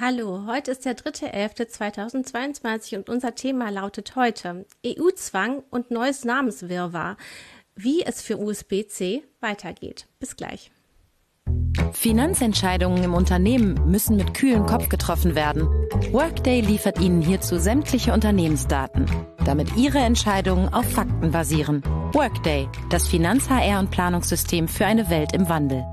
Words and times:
Hallo, 0.00 0.46
heute 0.46 0.70
ist 0.70 0.86
der 0.86 0.96
3.11.2022 0.96 2.96
und 2.96 3.10
unser 3.10 3.34
Thema 3.34 3.68
lautet 3.68 4.16
heute 4.16 4.64
EU-Zwang 4.86 5.62
und 5.70 5.90
neues 5.90 6.24
Namenswirrwarr, 6.24 7.18
wie 7.74 8.04
es 8.04 8.22
für 8.22 8.38
USB-C 8.38 9.22
weitergeht. 9.40 10.06
Bis 10.18 10.36
gleich. 10.36 10.70
Finanzentscheidungen 11.92 13.02
im 13.02 13.14
Unternehmen 13.14 13.90
müssen 13.90 14.16
mit 14.16 14.34
kühlem 14.34 14.66
Kopf 14.66 14.88
getroffen 14.88 15.34
werden. 15.34 15.68
Workday 16.12 16.60
liefert 16.60 17.00
Ihnen 17.00 17.22
hierzu 17.22 17.58
sämtliche 17.58 18.12
Unternehmensdaten, 18.12 19.06
damit 19.44 19.76
Ihre 19.76 19.98
Entscheidungen 19.98 20.72
auf 20.72 20.90
Fakten 20.90 21.30
basieren. 21.30 21.82
Workday, 22.12 22.68
das 22.90 23.06
Finanz-HR- 23.08 23.78
und 23.78 23.90
Planungssystem 23.90 24.68
für 24.68 24.86
eine 24.86 25.10
Welt 25.10 25.32
im 25.34 25.48
Wandel. 25.48 25.84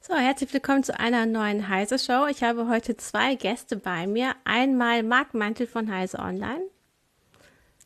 So, 0.00 0.14
herzlich 0.14 0.52
willkommen 0.52 0.84
zu 0.84 0.98
einer 0.98 1.24
neuen 1.24 1.68
Heise 1.68 1.98
Show. 1.98 2.26
Ich 2.30 2.42
habe 2.42 2.68
heute 2.68 2.96
zwei 2.96 3.36
Gäste 3.36 3.76
bei 3.76 4.06
mir. 4.06 4.34
Einmal 4.44 5.02
Marc 5.02 5.32
Mantel 5.32 5.66
von 5.66 5.90
Heise 5.90 6.18
Online. 6.18 6.60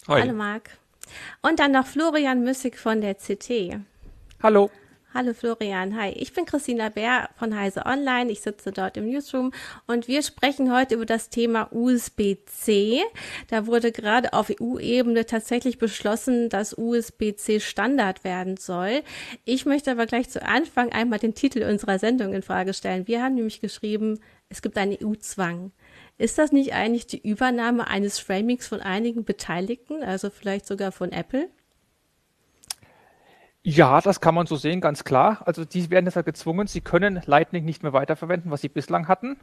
Hi. 0.08 0.22
Hallo 0.22 0.32
Marc. 0.32 0.70
Und 1.42 1.60
dann 1.60 1.72
noch 1.72 1.86
Florian 1.86 2.42
Müssig 2.42 2.76
von 2.76 3.00
der 3.00 3.14
CT. 3.14 3.80
Hallo. 4.42 4.70
Hallo 5.18 5.34
Florian, 5.34 6.00
hi. 6.00 6.10
Ich 6.10 6.32
bin 6.32 6.44
Christina 6.44 6.90
Bär 6.90 7.28
von 7.34 7.58
Heise 7.58 7.86
Online. 7.86 8.30
Ich 8.30 8.40
sitze 8.40 8.70
dort 8.70 8.96
im 8.96 9.10
Newsroom 9.10 9.50
und 9.88 10.06
wir 10.06 10.22
sprechen 10.22 10.72
heute 10.72 10.94
über 10.94 11.06
das 11.06 11.28
Thema 11.28 11.72
USB-C. 11.72 13.02
Da 13.48 13.66
wurde 13.66 13.90
gerade 13.90 14.32
auf 14.32 14.48
EU-Ebene 14.48 15.26
tatsächlich 15.26 15.78
beschlossen, 15.78 16.50
dass 16.50 16.78
USB-C 16.78 17.58
Standard 17.58 18.22
werden 18.22 18.58
soll. 18.58 19.02
Ich 19.44 19.66
möchte 19.66 19.90
aber 19.90 20.06
gleich 20.06 20.30
zu 20.30 20.40
Anfang 20.40 20.92
einmal 20.92 21.18
den 21.18 21.34
Titel 21.34 21.64
unserer 21.64 21.98
Sendung 21.98 22.32
in 22.32 22.42
Frage 22.42 22.72
stellen. 22.72 23.08
Wir 23.08 23.20
haben 23.20 23.34
nämlich 23.34 23.60
geschrieben, 23.60 24.20
es 24.50 24.62
gibt 24.62 24.78
einen 24.78 24.96
EU-Zwang. 25.02 25.72
Ist 26.16 26.38
das 26.38 26.52
nicht 26.52 26.74
eigentlich 26.74 27.08
die 27.08 27.28
Übernahme 27.28 27.88
eines 27.88 28.20
Framings 28.20 28.68
von 28.68 28.80
einigen 28.80 29.24
Beteiligten, 29.24 30.04
also 30.04 30.30
vielleicht 30.30 30.66
sogar 30.66 30.92
von 30.92 31.10
Apple? 31.10 31.48
Ja, 33.70 34.00
das 34.00 34.20
kann 34.20 34.34
man 34.34 34.46
so 34.46 34.56
sehen, 34.56 34.80
ganz 34.80 35.04
klar. 35.04 35.42
Also 35.44 35.64
die 35.64 35.90
werden 35.90 36.06
deshalb 36.06 36.24
gezwungen, 36.24 36.66
sie 36.66 36.80
können 36.80 37.20
Lightning 37.26 37.64
nicht 37.66 37.82
mehr 37.82 37.92
weiterverwenden, 37.92 38.50
was 38.50 38.62
sie 38.62 38.68
bislang 38.70 39.08
hatten. 39.08 39.36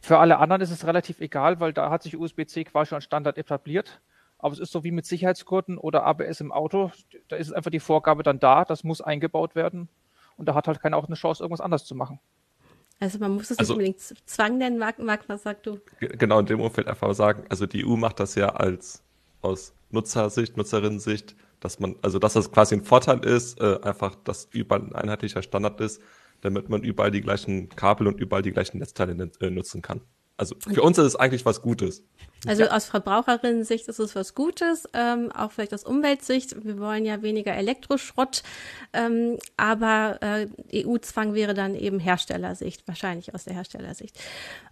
Für 0.00 0.18
alle 0.18 0.38
anderen 0.38 0.62
ist 0.62 0.70
es 0.70 0.86
relativ 0.86 1.20
egal, 1.20 1.58
weil 1.58 1.72
da 1.72 1.90
hat 1.90 2.02
sich 2.04 2.16
USB-C 2.16 2.64
quasi 2.64 2.90
schon 2.90 2.96
als 2.96 3.04
Standard 3.04 3.36
etabliert. 3.36 4.00
Aber 4.38 4.52
es 4.52 4.60
ist 4.60 4.70
so 4.70 4.84
wie 4.84 4.92
mit 4.92 5.06
Sicherheitsgurten 5.06 5.76
oder 5.78 6.04
ABS 6.04 6.40
im 6.40 6.52
Auto. 6.52 6.92
Da 7.28 7.34
ist 7.36 7.52
einfach 7.52 7.70
die 7.72 7.80
Vorgabe 7.80 8.22
dann 8.22 8.38
da, 8.38 8.64
das 8.64 8.84
muss 8.84 9.00
eingebaut 9.00 9.54
werden. 9.56 9.88
Und 10.36 10.46
da 10.46 10.54
hat 10.54 10.68
halt 10.68 10.80
keiner 10.80 10.96
auch 10.96 11.06
eine 11.06 11.16
Chance, 11.16 11.42
irgendwas 11.42 11.60
anders 11.60 11.84
zu 11.84 11.94
machen. 11.96 12.20
Also 13.00 13.18
man 13.18 13.32
muss 13.32 13.50
es 13.50 13.58
Also- 13.58 13.72
nicht 13.74 13.78
unbedingt 13.96 14.28
Zwang 14.28 14.58
nennen, 14.58 14.78
Marc, 14.78 15.00
Marc, 15.00 15.28
was 15.28 15.42
sagst 15.42 15.66
du? 15.66 15.80
Ge- 15.98 16.16
Genau 16.16 16.38
in 16.38 16.46
dem 16.46 16.60
Umfeld 16.60 16.86
einfach 16.86 17.12
sagen, 17.14 17.44
also 17.48 17.66
die 17.66 17.84
EU 17.84 17.96
macht 17.96 18.20
das 18.20 18.36
ja 18.36 18.50
als 18.50 19.02
aus 19.42 19.72
Nutzersicht, 19.90 20.56
Nutzerinnensicht, 20.56 21.34
dass 21.64 21.80
man, 21.80 21.96
also 22.02 22.18
dass 22.18 22.34
das 22.34 22.52
quasi 22.52 22.74
ein 22.76 22.84
Vorteil 22.84 23.24
ist, 23.24 23.60
äh, 23.60 23.78
einfach, 23.82 24.14
dass 24.16 24.48
überall 24.52 24.82
ein 24.82 24.92
einheitlicher 24.94 25.42
Standard 25.42 25.80
ist, 25.80 26.00
damit 26.42 26.68
man 26.68 26.82
überall 26.82 27.10
die 27.10 27.22
gleichen 27.22 27.70
Kabel 27.70 28.06
und 28.06 28.20
überall 28.20 28.42
die 28.42 28.52
gleichen 28.52 28.78
Netzteile 28.78 29.14
net- 29.14 29.40
äh, 29.40 29.50
nutzen 29.50 29.80
kann. 29.82 30.02
Also 30.36 30.56
für 30.58 30.82
uns 30.82 30.98
ist 30.98 31.04
es 31.04 31.16
eigentlich 31.16 31.46
was 31.46 31.62
Gutes. 31.62 32.02
Also 32.46 32.64
aus 32.64 32.86
Verbraucherinnen-Sicht 32.86 33.86
ist 33.88 34.00
es 34.00 34.16
was 34.16 34.34
Gutes, 34.34 34.88
ähm, 34.92 35.30
auch 35.32 35.52
vielleicht 35.52 35.72
aus 35.72 35.84
Umweltsicht. 35.84 36.64
Wir 36.64 36.78
wollen 36.78 37.04
ja 37.04 37.22
weniger 37.22 37.54
Elektroschrott, 37.54 38.42
ähm, 38.92 39.38
aber 39.56 40.18
äh, 40.20 40.84
EU-Zwang 40.84 41.34
wäre 41.34 41.54
dann 41.54 41.76
eben 41.76 42.00
Herstellersicht, 42.00 42.86
wahrscheinlich 42.86 43.32
aus 43.32 43.44
der 43.44 43.54
Herstellersicht. 43.54 44.18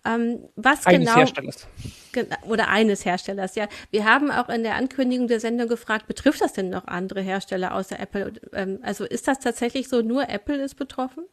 Ähm, 0.05 0.49
was 0.57 0.85
Eines 0.85 1.07
genau 1.07 1.19
Herstellers. 1.21 1.69
Ge- 2.13 2.27
oder 2.49 2.69
eines 2.69 3.05
Herstellers, 3.05 3.55
ja. 3.55 3.69
Wir 3.91 4.05
haben 4.05 4.33
auch 4.33 4.49
in 4.49 4.65
der 4.65 4.75
Ankündigung 4.75 5.29
der 5.29 5.41
Sendung 5.41 5.69
gefragt, 5.69 6.09
betrifft 6.09 6.41
das 6.41 6.55
denn 6.55 6.71
noch 6.71 6.89
andere 6.89 7.21
Hersteller 7.21 7.75
außer 7.75 8.01
Apple? 8.01 8.33
Ähm, 8.53 8.81
also 8.83 9.05
ist 9.05 9.29
das 9.29 9.39
tatsächlich 9.39 9.89
so, 9.89 10.03
nur 10.03 10.29
Apple 10.29 10.63
ist 10.63 10.75
betroffen? 10.75 11.25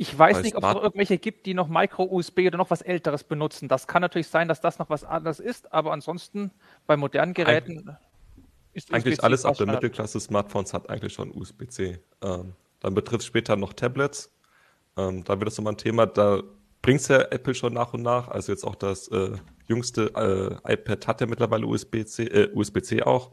Ich 0.00 0.18
weiß 0.18 0.40
nicht, 0.40 0.56
ob 0.56 0.64
es 0.64 0.72
noch 0.72 0.82
irgendwelche 0.82 1.18
gibt, 1.18 1.44
die 1.44 1.52
noch 1.52 1.68
Micro-USB 1.68 2.46
oder 2.46 2.56
noch 2.56 2.70
was 2.70 2.80
Älteres 2.80 3.22
benutzen. 3.22 3.68
Das 3.68 3.86
kann 3.86 4.00
natürlich 4.00 4.28
sein, 4.28 4.48
dass 4.48 4.62
das 4.62 4.78
noch 4.78 4.88
was 4.88 5.04
anderes 5.04 5.40
ist, 5.40 5.74
aber 5.74 5.92
ansonsten 5.92 6.52
bei 6.86 6.96
modernen 6.96 7.34
Geräten 7.34 7.98
ist 8.72 8.94
Eigentlich 8.94 9.18
USB-C 9.18 9.26
alles 9.26 9.44
ab 9.44 9.58
der. 9.58 9.66
Mittelklasse-Smartphones 9.66 10.72
hat 10.72 10.88
eigentlich 10.88 11.12
schon 11.12 11.30
USB-C. 11.30 11.98
Ähm, 12.22 12.54
dann 12.80 12.94
betrifft 12.94 13.20
es 13.20 13.26
später 13.26 13.56
noch 13.56 13.74
Tablets. 13.74 14.34
Ähm, 14.96 15.22
da 15.24 15.38
wird 15.38 15.50
es 15.50 15.58
nochmal 15.58 15.74
ein 15.74 15.76
Thema, 15.76 16.06
da 16.06 16.44
bringt 16.80 17.02
es 17.02 17.08
ja 17.08 17.20
Apple 17.20 17.54
schon 17.54 17.74
nach 17.74 17.92
und 17.92 18.00
nach. 18.00 18.28
Also 18.28 18.52
jetzt 18.52 18.64
auch 18.64 18.76
das 18.76 19.06
äh, 19.08 19.36
jüngste 19.68 20.60
äh, 20.66 20.72
iPad 20.72 21.08
hat 21.08 21.20
ja 21.20 21.26
mittlerweile 21.26 21.66
USB-C, 21.66 22.22
äh, 22.24 22.50
USB-C 22.54 23.02
auch, 23.02 23.32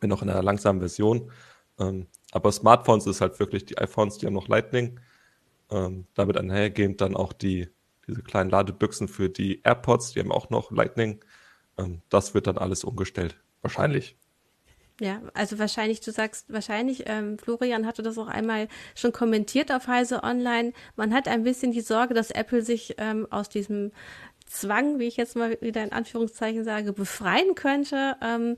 wenn 0.00 0.12
auch 0.12 0.22
in 0.22 0.30
einer 0.30 0.44
langsamen 0.44 0.78
Version. 0.78 1.32
Ähm, 1.80 2.06
aber 2.30 2.52
Smartphones 2.52 3.08
ist 3.08 3.20
halt 3.20 3.40
wirklich 3.40 3.64
die 3.64 3.76
iPhones, 3.76 4.18
die 4.18 4.26
haben 4.26 4.34
noch 4.34 4.46
Lightning. 4.46 5.00
Ähm, 5.70 6.06
damit 6.14 6.36
einhergehend 6.36 7.00
dann 7.00 7.16
auch 7.16 7.32
die, 7.32 7.68
diese 8.06 8.22
kleinen 8.22 8.50
Ladebüchsen 8.50 9.08
für 9.08 9.28
die 9.28 9.62
AirPods, 9.62 10.12
die 10.12 10.20
haben 10.20 10.32
auch 10.32 10.50
noch 10.50 10.70
Lightning. 10.70 11.24
Ähm, 11.78 12.02
das 12.08 12.34
wird 12.34 12.46
dann 12.46 12.58
alles 12.58 12.84
umgestellt. 12.84 13.36
Wahrscheinlich. 13.62 14.16
Ja, 15.00 15.22
also 15.32 15.58
wahrscheinlich, 15.58 16.00
du 16.00 16.12
sagst 16.12 16.52
wahrscheinlich, 16.52 17.04
ähm, 17.06 17.38
Florian 17.38 17.86
hatte 17.86 18.02
das 18.02 18.18
auch 18.18 18.26
einmal 18.26 18.68
schon 18.94 19.12
kommentiert 19.12 19.72
auf 19.72 19.86
Heise 19.86 20.22
Online. 20.22 20.74
Man 20.94 21.14
hat 21.14 21.26
ein 21.26 21.42
bisschen 21.42 21.72
die 21.72 21.80
Sorge, 21.80 22.12
dass 22.12 22.30
Apple 22.30 22.62
sich 22.62 22.96
ähm, 22.98 23.26
aus 23.30 23.48
diesem 23.48 23.92
Zwang, 24.46 24.98
wie 24.98 25.06
ich 25.06 25.16
jetzt 25.16 25.36
mal 25.36 25.56
wieder 25.62 25.82
in 25.82 25.92
Anführungszeichen 25.92 26.64
sage, 26.64 26.92
befreien 26.92 27.54
könnte. 27.54 28.16
Ähm, 28.20 28.56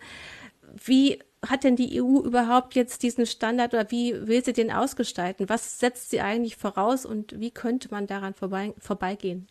wie 0.85 1.21
hat 1.47 1.65
denn 1.65 1.77
die 1.77 2.01
EU 2.01 2.21
überhaupt 2.21 2.75
jetzt 2.75 3.03
diesen 3.03 3.27
Standard 3.27 3.75
oder 3.75 3.91
wie 3.91 4.27
will 4.27 4.45
sie 4.45 4.53
den 4.53 4.71
ausgestalten? 4.71 5.49
Was 5.49 5.81
setzt 5.81 6.11
sie 6.11 6.21
eigentlich 6.21 6.57
voraus 6.57 7.05
und 7.05 7.39
wie 7.41 7.51
könnte 7.51 7.89
man 7.91 8.07
daran 8.07 8.35
vorbei, 8.35 8.75
vorbeigehen? 8.79 9.49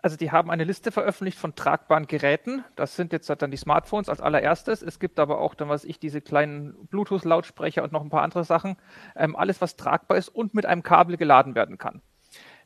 Also 0.00 0.16
die 0.16 0.32
haben 0.32 0.50
eine 0.50 0.64
Liste 0.64 0.90
veröffentlicht 0.90 1.38
von 1.38 1.54
tragbaren 1.54 2.08
Geräten. 2.08 2.64
Das 2.74 2.96
sind 2.96 3.12
jetzt 3.12 3.30
dann 3.30 3.52
die 3.52 3.56
Smartphones 3.56 4.08
als 4.08 4.20
allererstes. 4.20 4.82
Es 4.82 4.98
gibt 4.98 5.20
aber 5.20 5.38
auch 5.38 5.54
dann, 5.54 5.68
was 5.68 5.84
ich, 5.84 6.00
diese 6.00 6.20
kleinen 6.20 6.74
Bluetooth-Lautsprecher 6.88 7.84
und 7.84 7.92
noch 7.92 8.02
ein 8.02 8.10
paar 8.10 8.22
andere 8.22 8.42
Sachen. 8.42 8.76
Ähm, 9.14 9.36
alles, 9.36 9.60
was 9.60 9.76
tragbar 9.76 10.18
ist 10.18 10.28
und 10.28 10.54
mit 10.54 10.66
einem 10.66 10.82
Kabel 10.82 11.16
geladen 11.16 11.54
werden 11.54 11.78
kann. 11.78 12.02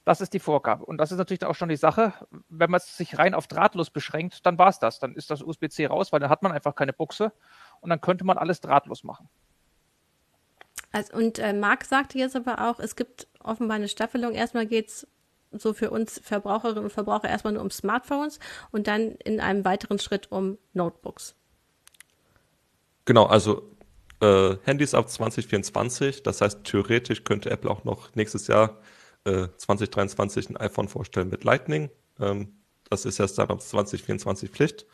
Das 0.06 0.20
ist 0.20 0.32
die 0.32 0.38
Vorgabe. 0.38 0.86
Und 0.86 0.98
das 0.98 1.10
ist 1.10 1.18
natürlich 1.18 1.44
auch 1.44 1.56
schon 1.56 1.68
die 1.68 1.76
Sache. 1.76 2.14
Wenn 2.48 2.70
man 2.70 2.80
sich 2.80 3.18
rein 3.18 3.34
auf 3.34 3.48
drahtlos 3.48 3.90
beschränkt, 3.90 4.46
dann 4.46 4.56
war 4.56 4.68
es 4.68 4.78
das. 4.78 5.00
Dann 5.00 5.16
ist 5.16 5.30
das 5.30 5.42
USB-C 5.42 5.86
raus, 5.86 6.12
weil 6.12 6.20
dann 6.20 6.30
hat 6.30 6.42
man 6.42 6.52
einfach 6.52 6.76
keine 6.76 6.92
Buchse 6.92 7.32
und 7.80 7.90
dann 7.90 8.00
könnte 8.00 8.24
man 8.24 8.38
alles 8.38 8.60
drahtlos 8.60 9.04
machen. 9.04 9.28
Also, 10.92 11.14
und 11.14 11.38
äh, 11.38 11.52
Marc 11.52 11.84
sagte 11.84 12.18
jetzt 12.18 12.36
aber 12.36 12.68
auch, 12.70 12.80
es 12.80 12.96
gibt 12.96 13.26
offenbar 13.40 13.76
eine 13.76 13.88
Staffelung. 13.88 14.32
Erstmal 14.32 14.66
geht's 14.66 15.06
so 15.52 15.72
für 15.72 15.90
uns 15.90 16.20
Verbraucherinnen 16.22 16.84
und 16.84 16.90
Verbraucher 16.90 17.28
erstmal 17.28 17.52
nur 17.52 17.62
um 17.62 17.70
Smartphones 17.70 18.38
und 18.72 18.86
dann 18.86 19.12
in 19.24 19.40
einem 19.40 19.64
weiteren 19.64 19.98
Schritt 19.98 20.30
um 20.30 20.58
Notebooks. 20.74 21.34
Genau, 23.04 23.26
also 23.26 23.70
äh, 24.20 24.56
Handys 24.64 24.94
ab 24.94 25.08
2024. 25.08 26.22
Das 26.22 26.40
heißt, 26.40 26.64
theoretisch 26.64 27.24
könnte 27.24 27.50
Apple 27.50 27.70
auch 27.70 27.84
noch 27.84 28.14
nächstes 28.14 28.46
Jahr 28.48 28.78
äh, 29.24 29.48
2023 29.56 30.50
ein 30.50 30.56
iPhone 30.56 30.88
vorstellen 30.88 31.28
mit 31.28 31.44
Lightning. 31.44 31.90
Ähm, 32.20 32.56
das 32.88 33.04
ist 33.04 33.20
erst 33.20 33.38
dann 33.38 33.48
ab 33.48 33.60
2024 33.60 34.50
Pflicht. 34.50 34.86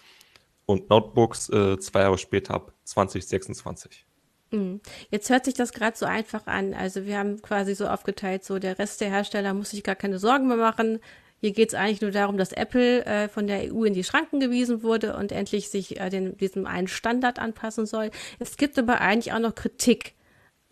Und 0.73 0.91
Notebooks 0.91 1.49
äh, 1.51 1.79
zwei 1.79 2.01
Jahre 2.01 2.19
später 2.19 2.55
ab 2.55 2.73
2026. 2.85 4.07
Jetzt 5.11 5.31
hört 5.31 5.45
sich 5.45 5.55
das 5.55 5.73
gerade 5.73 5.97
so 5.97 6.07
einfach 6.07 6.47
an. 6.47 6.75
Also 6.75 7.07
wir 7.07 7.19
haben 7.19 7.41
quasi 7.43 7.75
so 7.75 7.87
aufgeteilt, 7.87 8.45
so 8.45 8.59
der 8.59 8.79
Rest 8.79 9.01
der 9.01 9.11
Hersteller 9.11 9.55
muss 9.55 9.71
sich 9.71 9.83
gar 9.83 9.95
keine 9.95 10.19
Sorgen 10.19 10.49
mehr 10.49 10.57
machen. 10.57 11.01
Hier 11.41 11.53
geht 11.53 11.71
es 11.71 11.75
eigentlich 11.75 12.01
nur 12.01 12.13
darum, 12.13 12.37
dass 12.37 12.53
Apple 12.53 13.05
äh, 13.05 13.29
von 13.29 13.47
der 13.47 13.73
EU 13.73 13.85
in 13.85 13.95
die 13.95 14.05
Schranken 14.05 14.39
gewiesen 14.39 14.83
wurde 14.83 15.17
und 15.17 15.33
endlich 15.33 15.71
sich 15.71 15.99
äh, 15.99 16.09
den, 16.09 16.37
diesem 16.37 16.67
einen 16.67 16.87
Standard 16.87 17.39
anpassen 17.39 17.85
soll. 17.85 18.11
Es 18.39 18.57
gibt 18.57 18.79
aber 18.79 19.01
eigentlich 19.01 19.33
auch 19.33 19.41
noch 19.41 19.55
Kritik 19.55 20.15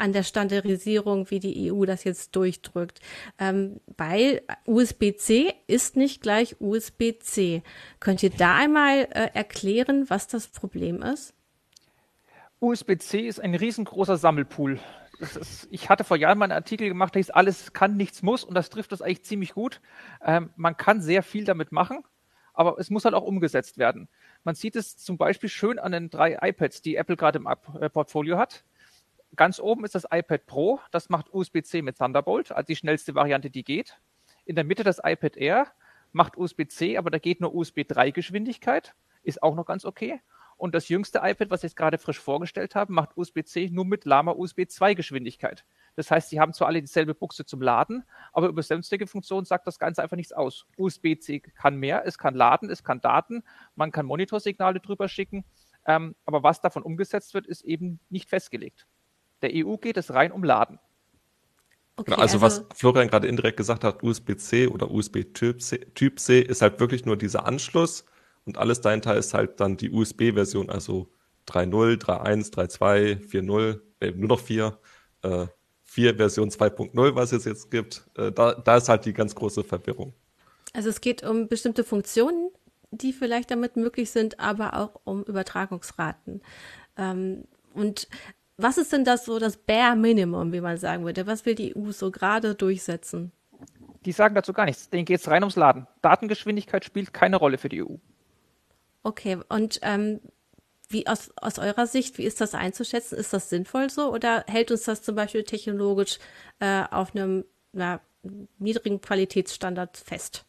an 0.00 0.12
der 0.12 0.22
Standardisierung, 0.22 1.30
wie 1.30 1.40
die 1.40 1.70
EU 1.70 1.84
das 1.84 2.04
jetzt 2.04 2.34
durchdrückt. 2.34 3.00
Ähm, 3.38 3.80
weil 3.96 4.42
USB-C 4.66 5.52
ist 5.66 5.96
nicht 5.96 6.22
gleich 6.22 6.56
USB-C. 6.58 7.62
Könnt 8.00 8.22
ihr 8.22 8.30
da 8.30 8.56
einmal 8.56 9.08
äh, 9.10 9.30
erklären, 9.34 10.08
was 10.08 10.26
das 10.26 10.48
Problem 10.48 11.02
ist? 11.02 11.34
USB-C 12.60 13.20
ist 13.20 13.40
ein 13.40 13.54
riesengroßer 13.54 14.16
Sammelpool. 14.16 14.80
Ist, 15.18 15.68
ich 15.70 15.90
hatte 15.90 16.04
vor 16.04 16.16
Jahren 16.16 16.38
mal 16.38 16.44
einen 16.46 16.52
Artikel 16.52 16.88
gemacht, 16.88 17.14
der 17.14 17.20
hieß 17.20 17.30
Alles 17.30 17.74
kann, 17.74 17.96
nichts 17.96 18.22
muss 18.22 18.42
und 18.42 18.54
das 18.54 18.70
trifft 18.70 18.92
das 18.92 19.02
eigentlich 19.02 19.24
ziemlich 19.24 19.52
gut. 19.52 19.80
Ähm, 20.24 20.50
man 20.56 20.78
kann 20.78 21.02
sehr 21.02 21.22
viel 21.22 21.44
damit 21.44 21.72
machen, 21.72 22.04
aber 22.54 22.78
es 22.78 22.88
muss 22.88 23.04
halt 23.04 23.14
auch 23.14 23.24
umgesetzt 23.24 23.76
werden. 23.76 24.08
Man 24.44 24.54
sieht 24.54 24.76
es 24.76 24.96
zum 24.96 25.18
Beispiel 25.18 25.50
schön 25.50 25.78
an 25.78 25.92
den 25.92 26.08
drei 26.08 26.38
iPads, 26.40 26.80
die 26.80 26.96
Apple 26.96 27.16
gerade 27.16 27.38
im 27.38 27.46
äh, 27.46 27.90
Portfolio 27.90 28.38
hat. 28.38 28.64
Ganz 29.36 29.60
oben 29.60 29.84
ist 29.84 29.94
das 29.94 30.06
iPad 30.10 30.46
Pro, 30.46 30.80
das 30.90 31.08
macht 31.08 31.32
USB-C 31.32 31.82
mit 31.82 31.98
Thunderbolt, 31.98 32.50
also 32.52 32.66
die 32.66 32.76
schnellste 32.76 33.14
Variante, 33.14 33.48
die 33.50 33.62
geht. 33.62 34.00
In 34.44 34.56
der 34.56 34.64
Mitte 34.64 34.82
das 34.82 34.98
iPad 35.02 35.36
Air 35.36 35.66
macht 36.12 36.36
USB-C, 36.36 36.96
aber 36.96 37.10
da 37.10 37.18
geht 37.18 37.40
nur 37.40 37.54
USB 37.54 37.82
3 37.86 38.10
Geschwindigkeit, 38.10 38.94
ist 39.22 39.42
auch 39.42 39.54
noch 39.54 39.66
ganz 39.66 39.84
okay. 39.84 40.20
Und 40.56 40.74
das 40.74 40.88
jüngste 40.90 41.20
iPad, 41.22 41.48
was 41.48 41.60
ich 41.60 41.70
jetzt 41.70 41.76
gerade 41.76 41.96
frisch 41.96 42.18
vorgestellt 42.18 42.74
habe, 42.74 42.92
macht 42.92 43.16
USB-C 43.16 43.70
nur 43.72 43.86
mit 43.86 44.04
Lama 44.04 44.32
USB 44.32 44.68
2 44.68 44.92
Geschwindigkeit. 44.92 45.64
Das 45.96 46.10
heißt, 46.10 46.28
sie 46.28 46.38
haben 46.38 46.52
zwar 46.52 46.68
alle 46.68 46.82
dieselbe 46.82 47.14
Buchse 47.14 47.46
zum 47.46 47.62
Laden, 47.62 48.04
aber 48.32 48.48
über 48.48 48.62
sonstige 48.62 49.06
Funktionen 49.06 49.46
sagt 49.46 49.66
das 49.66 49.78
Ganze 49.78 50.02
einfach 50.02 50.16
nichts 50.16 50.32
aus. 50.32 50.66
USB-C 50.76 51.40
kann 51.40 51.76
mehr, 51.76 52.02
es 52.04 52.18
kann 52.18 52.34
laden, 52.34 52.68
es 52.68 52.84
kann 52.84 53.00
Daten, 53.00 53.42
man 53.74 53.90
kann 53.90 54.04
Monitorsignale 54.04 54.80
drüber 54.80 55.08
schicken, 55.08 55.44
ähm, 55.86 56.14
aber 56.26 56.42
was 56.42 56.60
davon 56.60 56.82
umgesetzt 56.82 57.32
wird, 57.32 57.46
ist 57.46 57.62
eben 57.62 58.00
nicht 58.10 58.28
festgelegt. 58.28 58.86
Der 59.42 59.50
EU 59.54 59.76
geht 59.76 59.96
es 59.96 60.12
rein 60.12 60.32
um 60.32 60.44
Laden. 60.44 60.78
Okay, 61.96 62.12
genau, 62.12 62.22
also, 62.22 62.38
also, 62.40 62.62
was 62.64 62.78
Florian 62.78 63.08
gerade 63.08 63.26
indirekt 63.26 63.56
gesagt 63.56 63.84
hat, 63.84 64.02
USB-C 64.02 64.68
oder 64.68 64.90
USB-Typ 64.90 65.60
C, 65.60 65.78
typ 65.94 66.18
C 66.18 66.40
ist 66.40 66.62
halt 66.62 66.80
wirklich 66.80 67.04
nur 67.04 67.16
dieser 67.16 67.46
Anschluss 67.46 68.04
und 68.46 68.56
alles 68.56 68.80
dahinter 68.80 69.14
ist 69.16 69.34
halt 69.34 69.60
dann 69.60 69.76
die 69.76 69.90
USB-Version, 69.90 70.70
also 70.70 71.08
3.0, 71.46 72.00
3.1, 72.02 72.52
3.2, 72.52 73.28
4.0, 73.28 73.80
äh, 74.00 74.12
nur 74.12 74.28
noch 74.28 74.40
4, 74.40 74.78
äh, 75.22 75.46
4 75.84 76.16
Version 76.16 76.50
2.0, 76.50 77.14
was 77.14 77.32
es 77.32 77.44
jetzt 77.44 77.70
gibt. 77.70 78.08
Äh, 78.16 78.32
da, 78.32 78.54
da 78.54 78.76
ist 78.76 78.88
halt 78.88 79.04
die 79.04 79.12
ganz 79.12 79.34
große 79.34 79.64
Verwirrung. 79.64 80.14
Also 80.72 80.88
es 80.88 81.00
geht 81.00 81.22
um 81.22 81.48
bestimmte 81.48 81.84
Funktionen, 81.84 82.50
die 82.92 83.12
vielleicht 83.12 83.50
damit 83.50 83.76
möglich 83.76 84.10
sind, 84.10 84.40
aber 84.40 84.76
auch 84.76 85.00
um 85.04 85.22
Übertragungsraten. 85.24 86.42
Ähm, 86.96 87.44
und 87.74 88.08
was 88.62 88.78
ist 88.78 88.92
denn 88.92 89.04
das 89.04 89.24
so 89.24 89.38
das 89.38 89.56
Bare 89.56 89.96
Minimum, 89.96 90.52
wie 90.52 90.60
man 90.60 90.76
sagen 90.76 91.04
würde? 91.04 91.26
Was 91.26 91.46
will 91.46 91.54
die 91.54 91.76
EU 91.76 91.92
so 91.92 92.10
gerade 92.10 92.54
durchsetzen? 92.54 93.32
Die 94.04 94.12
sagen 94.12 94.34
dazu 94.34 94.52
gar 94.52 94.64
nichts. 94.64 94.88
Denen 94.88 95.04
geht 95.04 95.20
es 95.20 95.28
rein 95.28 95.42
ums 95.42 95.56
Laden. 95.56 95.86
Datengeschwindigkeit 96.02 96.84
spielt 96.84 97.12
keine 97.12 97.36
Rolle 97.36 97.58
für 97.58 97.68
die 97.68 97.82
EU. 97.82 97.96
Okay, 99.02 99.38
und 99.48 99.78
ähm, 99.82 100.20
wie 100.88 101.06
aus, 101.06 101.30
aus 101.36 101.58
eurer 101.58 101.86
Sicht, 101.86 102.18
wie 102.18 102.24
ist 102.24 102.40
das 102.40 102.54
einzuschätzen? 102.54 103.16
Ist 103.16 103.32
das 103.32 103.48
sinnvoll 103.48 103.90
so 103.90 104.12
oder 104.12 104.44
hält 104.46 104.70
uns 104.70 104.84
das 104.84 105.02
zum 105.02 105.14
Beispiel 105.14 105.44
technologisch 105.44 106.18
äh, 106.58 106.84
auf 106.90 107.14
einem 107.14 107.44
na, 107.72 108.00
niedrigen 108.58 109.00
Qualitätsstandard 109.00 109.96
fest? 109.96 110.44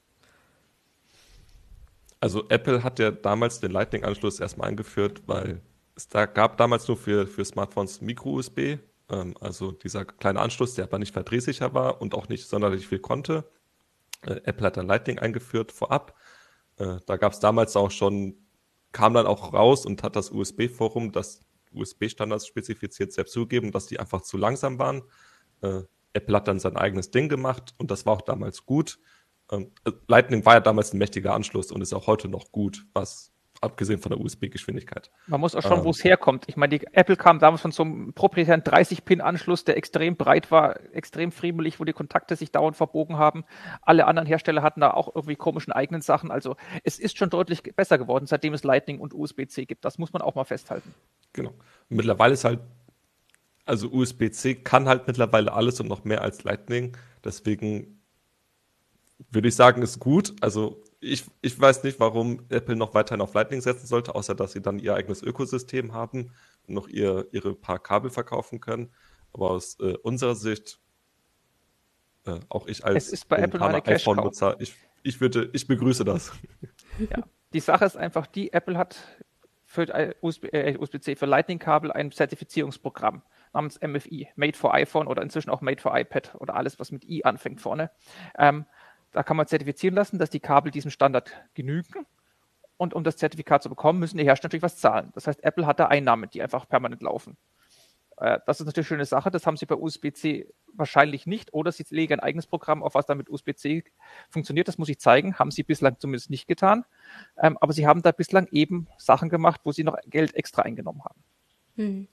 Also 2.20 2.48
Apple 2.50 2.84
hat 2.84 3.00
ja 3.00 3.12
damals 3.12 3.60
den 3.60 3.72
Lightning-Anschluss 3.72 4.40
erstmal 4.40 4.70
eingeführt, 4.70 5.24
weil 5.26 5.62
es 5.96 6.08
da 6.08 6.26
gab 6.26 6.58
damals 6.58 6.88
nur 6.88 6.98
für, 6.98 7.28
für 7.28 7.46
Smartphones 7.46 8.02
Micro-USB, 8.02 8.78
ähm, 9.10 9.36
also 9.40 9.72
dieser 9.72 10.06
kleine 10.06 10.40
Anschluss, 10.40 10.76
der 10.76 10.86
aber 10.86 11.00
nicht 11.00 11.14
verdrehsicher 11.14 11.74
war 11.74 12.02
und 12.02 12.16
auch 12.16 12.30
nicht 12.30 12.48
sonderlich 12.48 12.88
viel 12.88 13.00
konnte. 13.00 13.50
Äh, 14.24 14.42
Apple 14.44 14.68
hat 14.68 14.78
dann 14.78 14.88
Lightning 14.88 15.20
eingeführt 15.20 15.72
vorab. 15.72 16.16
Äh, 16.78 16.98
da 17.06 17.18
gab 17.18 17.34
es 17.34 17.40
damals 17.40 17.76
auch 17.76 17.92
schon, 17.92 18.36
kam 18.92 19.14
dann 19.14 19.28
auch 19.28 19.54
raus 19.54 19.86
und 19.86 20.04
hat 20.04 20.16
das 20.16 20.32
USB-Forum, 20.32 21.12
das 21.12 21.42
USB-Standards 21.74 22.48
spezifiziert, 22.48 23.14
selbst 23.14 23.34
zugegeben, 23.34 23.72
dass 23.72 23.88
die 23.88 24.00
einfach 24.00 24.22
zu 24.22 24.38
langsam 24.38 24.80
waren. 24.80 25.04
Äh, 25.62 25.82
Apple 26.14 26.36
hat 26.36 26.48
dann 26.48 26.60
sein 26.60 26.76
eigenes 26.76 27.12
Ding 27.12 27.30
gemacht 27.30 27.74
und 27.78 27.92
das 27.92 28.06
war 28.06 28.14
auch 28.14 28.22
damals 28.22 28.66
gut. 28.66 29.00
Ähm, 29.52 29.72
Lightning 30.08 30.46
war 30.46 30.56
ja 30.56 30.60
damals 30.60 30.94
ein 30.94 30.98
mächtiger 30.98 31.34
Anschluss 31.34 31.72
und 31.72 31.82
ist 31.82 31.94
auch 31.94 32.08
heute 32.08 32.28
noch 32.28 32.52
gut, 32.52 32.86
was 32.94 33.32
abgesehen 33.62 34.00
von 34.00 34.10
der 34.10 34.20
USB-Geschwindigkeit. 34.20 35.12
Man 35.28 35.40
muss 35.40 35.56
auch 35.56 35.62
schon, 35.62 35.80
ähm, 35.80 35.84
wo 35.86 35.92
es 35.92 36.04
herkommt. 36.04 36.46
Ich 36.48 36.58
meine, 36.58 36.78
die 36.78 36.88
Apple 36.94 37.16
kam 37.16 37.40
damals 37.40 37.62
von 37.62 37.72
so 37.72 37.84
einem 37.84 38.12
proprietären 38.14 38.62
30-Pin-Anschluss, 38.62 39.64
der 39.64 39.78
extrem 39.78 40.18
breit 40.18 40.50
war, 40.50 40.80
extrem 40.94 41.32
friemelig, 41.32 41.80
wo 41.80 41.86
die 41.86 41.94
Kontakte 41.94 42.36
sich 42.36 42.52
dauernd 42.52 42.76
verbogen 42.76 43.18
haben. 43.18 43.46
Alle 43.84 44.08
anderen 44.08 44.28
Hersteller 44.28 44.64
hatten 44.64 44.82
da 44.82 44.92
auch 44.92 45.16
irgendwie 45.16 45.36
komischen 45.36 45.72
eigenen 45.72 46.02
Sachen. 46.02 46.32
Also 46.32 46.56
es 46.84 46.98
ist 47.00 47.18
schon 47.18 47.30
deutlich 47.30 47.62
besser 47.76 48.00
geworden, 48.00 48.26
seitdem 48.26 48.54
es 48.54 48.64
Lightning 48.64 49.00
und 49.00 49.14
USB-C 49.14 49.66
gibt. 49.66 49.86
Das 49.86 50.00
muss 50.00 50.12
man 50.12 50.24
auch 50.24 50.34
mal 50.34 50.44
festhalten. 50.44 50.94
Genau. 51.34 51.54
Mittlerweile 51.88 52.34
ist 52.34 52.44
halt, 52.44 52.60
also 53.66 53.90
USB-C 53.92 54.56
kann 54.56 54.88
halt 54.88 55.06
mittlerweile 55.06 55.54
alles 55.54 55.80
und 55.80 55.88
noch 55.88 56.04
mehr 56.04 56.22
als 56.22 56.44
Lightning. 56.44 56.98
Deswegen 57.24 58.02
würde 59.30 59.50
ich 59.50 59.56
sagen, 59.56 59.84
ist 59.84 60.00
gut. 60.00 60.34
Also 60.42 60.84
ich, 61.02 61.26
ich 61.42 61.60
weiß 61.60 61.84
nicht, 61.84 62.00
warum 62.00 62.46
Apple 62.50 62.76
noch 62.76 62.94
weiterhin 62.94 63.22
auf 63.22 63.34
Lightning 63.34 63.60
setzen 63.60 63.88
sollte, 63.88 64.14
außer 64.14 64.36
dass 64.36 64.54
sie 64.54 64.62
dann 64.62 64.80
ihr 64.80 64.94
eigenes 64.94 65.24
Ökosystem 65.24 65.94
haben 65.94 66.32
und 66.68 66.76
noch 66.76 66.88
ihr, 66.88 67.28
ihre 67.32 67.56
paar 67.56 67.80
Kabel 67.80 68.12
verkaufen 68.12 68.60
können. 68.60 68.94
Aber 69.34 69.50
aus 69.50 69.80
äh, 69.80 69.98
unserer 70.04 70.36
Sicht, 70.36 70.80
äh, 72.28 72.40
auch 72.50 72.68
ich 72.68 72.86
als 72.86 73.26
iPhone-Nutzer, 73.28 74.58
ich, 74.60 74.76
ich 75.02 75.20
würde, 75.20 75.50
ich 75.54 75.68
begrüße 75.68 76.06
das. 76.06 76.32
Ja. 77.00 77.24
Die 77.54 77.60
Sache 77.60 77.86
ist 77.86 77.98
einfach 77.98 78.28
die, 78.28 78.54
Apple 78.54 78.78
hat 78.78 78.98
für 79.66 80.16
USB-C, 80.22 80.48
äh, 80.52 80.78
USB 80.78 81.18
für 81.18 81.26
Lightning-Kabel 81.26 81.92
ein 81.92 82.12
Zertifizierungsprogramm 82.12 83.24
namens 83.54 83.80
MFI, 83.82 84.30
Made 84.36 84.58
for 84.58 84.74
iPhone 84.74 85.08
oder 85.08 85.22
inzwischen 85.22 85.50
auch 85.50 85.62
Made 85.62 85.82
for 85.82 85.98
iPad 85.98 86.36
oder 86.40 86.56
alles, 86.56 86.80
was 86.80 86.92
mit 86.92 87.06
I 87.06 87.24
anfängt 87.24 87.60
vorne. 87.62 87.90
Ähm, 88.38 88.66
da 89.12 89.24
kann 89.24 89.38
man 89.38 89.48
zertifizieren 89.48 89.96
lassen, 89.96 90.20
dass 90.20 90.30
die 90.30 90.40
Kabel 90.40 90.72
diesem 90.72 90.92
Standard 90.92 91.32
genügen. 91.54 92.06
Und 92.78 92.94
um 92.96 93.04
das 93.04 93.18
Zertifikat 93.18 93.62
zu 93.62 93.70
bekommen, 93.70 94.00
müssen 94.00 94.18
die 94.18 94.24
Hersteller 94.24 94.48
natürlich 94.50 94.64
was 94.64 94.78
zahlen. 94.78 95.12
Das 95.14 95.28
heißt, 95.28 95.44
Apple 95.44 95.68
hat 95.68 95.80
da 95.80 95.86
Einnahmen, 95.88 96.30
die 96.32 96.42
einfach 96.42 96.68
permanent 96.68 97.04
laufen. 97.04 97.38
Äh, 98.18 98.40
das 98.46 98.60
ist 98.60 98.66
natürlich 98.66 98.88
eine 98.88 98.98
schöne 98.98 99.06
Sache. 99.06 99.30
Das 99.32 99.46
haben 99.46 99.58
sie 99.58 99.66
bei 99.66 99.76
USB-C 99.76 100.48
wahrscheinlich 100.74 101.28
nicht. 101.28 101.54
Oder 101.54 101.72
sie 101.72 101.86
legen 101.90 102.14
ein 102.14 102.20
eigenes 102.22 102.48
Programm 102.48 102.82
auf, 102.82 102.96
was 102.96 103.06
dann 103.06 103.18
mit 103.18 103.30
USB-C 103.30 103.84
funktioniert. 104.30 104.68
Das 104.68 104.78
muss 104.78 104.90
ich 104.90 105.00
zeigen. 105.00 105.38
Haben 105.38 105.52
sie 105.52 105.64
bislang 105.64 106.00
zumindest 106.00 106.30
nicht 106.30 106.48
getan. 106.48 106.86
Ähm, 107.38 107.58
aber 107.60 107.74
sie 107.74 107.86
haben 107.86 108.02
da 108.02 108.12
bislang 108.12 108.48
eben 108.52 108.88
Sachen 108.98 109.30
gemacht, 109.30 109.62
wo 109.64 109.72
sie 109.72 109.84
noch 109.84 109.98
Geld 110.08 110.36
extra 110.36 110.62
eingenommen 110.62 111.04
haben. 111.04 111.24
Hm. 111.76 112.08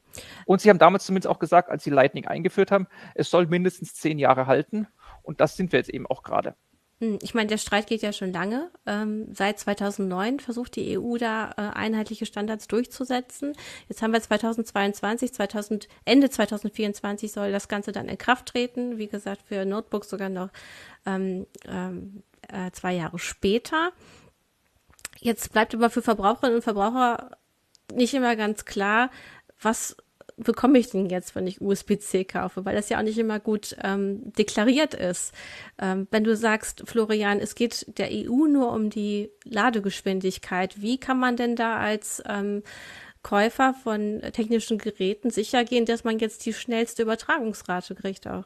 Und 0.46 0.60
sie 0.60 0.70
haben 0.70 0.78
damals 0.78 1.04
zumindest 1.04 1.28
auch 1.28 1.38
gesagt, 1.38 1.68
als 1.68 1.84
sie 1.84 1.90
Lightning 1.90 2.26
eingeführt 2.26 2.70
haben, 2.70 2.86
es 3.14 3.30
soll 3.30 3.46
mindestens 3.46 3.94
zehn 3.94 4.18
Jahre 4.18 4.46
halten. 4.46 4.86
Und 5.22 5.40
das 5.40 5.56
sind 5.56 5.72
wir 5.72 5.78
jetzt 5.78 5.90
eben 5.90 6.06
auch 6.06 6.22
gerade. 6.22 6.56
Hm, 7.00 7.18
ich 7.22 7.34
meine, 7.34 7.48
der 7.48 7.58
Streit 7.58 7.86
geht 7.86 8.02
ja 8.02 8.12
schon 8.12 8.32
lange. 8.32 8.70
Ähm, 8.86 9.28
seit 9.32 9.58
2009 9.58 10.40
versucht 10.40 10.76
die 10.76 10.98
EU 10.98 11.16
da 11.16 11.50
äh, 11.56 11.76
einheitliche 11.76 12.26
Standards 12.26 12.66
durchzusetzen. 12.66 13.52
Jetzt 13.88 14.02
haben 14.02 14.12
wir 14.12 14.20
2022, 14.20 15.32
2000, 15.32 15.88
Ende 16.04 16.30
2024 16.30 17.32
soll 17.32 17.52
das 17.52 17.68
Ganze 17.68 17.92
dann 17.92 18.08
in 18.08 18.18
Kraft 18.18 18.46
treten. 18.46 18.98
Wie 18.98 19.08
gesagt, 19.08 19.42
für 19.46 19.64
Notebooks 19.64 20.08
sogar 20.08 20.28
noch 20.28 20.50
ähm, 21.06 21.46
ähm, 21.66 22.22
äh, 22.48 22.70
zwei 22.72 22.94
Jahre 22.94 23.18
später. 23.18 23.92
Jetzt 25.20 25.52
bleibt 25.52 25.74
aber 25.74 25.90
für 25.90 26.02
Verbraucherinnen 26.02 26.56
und 26.56 26.62
Verbraucher 26.62 27.30
nicht 27.92 28.14
immer 28.14 28.36
ganz 28.36 28.64
klar, 28.64 29.10
was 29.60 29.96
bekomme 30.38 30.78
ich 30.78 30.90
denn 30.90 31.06
jetzt, 31.06 31.34
wenn 31.34 31.46
ich 31.46 31.60
USB-C 31.60 32.24
kaufe? 32.24 32.64
Weil 32.64 32.74
das 32.74 32.88
ja 32.88 32.98
auch 32.98 33.02
nicht 33.02 33.18
immer 33.18 33.40
gut 33.40 33.76
ähm, 33.82 34.32
deklariert 34.34 34.94
ist. 34.94 35.32
Ähm, 35.78 36.06
wenn 36.10 36.24
du 36.24 36.36
sagst, 36.36 36.82
Florian, 36.86 37.38
es 37.40 37.54
geht 37.54 37.86
der 37.98 38.08
EU 38.10 38.46
nur 38.46 38.72
um 38.72 38.90
die 38.90 39.30
Ladegeschwindigkeit, 39.44 40.80
wie 40.80 40.98
kann 40.98 41.18
man 41.18 41.36
denn 41.36 41.56
da 41.56 41.78
als 41.78 42.22
ähm, 42.26 42.62
Käufer 43.22 43.74
von 43.74 44.22
technischen 44.32 44.78
Geräten 44.78 45.30
sicher 45.30 45.64
gehen, 45.64 45.84
dass 45.84 46.04
man 46.04 46.18
jetzt 46.18 46.46
die 46.46 46.52
schnellste 46.52 47.02
Übertragungsrate 47.02 47.94
kriegt 47.94 48.26
auch? 48.26 48.44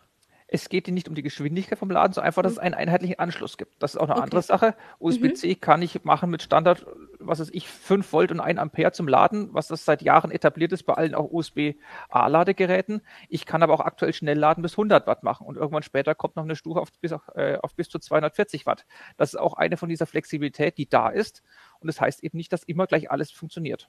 Es 0.54 0.68
geht 0.68 0.87
nicht 0.88 1.09
um 1.09 1.14
die 1.14 1.23
Geschwindigkeit 1.23 1.78
vom 1.78 1.90
Laden, 1.90 2.12
sondern 2.12 2.26
einfach, 2.26 2.42
dass 2.42 2.52
es 2.52 2.59
mhm. 2.59 2.64
einen 2.64 2.75
einheitlichen 2.75 3.18
Anschluss 3.18 3.56
gibt. 3.56 3.82
Das 3.82 3.94
ist 3.94 3.97
auch 3.97 4.04
eine 4.04 4.16
okay. 4.16 4.25
andere 4.25 4.42
Sache. 4.42 4.75
USB-C 4.99 5.49
mhm. 5.49 5.61
kann 5.61 5.80
ich 5.80 6.04
machen 6.04 6.28
mit 6.28 6.42
Standard, 6.42 6.85
was 7.18 7.40
weiß 7.40 7.49
ich, 7.54 7.66
5 7.68 8.12
Volt 8.12 8.30
und 8.30 8.40
1 8.40 8.61
Ampere 8.61 8.92
zum 8.92 9.09
Laden, 9.09 9.49
was 9.54 9.68
das 9.68 9.87
seit 9.87 10.02
Jahren 10.02 10.30
etabliert 10.30 10.73
ist 10.73 10.82
bei 10.82 10.92
allen 10.92 11.14
auch 11.14 11.32
USB-A-Ladegeräten. 11.32 13.00
Ich 13.30 13.47
kann 13.47 13.62
aber 13.62 13.73
auch 13.73 13.80
aktuell 13.80 14.12
schnell 14.12 14.38
laden 14.38 14.61
bis 14.61 14.75
100 14.75 15.06
Watt 15.06 15.23
machen 15.23 15.47
und 15.47 15.56
irgendwann 15.56 15.82
später 15.82 16.14
kommt 16.14 16.37
noch 16.37 16.44
eine 16.44 16.54
Stufe 16.54 16.80
auf 16.80 16.92
bis, 17.00 17.12
äh, 17.35 17.56
auf 17.62 17.75
bis 17.75 17.88
zu 17.88 17.99
240 17.99 18.66
Watt. 18.66 18.85
Das 19.16 19.32
ist 19.32 19.40
auch 19.40 19.54
eine 19.54 19.78
von 19.78 19.88
dieser 19.88 20.04
Flexibilität, 20.04 20.76
die 20.76 20.87
da 20.87 21.09
ist. 21.09 21.42
Und 21.80 21.87
das 21.87 21.99
heißt 21.99 22.23
eben 22.23 22.37
nicht, 22.37 22.52
dass 22.52 22.62
immer 22.62 22.87
gleich 22.87 23.11
alles 23.11 23.30
funktioniert. 23.30 23.88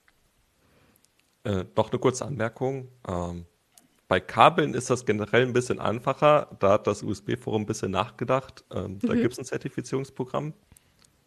Äh, 1.44 1.64
noch 1.76 1.90
eine 1.90 1.98
kurze 1.98 2.24
Anmerkung. 2.24 2.88
Ähm 3.06 3.44
bei 4.14 4.20
Kabeln 4.20 4.74
ist 4.74 4.90
das 4.90 5.06
generell 5.06 5.42
ein 5.42 5.52
bisschen 5.52 5.80
einfacher. 5.80 6.56
Da 6.60 6.74
hat 6.74 6.86
das 6.86 7.02
USB-Forum 7.02 7.62
ein 7.62 7.66
bisschen 7.66 7.90
nachgedacht. 7.90 8.64
Ähm, 8.72 8.92
mhm. 8.92 8.98
Da 9.00 9.14
gibt 9.14 9.32
es 9.32 9.40
ein 9.40 9.44
Zertifizierungsprogramm. 9.44 10.54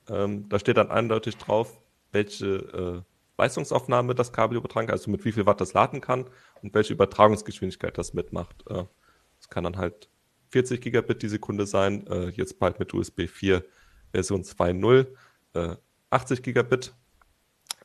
Ähm, 0.08 0.48
da 0.48 0.58
steht 0.58 0.78
dann 0.78 0.90
eindeutig 0.90 1.36
drauf, 1.36 1.82
welche 2.14 2.46
äh, 2.46 3.02
Leistungsaufnahme 3.38 4.16
das 4.16 4.32
Kabel 4.32 4.56
übertragen 4.56 4.88
kann, 4.88 4.94
also 4.94 5.12
mit 5.12 5.26
wie 5.26 5.34
viel 5.34 5.46
Watt 5.46 5.60
das 5.60 5.74
laden 5.74 6.00
kann 6.00 6.30
und 6.62 6.74
welche 6.74 6.94
Übertragungsgeschwindigkeit 6.94 7.98
das 7.98 8.14
mitmacht. 8.14 8.64
Äh, 8.70 8.86
das 9.36 9.50
kann 9.50 9.66
dann 9.66 9.76
halt 9.76 10.08
40 10.52 10.80
Gigabit 10.80 11.22
die 11.24 11.28
Sekunde 11.28 11.66
sein, 11.66 12.08
äh, 12.08 12.30
jetzt 12.30 12.58
bald 12.58 12.80
mit 12.80 12.94
USB 12.94 13.28
4 13.28 13.66
Version 14.14 14.44
2.0. 14.44 15.08
Äh, 15.56 15.76
80 16.10 16.42
Gigabit. 16.42 16.94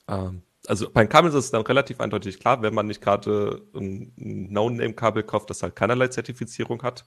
Ähm, 0.07 0.45
also 0.67 0.91
bei 0.91 1.05
den 1.05 1.09
Kabeln 1.09 1.33
ist 1.33 1.45
es 1.45 1.51
dann 1.51 1.63
relativ 1.63 2.01
eindeutig 2.01 2.39
klar, 2.39 2.63
wenn 2.63 2.75
man 2.75 2.87
nicht 2.87 3.01
gerade 3.01 3.63
ein 3.75 4.13
No-Name-Kabel 4.17 5.25
kauft, 5.25 5.51
das 5.51 5.63
halt 5.63 5.75
keinerlei 5.75 6.09
Zertifizierung 6.09 6.83
hat. 6.83 7.07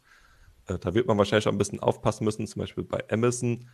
Äh, 0.68 0.78
da 0.80 0.94
wird 0.94 1.08
man 1.08 1.18
wahrscheinlich 1.18 1.48
auch 1.48 1.52
ein 1.52 1.58
bisschen 1.58 1.80
aufpassen 1.80 2.26
müssen, 2.26 2.48
zum 2.48 2.62
Beispiel 2.62 2.84
bei 2.84 3.04
Amazon, 3.10 3.70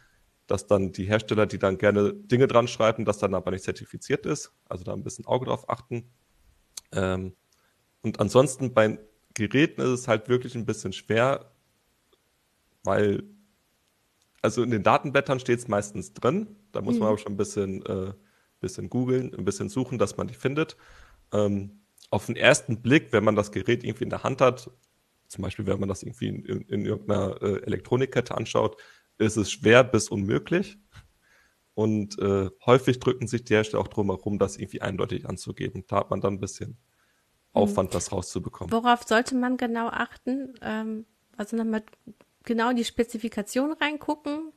dass 0.48 0.68
dann 0.68 0.92
die 0.92 1.06
Hersteller, 1.06 1.46
die 1.46 1.60
dann 1.60 1.78
gerne 1.78 2.14
Dinge 2.14 2.48
dran 2.48 2.68
schreiben, 2.68 3.06
das 3.06 3.18
dann 3.18 3.34
aber 3.34 3.52
nicht 3.52 3.64
zertifiziert 3.64 4.26
ist. 4.26 4.54
Also 4.66 4.84
da 4.84 4.94
ein 4.94 5.04
bisschen 5.04 5.26
Auge 5.26 5.46
drauf 5.46 5.70
achten. 5.70 6.12
Ähm, 6.92 7.34
und 8.02 8.20
ansonsten 8.20 8.74
bei 8.74 9.00
Geräten 9.34 9.82
ist 9.82 9.90
es 9.90 10.08
halt 10.08 10.30
wirklich 10.30 10.56
ein 10.56 10.66
bisschen 10.66 10.94
schwer, 10.94 11.52
weil, 12.84 13.24
also 14.42 14.62
in 14.64 14.72
den 14.72 14.84
Datenblättern 14.84 15.40
steht 15.40 15.60
es 15.60 15.68
meistens 15.68 16.14
drin. 16.14 16.56
Da 16.72 16.82
muss 16.82 16.96
mhm. 16.96 17.02
man 17.02 17.10
aber 17.10 17.18
schon 17.18 17.34
ein 17.34 17.38
bisschen, 17.38 17.86
äh, 17.86 18.14
bisschen 18.62 18.90
googeln, 18.90 19.34
ein 19.36 19.46
bisschen 19.46 19.70
suchen, 19.70 19.98
dass 19.98 20.18
man 20.18 20.28
die 20.28 20.34
findet. 20.34 20.78
Ähm, 21.34 21.82
auf 22.10 22.26
den 22.26 22.36
ersten 22.36 22.82
Blick, 22.82 23.12
wenn 23.12 23.24
man 23.24 23.36
das 23.36 23.52
Gerät 23.52 23.84
irgendwie 23.84 24.06
in 24.06 24.10
der 24.10 24.24
Hand 24.24 24.42
hat, 24.42 24.70
zum 25.28 25.44
Beispiel 25.44 25.66
wenn 25.66 25.80
man 25.80 25.90
das 25.90 26.04
irgendwie 26.04 26.28
in, 26.28 26.46
in, 26.46 26.62
in 26.62 26.86
irgendeiner 26.86 27.42
äh, 27.42 27.64
Elektronikkette 27.64 28.36
anschaut, 28.36 28.78
ist 29.18 29.38
es 29.38 29.52
schwer 29.52 29.84
bis 29.84 30.10
unmöglich. 30.10 30.78
Und 31.74 32.20
äh, 32.20 32.50
häufig 32.66 33.00
drücken 33.00 33.28
sich 33.28 33.46
die 33.46 33.54
Hersteller 33.54 33.82
auch 33.82 33.88
drum 33.88 34.08
herum, 34.08 34.40
das 34.40 34.58
irgendwie 34.58 34.82
eindeutig 34.82 35.28
anzugeben. 35.28 35.86
Da 35.88 35.98
hat 35.98 36.10
man 36.10 36.20
dann 36.20 36.34
ein 36.34 36.40
bisschen 36.40 36.78
Aufwand, 37.54 37.94
das 37.94 38.12
rauszubekommen. 38.12 38.72
Worauf 38.72 39.04
sollte 39.04 39.36
man 39.36 39.58
genau 39.58 39.88
achten? 39.88 40.54
Ähm, 40.62 41.06
also 41.38 41.56
nochmal 41.56 41.84
genau 42.44 42.70
in 42.70 42.76
die 42.76 42.86
Spezifikation 42.86 43.74
reingucken? 43.74 44.52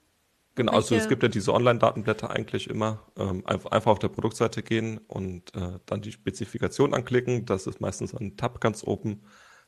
Genau, 0.56 0.73
also 0.73 0.94
es 0.94 1.08
gibt 1.08 1.23
ja 1.25 1.28
diese 1.28 1.52
Online-Datenblätter 1.52 2.30
eigentlich 2.30 2.70
immer. 2.70 3.02
Ähm, 3.16 3.44
einfach, 3.44 3.87
auf 3.87 3.99
der 3.99 4.08
Produktseite 4.08 4.62
gehen 4.62 4.99
und 5.08 5.54
äh, 5.56 5.80
dann 5.87 6.00
die 6.00 6.12
Spezifikation 6.12 6.94
anklicken. 6.94 7.44
Das 7.44 7.66
ist 7.66 7.80
meistens 7.80 8.14
ein 8.14 8.37
Tab 8.37 8.61
ganz 8.61 8.84
oben. 8.84 9.23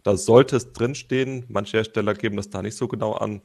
Da 0.05 0.17
sollte 0.17 0.55
es 0.55 0.73
drinstehen. 0.73 1.45
Manche 1.49 1.79
Hersteller 1.79 2.15
geben 2.15 2.37
das 2.37 2.51
da 2.51 2.63
nicht 2.63 2.77
so 2.77 2.87
genau 2.87 3.15
an. 3.15 3.43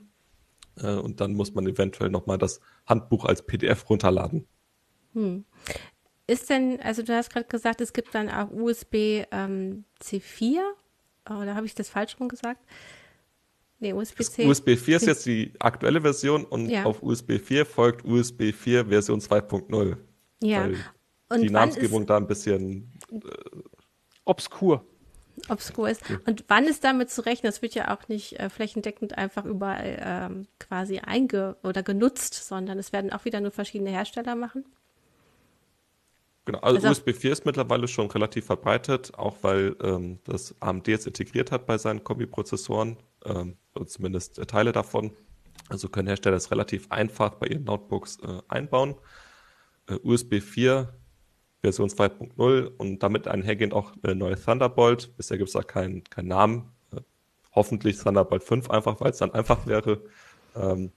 Äh, 0.77 0.93
und 0.93 1.19
dann 1.19 1.33
muss 1.33 1.55
man 1.55 1.65
eventuell 1.65 2.11
nochmal 2.11 2.37
das 2.37 2.61
Handbuch 2.85 3.25
als 3.25 3.43
PDF 3.43 3.89
runterladen. 3.89 4.47
Hm. 5.13 5.45
Ist 6.27 6.49
denn, 6.49 6.79
also 6.81 7.01
du 7.01 7.15
hast 7.15 7.31
gerade 7.31 7.47
gesagt, 7.47 7.81
es 7.81 7.91
gibt 7.91 8.13
dann 8.13 8.29
auch 8.29 8.51
USB 8.51 9.25
ähm, 9.31 9.85
C4, 10.01 10.59
oder 11.25 11.55
habe 11.55 11.65
ich 11.65 11.75
das 11.75 11.89
falsch 11.89 12.19
rum 12.19 12.29
gesagt? 12.29 12.63
Nee, 13.81 13.93
USB-C. 13.93 14.45
USB 14.45 14.77
4 14.77 14.97
ist 14.97 15.07
jetzt 15.07 15.25
die 15.25 15.53
aktuelle 15.57 16.01
Version 16.01 16.45
und 16.45 16.69
ja. 16.69 16.85
auf 16.85 17.01
USB 17.01 17.39
4 17.39 17.65
folgt 17.65 18.05
USB 18.05 18.53
4 18.53 18.85
Version 18.85 19.19
2.0. 19.19 19.97
Ja. 20.43 20.69
Und 21.29 21.41
die 21.41 21.49
Namensgebung 21.49 22.05
da 22.05 22.17
ein 22.17 22.27
bisschen 22.27 22.91
äh, 23.11 23.17
obskur. 24.23 24.85
Obskur 25.49 25.89
ist. 25.89 26.03
Und 26.27 26.43
wann 26.47 26.65
ist 26.65 26.83
damit 26.83 27.09
zu 27.09 27.25
rechnen? 27.25 27.51
Das 27.51 27.63
wird 27.63 27.73
ja 27.73 27.91
auch 27.97 28.07
nicht 28.07 28.39
äh, 28.39 28.51
flächendeckend 28.51 29.17
einfach 29.17 29.45
überall 29.45 29.97
ähm, 29.99 30.47
quasi 30.59 30.99
einge 30.99 31.55
oder 31.63 31.81
genutzt, 31.81 32.35
sondern 32.35 32.77
es 32.77 32.93
werden 32.93 33.11
auch 33.11 33.25
wieder 33.25 33.41
nur 33.41 33.49
verschiedene 33.49 33.89
Hersteller 33.89 34.35
machen. 34.35 34.63
Genau, 36.45 36.59
also, 36.59 36.87
also 36.87 36.89
USB 36.89 37.19
4 37.19 37.31
ist 37.31 37.45
mittlerweile 37.47 37.87
schon 37.87 38.11
relativ 38.11 38.45
verbreitet, 38.45 39.13
auch 39.17 39.37
weil 39.41 39.75
ähm, 39.81 40.19
das 40.25 40.53
AMD 40.59 40.87
jetzt 40.87 41.07
integriert 41.07 41.51
hat 41.51 41.65
bei 41.65 41.79
seinen 41.79 42.03
Kombi-Prozessoren, 42.03 42.97
ähm, 43.25 43.57
zumindest 43.85 44.39
äh, 44.39 44.45
Teile 44.45 44.71
davon. 44.71 45.11
Also 45.69 45.89
können 45.89 46.07
Hersteller 46.07 46.35
das 46.35 46.51
relativ 46.51 46.91
einfach 46.91 47.35
bei 47.35 47.47
ihren 47.47 47.63
Notebooks 47.63 48.17
äh, 48.19 48.41
einbauen. 48.47 48.95
Äh, 49.87 49.95
USB 50.03 50.41
4 50.41 50.93
Version 51.61 51.89
2.0 51.89 52.75
und 52.77 53.03
damit 53.03 53.27
einhergehend 53.27 53.73
auch 53.73 53.93
äh, 54.03 54.15
neue 54.15 54.35
Thunderbolt. 54.35 55.15
Bisher 55.15 55.37
gibt 55.37 55.49
es 55.49 55.53
da 55.53 55.61
keinen 55.61 56.03
kein 56.05 56.27
Namen. 56.27 56.71
Äh, 56.91 57.01
hoffentlich 57.53 57.99
Thunderbolt 57.99 58.43
5 58.43 58.69
einfach, 58.69 58.99
weil 58.99 59.11
es 59.11 59.17
dann 59.17 59.33
einfach 59.33 59.65
wäre. 59.67 60.03
Ähm, 60.55 60.91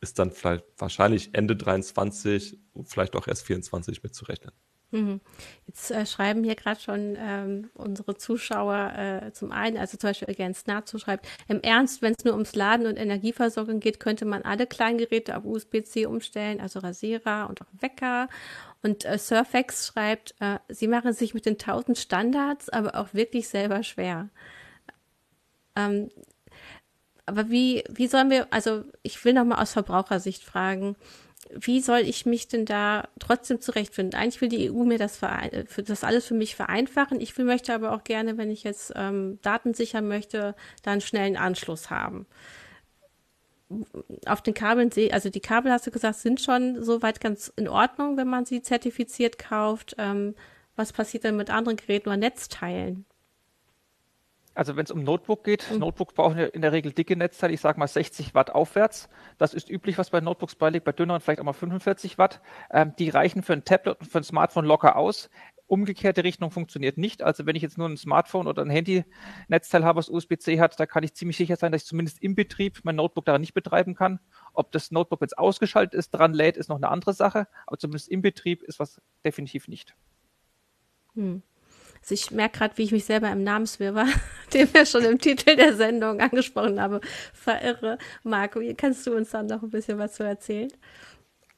ist 0.00 0.18
dann 0.18 0.30
vielleicht 0.30 0.64
wahrscheinlich 0.78 1.34
Ende 1.34 1.56
23, 1.56 2.58
vielleicht 2.84 3.16
auch 3.16 3.28
erst 3.28 3.44
24 3.44 4.02
mitzurechnen. 4.02 4.52
Mhm. 4.92 5.20
Jetzt 5.66 5.92
äh, 5.92 6.04
schreiben 6.04 6.42
hier 6.42 6.56
gerade 6.56 6.80
schon 6.80 7.16
ähm, 7.16 7.70
unsere 7.74 8.16
Zuschauer 8.16 8.92
äh, 8.96 9.32
zum 9.32 9.52
einen, 9.52 9.76
also 9.76 9.96
zum 9.96 10.08
Beispiel 10.08 10.30
Against 10.30 10.66
Nazu 10.66 10.98
schreibt, 10.98 11.28
im 11.46 11.60
Ernst, 11.60 12.02
wenn 12.02 12.14
es 12.18 12.24
nur 12.24 12.34
ums 12.34 12.56
Laden 12.56 12.86
und 12.86 12.96
Energieversorgung 12.96 13.78
geht, 13.78 14.00
könnte 14.00 14.24
man 14.24 14.42
alle 14.42 14.66
Kleingeräte 14.66 15.36
auf 15.36 15.44
USB-C 15.44 16.06
umstellen, 16.06 16.60
also 16.60 16.80
Rasierer 16.80 17.48
und 17.48 17.62
auch 17.62 17.68
Wecker. 17.80 18.28
Und 18.82 19.04
äh, 19.04 19.18
Surfax 19.18 19.86
schreibt, 19.86 20.34
äh, 20.40 20.58
sie 20.68 20.88
machen 20.88 21.12
sich 21.12 21.34
mit 21.34 21.46
den 21.46 21.58
tausend 21.58 21.98
Standards 21.98 22.68
aber 22.68 22.96
auch 22.96 23.14
wirklich 23.14 23.48
selber 23.48 23.84
schwer. 23.84 24.28
Ähm, 25.76 26.10
aber 27.26 27.48
wie, 27.48 27.84
wie 27.88 28.08
sollen 28.08 28.30
wir, 28.30 28.48
also 28.50 28.84
ich 29.02 29.24
will 29.24 29.34
nochmal 29.34 29.62
aus 29.62 29.72
Verbrauchersicht 29.72 30.42
fragen, 30.42 30.96
wie 31.54 31.80
soll 31.80 32.00
ich 32.00 32.26
mich 32.26 32.48
denn 32.48 32.64
da 32.64 33.08
trotzdem 33.18 33.60
zurechtfinden? 33.60 34.18
Eigentlich 34.18 34.40
will 34.40 34.48
die 34.48 34.70
EU 34.70 34.84
mir 34.84 34.98
das, 34.98 35.18
für 35.18 35.82
das 35.82 36.04
alles 36.04 36.26
für 36.26 36.34
mich 36.34 36.54
vereinfachen. 36.54 37.20
Ich 37.20 37.36
will, 37.36 37.44
möchte 37.44 37.74
aber 37.74 37.92
auch 37.92 38.04
gerne, 38.04 38.38
wenn 38.38 38.50
ich 38.50 38.62
jetzt 38.62 38.92
ähm, 38.96 39.38
Daten 39.42 39.74
sichern 39.74 40.06
möchte, 40.06 40.54
da 40.82 40.92
einen 40.92 41.00
schnellen 41.00 41.36
Anschluss 41.36 41.90
haben. 41.90 42.26
Auf 44.26 44.42
den 44.42 44.54
Kabeln 44.54 44.90
sehe, 44.90 45.12
also 45.12 45.30
die 45.30 45.40
Kabel, 45.40 45.72
hast 45.72 45.86
du 45.86 45.90
gesagt, 45.90 46.18
sind 46.18 46.40
schon 46.40 46.82
soweit 46.82 47.20
ganz 47.20 47.52
in 47.56 47.68
Ordnung, 47.68 48.16
wenn 48.16 48.28
man 48.28 48.44
sie 48.44 48.62
zertifiziert 48.62 49.38
kauft. 49.38 49.94
Ähm, 49.98 50.34
was 50.76 50.92
passiert 50.92 51.24
denn 51.24 51.36
mit 51.36 51.50
anderen 51.50 51.76
Geräten 51.76 52.08
oder 52.08 52.16
Netzteilen? 52.16 53.04
Also 54.60 54.76
wenn 54.76 54.84
es 54.84 54.90
um 54.90 55.02
Notebook 55.02 55.42
geht, 55.42 55.70
mhm. 55.70 55.78
Notebooks 55.78 56.12
brauchen 56.12 56.38
ja 56.38 56.44
in 56.44 56.60
der 56.60 56.72
Regel 56.72 56.92
dicke 56.92 57.16
Netzteile, 57.16 57.54
ich 57.54 57.62
sage 57.62 57.80
mal 57.80 57.88
60 57.88 58.34
Watt 58.34 58.50
aufwärts. 58.50 59.08
Das 59.38 59.54
ist 59.54 59.70
üblich, 59.70 59.96
was 59.96 60.10
bei 60.10 60.20
Notebooks 60.20 60.54
beiliegt, 60.54 60.84
bei 60.84 60.92
dünneren 60.92 61.22
vielleicht 61.22 61.40
auch 61.40 61.44
mal 61.44 61.54
45 61.54 62.18
Watt. 62.18 62.42
Ähm, 62.70 62.92
die 62.98 63.08
reichen 63.08 63.42
für 63.42 63.54
ein 63.54 63.64
Tablet 63.64 63.98
und 64.00 64.06
für 64.06 64.18
ein 64.18 64.22
Smartphone 64.22 64.66
locker 64.66 64.96
aus. 64.96 65.30
Umgekehrte 65.66 66.24
Richtung 66.24 66.50
funktioniert 66.50 66.98
nicht. 66.98 67.22
Also 67.22 67.46
wenn 67.46 67.56
ich 67.56 67.62
jetzt 67.62 67.78
nur 67.78 67.88
ein 67.88 67.96
Smartphone 67.96 68.46
oder 68.46 68.60
ein 68.60 68.68
Handy-Netzteil 68.68 69.82
habe, 69.82 69.96
was 69.96 70.10
USB-C 70.10 70.60
hat, 70.60 70.78
da 70.78 70.84
kann 70.84 71.04
ich 71.04 71.14
ziemlich 71.14 71.38
sicher 71.38 71.56
sein, 71.56 71.72
dass 71.72 71.80
ich 71.80 71.88
zumindest 71.88 72.22
im 72.22 72.34
Betrieb 72.34 72.80
mein 72.82 72.96
Notebook 72.96 73.24
daran 73.24 73.40
nicht 73.40 73.54
betreiben 73.54 73.94
kann. 73.94 74.20
Ob 74.52 74.72
das 74.72 74.90
Notebook 74.90 75.22
jetzt 75.22 75.38
ausgeschaltet 75.38 75.94
ist, 75.94 76.10
dran 76.10 76.34
lädt, 76.34 76.58
ist 76.58 76.68
noch 76.68 76.76
eine 76.76 76.90
andere 76.90 77.14
Sache. 77.14 77.48
Aber 77.66 77.78
zumindest 77.78 78.10
im 78.10 78.20
Betrieb 78.20 78.62
ist 78.62 78.78
was 78.78 79.00
definitiv 79.24 79.68
nicht. 79.68 79.96
Hm. 81.14 81.42
Also 82.00 82.14
ich 82.14 82.30
merke 82.30 82.58
gerade, 82.58 82.78
wie 82.78 82.82
ich 82.82 82.92
mich 82.92 83.04
selber 83.04 83.30
im 83.30 83.44
Namenswirrwarr, 83.44 84.08
den 84.54 84.72
wir 84.72 84.86
schon 84.86 85.04
im 85.04 85.18
Titel 85.18 85.56
der 85.56 85.76
Sendung 85.76 86.20
angesprochen 86.20 86.80
haben, 86.80 87.00
verirre. 87.32 87.98
Marco, 88.22 88.60
kannst 88.76 89.06
du 89.06 89.14
uns 89.14 89.30
dann 89.30 89.46
noch 89.46 89.62
ein 89.62 89.70
bisschen 89.70 89.98
was 89.98 90.14
zu 90.14 90.24
erzählen? 90.24 90.72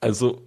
Also 0.01 0.47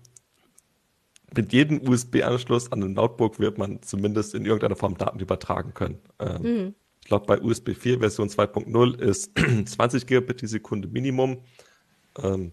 mit 1.36 1.54
jedem 1.54 1.88
USB-Anschluss 1.88 2.72
an 2.72 2.84
ein 2.84 2.94
Notebook 2.94 3.40
wird 3.40 3.58
man 3.58 3.82
zumindest 3.82 4.36
in 4.36 4.46
irgendeiner 4.46 4.76
Form 4.76 4.98
Daten 4.98 5.20
übertragen 5.20 5.74
können. 5.74 6.00
Ähm, 6.20 6.42
mhm. 6.42 6.76
Ich 7.02 7.08
glaube, 7.08 7.26
bei 7.26 7.40
USB 7.40 7.72
4 7.72 8.00
Version 8.00 8.30
2.0 8.30 9.00
ist 9.00 9.32
20 9.66 10.08
Gigabit 10.08 10.42
die 10.42 10.48
Sekunde 10.48 10.88
Minimum. 10.88 11.42
Ähm, 12.22 12.52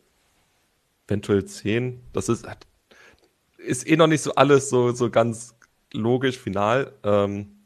eventuell 1.07 1.45
10. 1.45 2.01
Das 2.13 2.29
ist, 2.29 2.47
ist 3.59 3.89
eh 3.89 3.97
noch 3.97 4.07
nicht 4.07 4.23
so 4.23 4.35
alles 4.35 4.69
so, 4.69 4.93
so 4.93 5.11
ganz 5.11 5.55
logisch, 5.93 6.39
final. 6.39 6.93
Ähm, 7.03 7.59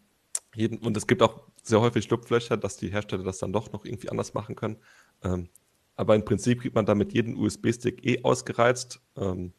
und 0.81 0.97
es 0.97 1.07
gibt 1.07 1.23
auch 1.23 1.43
sehr 1.63 1.81
häufig 1.81 2.05
Schlupflöcher, 2.05 2.57
dass 2.57 2.77
die 2.77 2.89
Hersteller 2.89 3.25
das 3.25 3.39
dann 3.39 3.53
doch 3.53 3.73
noch 3.73 3.85
irgendwie 3.85 4.09
anders 4.09 4.35
machen 4.35 4.57
können. 4.57 4.77
Ähm, 5.23 5.49
aber 5.97 6.15
im 6.15 6.25
Prinzip 6.25 6.61
kriegt 6.61 6.75
man 6.75 6.87
damit 6.87 7.13
jeden 7.13 7.37
USB-Stick 7.37 8.05
eh 8.05 8.23
ausgereizt. 8.23 9.01
Ähm, 9.17 9.53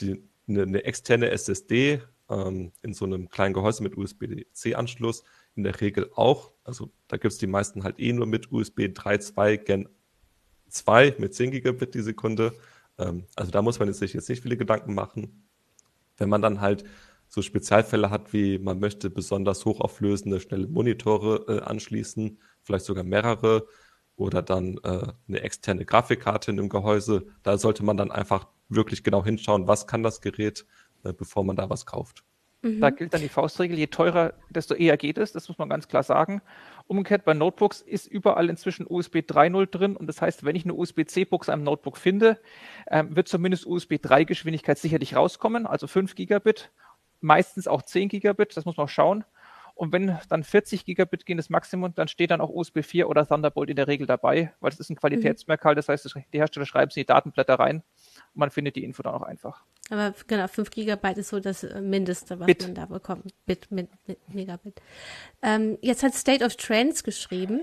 die, 0.00 0.22
eine, 0.46 0.62
eine, 0.62 0.84
externe 0.84 1.30
SSD 1.30 2.02
ähm, 2.28 2.72
in 2.82 2.94
so 2.94 3.04
einem 3.04 3.28
kleinen 3.28 3.54
Gehäuse 3.54 3.82
mit 3.82 3.96
USB-C-Anschluss 3.96 5.24
in 5.56 5.64
der 5.64 5.80
Regel 5.80 6.10
auch. 6.14 6.52
Also 6.64 6.90
da 7.08 7.16
gibt 7.16 7.32
es 7.32 7.38
die 7.38 7.46
meisten 7.46 7.82
halt 7.82 7.98
eh 7.98 8.12
nur 8.12 8.26
mit 8.26 8.52
USB 8.52 8.80
3.2 8.80 9.56
Gen 9.56 9.88
2 10.68 11.16
mit 11.18 11.34
10 11.34 11.50
Gigabit 11.50 11.94
die 11.94 12.02
Sekunde. 12.02 12.52
Ähm, 12.98 13.24
also 13.34 13.50
da 13.50 13.62
muss 13.62 13.78
man 13.78 13.92
sich 13.92 14.12
jetzt 14.12 14.28
nicht 14.28 14.42
viele 14.42 14.56
Gedanken 14.56 14.94
machen. 14.94 15.48
Wenn 16.18 16.28
man 16.28 16.42
dann 16.42 16.60
halt 16.60 16.84
so 17.28 17.42
Spezialfälle 17.42 18.10
hat, 18.10 18.32
wie 18.32 18.58
man 18.58 18.80
möchte 18.80 19.10
besonders 19.10 19.64
hochauflösende, 19.64 20.40
schnelle 20.40 20.66
Monitore 20.66 21.44
äh, 21.48 21.60
anschließen, 21.60 22.38
vielleicht 22.62 22.84
sogar 22.84 23.04
mehrere 23.04 23.66
oder 24.16 24.42
dann 24.42 24.78
äh, 24.82 25.12
eine 25.28 25.40
externe 25.40 25.84
Grafikkarte 25.84 26.50
in 26.50 26.56
dem 26.56 26.68
Gehäuse. 26.68 27.26
Da 27.42 27.58
sollte 27.58 27.84
man 27.84 27.96
dann 27.96 28.10
einfach 28.10 28.48
wirklich 28.68 29.04
genau 29.04 29.24
hinschauen, 29.24 29.68
was 29.68 29.86
kann 29.86 30.02
das 30.02 30.20
Gerät, 30.20 30.66
äh, 31.04 31.12
bevor 31.12 31.44
man 31.44 31.56
da 31.56 31.70
was 31.70 31.86
kauft. 31.86 32.24
Mhm. 32.62 32.80
Da 32.80 32.90
gilt 32.90 33.14
dann 33.14 33.20
die 33.20 33.28
Faustregel, 33.28 33.78
je 33.78 33.86
teurer, 33.86 34.34
desto 34.50 34.74
eher 34.74 34.96
geht 34.96 35.18
es, 35.18 35.32
das 35.32 35.48
muss 35.48 35.58
man 35.58 35.68
ganz 35.68 35.86
klar 35.86 36.02
sagen. 36.02 36.42
Umgekehrt 36.88 37.24
bei 37.24 37.34
Notebooks 37.34 37.80
ist 37.80 38.06
überall 38.06 38.50
inzwischen 38.50 38.86
USB 38.88 39.18
3.0 39.18 39.66
drin 39.66 39.96
und 39.96 40.08
das 40.08 40.20
heißt, 40.20 40.44
wenn 40.44 40.56
ich 40.56 40.64
eine 40.64 40.74
USB-C-Buchse 40.74 41.52
am 41.52 41.62
Notebook 41.62 41.96
finde, 41.96 42.40
ähm, 42.90 43.14
wird 43.14 43.28
zumindest 43.28 43.66
USB 43.66 43.96
3 44.02 44.24
Geschwindigkeit 44.24 44.78
sicherlich 44.78 45.14
rauskommen, 45.14 45.66
also 45.66 45.86
5 45.86 46.16
Gigabit, 46.16 46.72
meistens 47.20 47.68
auch 47.68 47.82
10 47.82 48.08
Gigabit, 48.08 48.56
das 48.56 48.64
muss 48.64 48.76
man 48.76 48.84
auch 48.84 48.90
schauen. 48.90 49.24
Und 49.78 49.92
wenn 49.92 50.18
dann 50.28 50.42
40 50.42 50.84
Gigabit 50.84 51.24
gehen 51.24 51.36
das 51.36 51.50
Maximum, 51.50 51.94
dann 51.94 52.08
steht 52.08 52.32
dann 52.32 52.40
auch 52.40 52.50
USB 52.50 52.82
4 52.82 53.08
oder 53.08 53.24
Thunderbolt 53.24 53.70
in 53.70 53.76
der 53.76 53.86
Regel 53.86 54.08
dabei, 54.08 54.52
weil 54.58 54.72
es 54.72 54.80
ist 54.80 54.90
ein 54.90 54.96
Qualitätsmerkmal, 54.96 55.76
das 55.76 55.88
heißt, 55.88 56.12
die 56.32 56.38
Hersteller 56.38 56.66
schreiben 56.66 56.90
es 56.90 56.96
in 56.96 57.02
die 57.02 57.06
Datenblätter 57.06 57.54
rein 57.54 57.84
und 58.34 58.40
man 58.40 58.50
findet 58.50 58.74
die 58.74 58.82
Info 58.82 59.04
dann 59.04 59.14
auch 59.14 59.22
einfach. 59.22 59.62
Aber 59.88 60.14
genau, 60.26 60.48
5 60.48 60.70
Gigabyte 60.70 61.18
ist 61.18 61.28
so 61.28 61.38
das 61.38 61.62
äh, 61.62 61.80
Mindeste, 61.80 62.40
was 62.40 62.46
Bit. 62.46 62.62
man 62.62 62.74
da 62.74 62.86
bekommt. 62.86 63.32
Bit, 63.46 63.70
mit, 63.70 63.88
mit 64.08 64.18
Megabit. 64.34 64.82
Ähm, 65.42 65.78
jetzt 65.80 66.02
hat 66.02 66.12
State 66.12 66.44
of 66.44 66.56
Trends 66.56 67.04
geschrieben, 67.04 67.60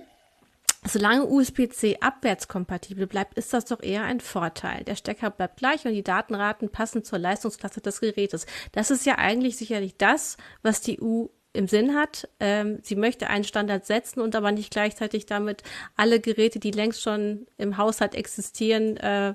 solange 0.87 1.25
USB-C 1.25 1.97
abwärtskompatibel 1.99 3.07
bleibt, 3.07 3.37
ist 3.37 3.53
das 3.53 3.65
doch 3.65 3.81
eher 3.81 4.03
ein 4.03 4.19
Vorteil. 4.19 4.83
Der 4.83 4.95
Stecker 4.95 5.29
bleibt 5.29 5.57
gleich 5.57 5.85
und 5.85 5.93
die 5.93 6.03
Datenraten 6.03 6.69
passen 6.69 7.03
zur 7.03 7.19
Leistungsklasse 7.19 7.81
des 7.81 8.01
Gerätes. 8.01 8.45
Das 8.71 8.91
ist 8.91 9.05
ja 9.05 9.17
eigentlich 9.17 9.57
sicherlich 9.57 9.97
das, 9.97 10.37
was 10.61 10.81
die 10.81 11.01
EU 11.01 11.25
im 11.53 11.67
Sinn 11.67 11.95
hat. 11.95 12.27
Ähm, 12.39 12.79
sie 12.83 12.95
möchte 12.95 13.27
einen 13.27 13.43
Standard 13.43 13.85
setzen 13.85 14.21
und 14.21 14.35
aber 14.35 14.51
nicht 14.51 14.71
gleichzeitig 14.71 15.25
damit 15.25 15.63
alle 15.95 16.19
Geräte, 16.19 16.59
die 16.59 16.71
längst 16.71 17.01
schon 17.01 17.47
im 17.57 17.77
Haushalt 17.77 18.13
existieren, 18.13 18.97
äh, 18.97 19.33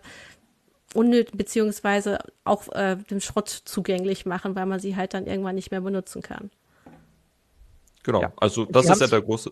unnötig 0.95 1.37
beziehungsweise 1.37 2.19
auch 2.45 2.69
äh, 2.73 2.97
dem 2.97 3.21
Schrott 3.21 3.49
zugänglich 3.49 4.26
machen, 4.26 4.54
weil 4.54 4.66
man 4.66 4.80
sie 4.80 4.97
halt 4.97 5.14
dann 5.14 5.26
irgendwann 5.26 5.54
nicht 5.54 5.71
mehr 5.71 5.80
benutzen 5.80 6.21
kann. 6.21 6.50
Genau, 8.02 8.23
ja. 8.23 8.33
also 8.37 8.64
das 8.64 8.88
ist 8.88 9.00
ja 9.00 9.07
der 9.07 9.23
große. 9.23 9.50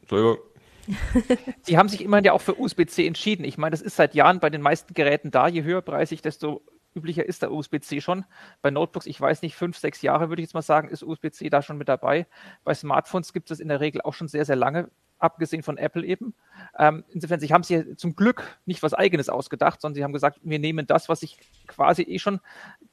Entschuldigung. 0.00 0.38
Sie 1.62 1.78
haben 1.78 1.88
sich 1.88 2.02
immerhin 2.02 2.24
ja 2.24 2.32
auch 2.32 2.40
für 2.40 2.58
USB-C 2.58 3.06
entschieden. 3.06 3.44
Ich 3.44 3.58
meine, 3.58 3.70
das 3.70 3.82
ist 3.82 3.96
seit 3.96 4.14
Jahren 4.14 4.40
bei 4.40 4.50
den 4.50 4.62
meisten 4.62 4.94
Geräten 4.94 5.30
da. 5.30 5.48
Je 5.48 5.62
höherpreisig, 5.62 6.22
desto 6.22 6.62
üblicher 6.94 7.24
ist 7.24 7.42
der 7.42 7.52
USB-C 7.52 8.00
schon. 8.00 8.24
Bei 8.60 8.70
Notebooks, 8.70 9.06
ich 9.06 9.20
weiß 9.20 9.42
nicht, 9.42 9.56
fünf, 9.56 9.78
sechs 9.78 10.02
Jahre 10.02 10.28
würde 10.28 10.42
ich 10.42 10.48
jetzt 10.48 10.54
mal 10.54 10.62
sagen, 10.62 10.88
ist 10.88 11.02
USB-C 11.02 11.48
da 11.48 11.62
schon 11.62 11.78
mit 11.78 11.88
dabei. 11.88 12.26
Bei 12.64 12.74
Smartphones 12.74 13.32
gibt 13.32 13.50
es 13.50 13.60
in 13.60 13.68
der 13.68 13.80
Regel 13.80 14.02
auch 14.02 14.14
schon 14.14 14.28
sehr, 14.28 14.44
sehr 14.44 14.56
lange 14.56 14.90
abgesehen 15.18 15.62
von 15.62 15.78
Apple 15.78 16.04
eben. 16.04 16.34
Ähm, 16.78 17.04
insofern, 17.10 17.40
sie 17.40 17.52
haben 17.52 17.62
sich 17.62 17.96
zum 17.96 18.16
Glück 18.16 18.58
nicht 18.66 18.82
was 18.82 18.92
Eigenes 18.92 19.28
ausgedacht, 19.28 19.80
sondern 19.80 19.94
sie 19.94 20.04
haben 20.04 20.12
gesagt, 20.12 20.40
wir 20.42 20.58
nehmen 20.58 20.86
das, 20.86 21.08
was 21.08 21.20
sich 21.20 21.38
quasi 21.68 22.02
eh 22.02 22.18
schon 22.18 22.40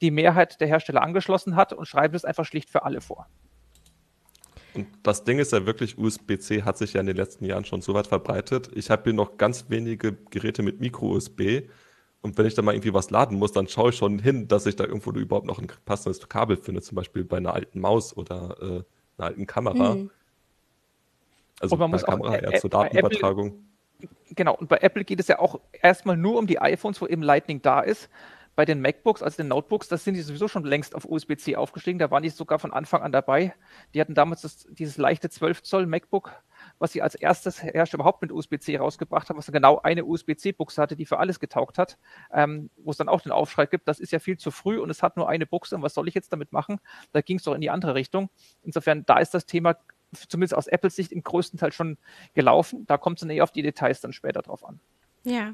die 0.02 0.12
Mehrheit 0.12 0.62
der 0.62 0.68
Hersteller 0.68 1.02
angeschlossen 1.02 1.56
hat 1.56 1.74
und 1.74 1.88
schreiben 1.88 2.16
es 2.16 2.26
einfach 2.26 2.46
schlicht 2.46 2.70
für 2.70 2.84
alle 2.84 3.02
vor. 3.02 3.28
Und 4.74 4.88
das 5.04 5.24
Ding 5.24 5.40
ist 5.40 5.52
ja 5.52 5.66
wirklich, 5.66 5.98
USB-C 5.98 6.64
hat 6.64 6.78
sich 6.78 6.94
ja 6.94 7.02
in 7.02 7.08
den 7.08 7.16
letzten 7.16 7.46
Jahren 7.46 7.66
schon 7.66 7.82
so 7.82 7.94
weit 7.94 8.08
verbreitet. 8.08 8.70
Ich 8.74 8.90
habe 8.90 9.04
hier 9.06 9.14
noch 9.14 9.38
ganz 9.38 9.66
wenige 9.70 10.14
Geräte 10.30 10.62
mit 10.62 10.80
Micro-USB. 10.80 11.70
Und 12.22 12.38
wenn 12.38 12.46
ich 12.46 12.54
da 12.54 12.62
mal 12.62 12.74
irgendwie 12.74 12.94
was 12.94 13.10
laden 13.10 13.38
muss, 13.38 13.52
dann 13.54 13.68
schaue 13.68 13.92
ich 13.92 13.96
schon 13.96 14.20
hin, 14.20 14.48
dass 14.48 14.66
ich 14.66 14.76
da 14.76 14.84
irgendwo 14.84 15.12
überhaupt 15.12 15.46
noch 15.46 15.60
ein 15.60 15.68
passendes 15.86 16.28
Kabel 16.28 16.58
finde, 16.58 16.82
zum 16.82 16.96
Beispiel 16.96 17.24
bei 17.24 17.38
einer 17.38 17.54
alten 17.54 17.80
Maus 17.80 18.16
oder 18.16 18.58
äh, 18.62 18.66
einer 19.18 19.28
alten 19.28 19.48
Kamera. 19.48 19.96
Mhm. 19.96 20.10
Also 21.62 21.76
und 21.76 21.80
man 21.80 21.92
muss 21.92 22.04
Kamera 22.04 22.30
auch, 22.30 22.42
eher 22.42 22.60
zur 22.60 22.70
Datenübertragung. 22.70 23.64
Apple, 24.00 24.10
genau, 24.36 24.56
und 24.56 24.68
bei 24.68 24.78
Apple 24.78 25.04
geht 25.06 25.20
es 25.20 25.28
ja 25.28 25.40
auch 25.40 25.60
erstmal 25.82 26.18
nur 26.18 26.38
um 26.38 26.48
die 26.48 26.60
iPhones, 26.60 27.02
wo 27.02 27.08
eben 27.08 27.22
Lightning 27.22 27.62
da 27.62 27.82
ist. 27.82 28.10
Bei 28.60 28.66
den 28.66 28.82
MacBooks, 28.82 29.24
also 29.24 29.38
den 29.38 29.48
Notebooks, 29.48 29.88
das 29.88 30.04
sind 30.04 30.16
die 30.16 30.22
sowieso 30.22 30.50
schon 30.50 30.66
längst 30.66 30.94
auf 30.94 31.06
USB-C 31.06 31.56
aufgestiegen. 31.56 31.98
Da 31.98 32.12
waren 32.12 32.24
die 32.24 32.30
sogar 32.30 32.60
von 32.60 32.74
Anfang 32.74 33.02
an 33.02 33.14
dabei. 33.14 33.54
Die 33.94 34.02
hatten 34.02 34.16
damals 34.16 34.42
das, 34.42 34.68
dieses 34.70 34.98
leichte 34.98 35.30
12 35.30 35.64
Zoll 35.64 35.86
MacBook, 35.86 36.34
was 36.78 36.92
sie 36.92 37.02
als 37.02 37.16
erstes 37.16 37.64
Hersteller 37.64 38.02
überhaupt 38.02 38.22
mit 38.22 38.34
USB-C 38.34 38.76
rausgebracht 38.76 39.30
haben, 39.30 39.38
was 39.38 39.46
dann 39.46 39.54
genau 39.54 39.80
eine 39.80 40.04
USB-C-Buchse 40.04 40.82
hatte, 40.82 40.98
die 40.98 41.06
für 41.06 41.20
alles 41.20 41.40
getaugt 41.40 41.78
hat, 41.78 41.98
ähm, 42.34 42.70
wo 42.76 42.92
es 42.92 42.98
dann 42.98 43.08
auch 43.08 43.22
den 43.22 43.32
Aufschrei 43.32 43.66
gibt, 43.66 43.88
das 43.88 44.02
ist 44.02 44.12
ja 44.12 44.20
viel 44.20 44.38
zu 44.38 44.52
früh 44.52 44.78
und 44.78 44.90
es 44.90 45.02
hat 45.02 45.16
nur 45.16 45.30
eine 45.30 45.46
Buchse 45.46 45.78
und 45.78 45.82
was 45.82 45.94
soll 45.94 46.10
ich 46.10 46.14
jetzt 46.14 46.34
damit 46.34 46.52
machen? 46.52 46.82
Da 47.14 47.22
ging 47.22 47.38
es 47.38 47.44
doch 47.44 47.56
in 47.56 47.62
die 47.62 47.70
andere 47.70 47.96
Richtung. 47.96 48.30
Insofern, 48.62 49.06
da 49.06 49.20
ist 49.20 49.34
das 49.34 49.46
Thema 49.46 49.78
zumindest 50.12 50.54
aus 50.54 50.68
Apples 50.68 50.98
Sicht 50.98 51.14
im 51.14 51.24
größten 51.24 51.58
Teil 51.58 51.72
schon 51.72 51.98
gelaufen. 52.34 52.86
Da 52.88 52.98
kommt 52.98 53.20
es 53.20 53.22
dann 53.22 53.30
eher 53.30 53.44
auf 53.46 53.54
die 53.54 53.62
Details 53.62 54.02
dann 54.02 54.12
später 54.12 54.42
drauf 54.42 54.66
an. 54.66 54.82
Ja. 55.24 55.54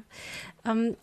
Ähm, 0.64 0.96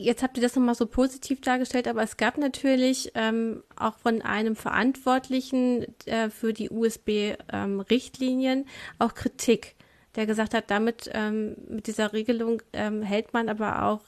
jetzt 0.00 0.22
habt 0.22 0.36
ihr 0.38 0.42
das 0.42 0.56
nochmal 0.56 0.74
so 0.74 0.86
positiv 0.86 1.40
dargestellt, 1.40 1.86
aber 1.86 2.02
es 2.02 2.16
gab 2.16 2.38
natürlich 2.38 3.12
ähm, 3.14 3.62
auch 3.76 3.98
von 3.98 4.22
einem 4.22 4.56
Verantwortlichen 4.56 5.86
äh, 6.06 6.30
für 6.30 6.52
die 6.52 6.70
USB-Richtlinien 6.70 8.58
ähm, 8.60 8.66
auch 8.98 9.14
Kritik, 9.14 9.76
der 10.16 10.26
gesagt 10.26 10.54
hat, 10.54 10.70
damit 10.70 11.10
ähm, 11.12 11.56
mit 11.68 11.86
dieser 11.86 12.12
Regelung 12.12 12.62
ähm, 12.72 13.02
hält 13.02 13.32
man 13.32 13.48
aber 13.48 13.84
auch 13.84 14.00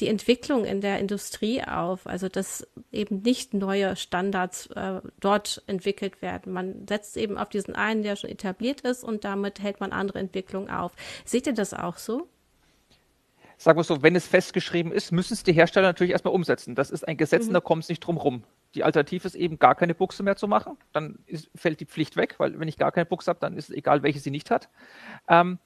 die 0.00 0.08
Entwicklung 0.08 0.64
in 0.64 0.80
der 0.80 0.98
Industrie 0.98 1.62
auf, 1.62 2.06
also 2.06 2.28
dass 2.28 2.66
eben 2.90 3.22
nicht 3.22 3.52
neue 3.52 3.94
Standards 3.96 4.66
äh, 4.68 5.00
dort 5.20 5.62
entwickelt 5.66 6.22
werden. 6.22 6.52
Man 6.52 6.86
setzt 6.88 7.16
eben 7.16 7.36
auf 7.36 7.50
diesen 7.50 7.74
einen, 7.74 8.02
der 8.02 8.16
schon 8.16 8.30
etabliert 8.30 8.80
ist 8.82 9.04
und 9.04 9.24
damit 9.24 9.60
hält 9.60 9.80
man 9.80 9.92
andere 9.92 10.18
Entwicklungen 10.18 10.70
auf. 10.70 10.92
Seht 11.24 11.46
ihr 11.46 11.52
das 11.52 11.74
auch 11.74 11.98
so? 11.98 12.28
Sagen 13.62 13.78
wir 13.78 13.84
so, 13.84 14.02
wenn 14.02 14.16
es 14.16 14.26
festgeschrieben 14.26 14.90
ist, 14.90 15.12
müssen 15.12 15.34
es 15.34 15.44
die 15.44 15.52
Hersteller 15.52 15.86
natürlich 15.86 16.10
erstmal 16.10 16.34
umsetzen. 16.34 16.74
Das 16.74 16.90
ist 16.90 17.06
ein 17.06 17.16
Gesetz 17.16 17.44
mhm. 17.44 17.50
und 17.50 17.54
da 17.54 17.60
kommt 17.60 17.84
es 17.84 17.88
nicht 17.88 18.00
drum 18.00 18.16
rum. 18.16 18.42
Die 18.74 18.82
Alternative 18.82 19.24
ist 19.24 19.36
eben 19.36 19.60
gar 19.60 19.76
keine 19.76 19.94
Buchse 19.94 20.24
mehr 20.24 20.34
zu 20.34 20.48
machen. 20.48 20.76
Dann 20.92 21.20
ist, 21.26 21.48
fällt 21.54 21.78
die 21.78 21.86
Pflicht 21.86 22.16
weg, 22.16 22.34
weil 22.38 22.58
wenn 22.58 22.66
ich 22.66 22.76
gar 22.76 22.90
keine 22.90 23.06
Buchse 23.06 23.30
habe, 23.30 23.38
dann 23.38 23.56
ist 23.56 23.70
es 23.70 23.76
egal, 23.76 24.02
welche 24.02 24.18
sie 24.18 24.32
nicht 24.32 24.50
hat. 24.50 24.68
Ähm, 25.28 25.60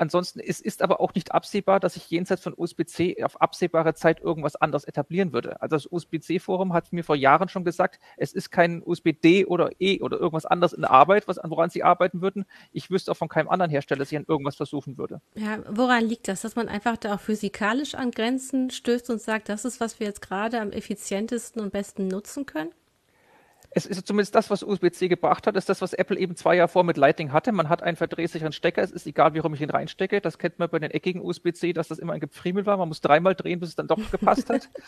Ansonsten 0.00 0.40
ist, 0.40 0.62
ist 0.62 0.80
aber 0.80 0.98
auch 0.98 1.12
nicht 1.12 1.32
absehbar, 1.32 1.78
dass 1.78 1.92
sich 1.92 2.08
jenseits 2.08 2.42
von 2.42 2.54
USB-C 2.56 3.22
auf 3.22 3.38
absehbare 3.38 3.92
Zeit 3.92 4.18
irgendwas 4.20 4.56
anderes 4.56 4.84
etablieren 4.84 5.34
würde. 5.34 5.60
Also 5.60 5.76
das 5.76 5.86
USB-C-Forum 5.92 6.72
hat 6.72 6.90
mir 6.90 7.04
vor 7.04 7.16
Jahren 7.16 7.50
schon 7.50 7.66
gesagt, 7.66 8.00
es 8.16 8.32
ist 8.32 8.50
kein 8.50 8.82
USB-D 8.82 9.44
oder 9.44 9.68
E 9.78 10.00
oder 10.00 10.18
irgendwas 10.18 10.46
anderes 10.46 10.72
in 10.72 10.86
Arbeit, 10.86 11.28
was, 11.28 11.38
woran 11.44 11.68
sie 11.68 11.82
arbeiten 11.82 12.22
würden. 12.22 12.46
Ich 12.72 12.90
wüsste 12.90 13.12
auch 13.12 13.16
von 13.18 13.28
keinem 13.28 13.50
anderen 13.50 13.70
Hersteller, 13.70 13.98
dass 13.98 14.10
ich 14.10 14.16
an 14.16 14.24
irgendwas 14.26 14.56
versuchen 14.56 14.96
würde. 14.96 15.20
Ja, 15.34 15.58
woran 15.68 16.06
liegt 16.06 16.28
das? 16.28 16.40
Dass 16.40 16.56
man 16.56 16.70
einfach 16.70 16.96
da 16.96 17.16
auch 17.16 17.20
physikalisch 17.20 17.94
an 17.94 18.10
Grenzen 18.10 18.70
stößt 18.70 19.10
und 19.10 19.20
sagt, 19.20 19.50
das 19.50 19.66
ist, 19.66 19.80
was 19.80 20.00
wir 20.00 20.06
jetzt 20.06 20.22
gerade 20.22 20.62
am 20.62 20.72
effizientesten 20.72 21.60
und 21.60 21.72
besten 21.72 22.08
nutzen 22.08 22.46
können? 22.46 22.70
Es 23.72 23.86
ist 23.86 24.04
zumindest 24.04 24.34
das, 24.34 24.50
was 24.50 24.64
USB-C 24.64 25.06
gebracht 25.06 25.46
hat, 25.46 25.54
ist 25.54 25.68
das, 25.68 25.80
was 25.80 25.92
Apple 25.92 26.18
eben 26.18 26.34
zwei 26.34 26.56
Jahre 26.56 26.68
vor 26.68 26.82
mit 26.82 26.96
Lightning 26.96 27.32
hatte. 27.32 27.52
Man 27.52 27.68
hat 27.68 27.84
einen 27.84 27.96
verdrehsicheren 27.96 28.52
Stecker. 28.52 28.82
Es 28.82 28.90
ist 28.90 29.06
egal, 29.06 29.32
wie 29.34 29.38
rum 29.38 29.54
ich 29.54 29.60
ihn 29.60 29.70
reinstecke. 29.70 30.20
Das 30.20 30.38
kennt 30.38 30.58
man 30.58 30.68
bei 30.68 30.80
den 30.80 30.90
eckigen 30.90 31.22
USB-C, 31.22 31.72
dass 31.72 31.86
das 31.86 32.00
immer 32.00 32.14
ein 32.14 32.20
Gepfriemel 32.20 32.66
war. 32.66 32.76
Man 32.76 32.88
muss 32.88 33.00
dreimal 33.00 33.36
drehen, 33.36 33.60
bis 33.60 33.68
es 33.68 33.76
dann 33.76 33.86
doch 33.86 34.10
gepasst 34.10 34.50
hat. 34.50 34.68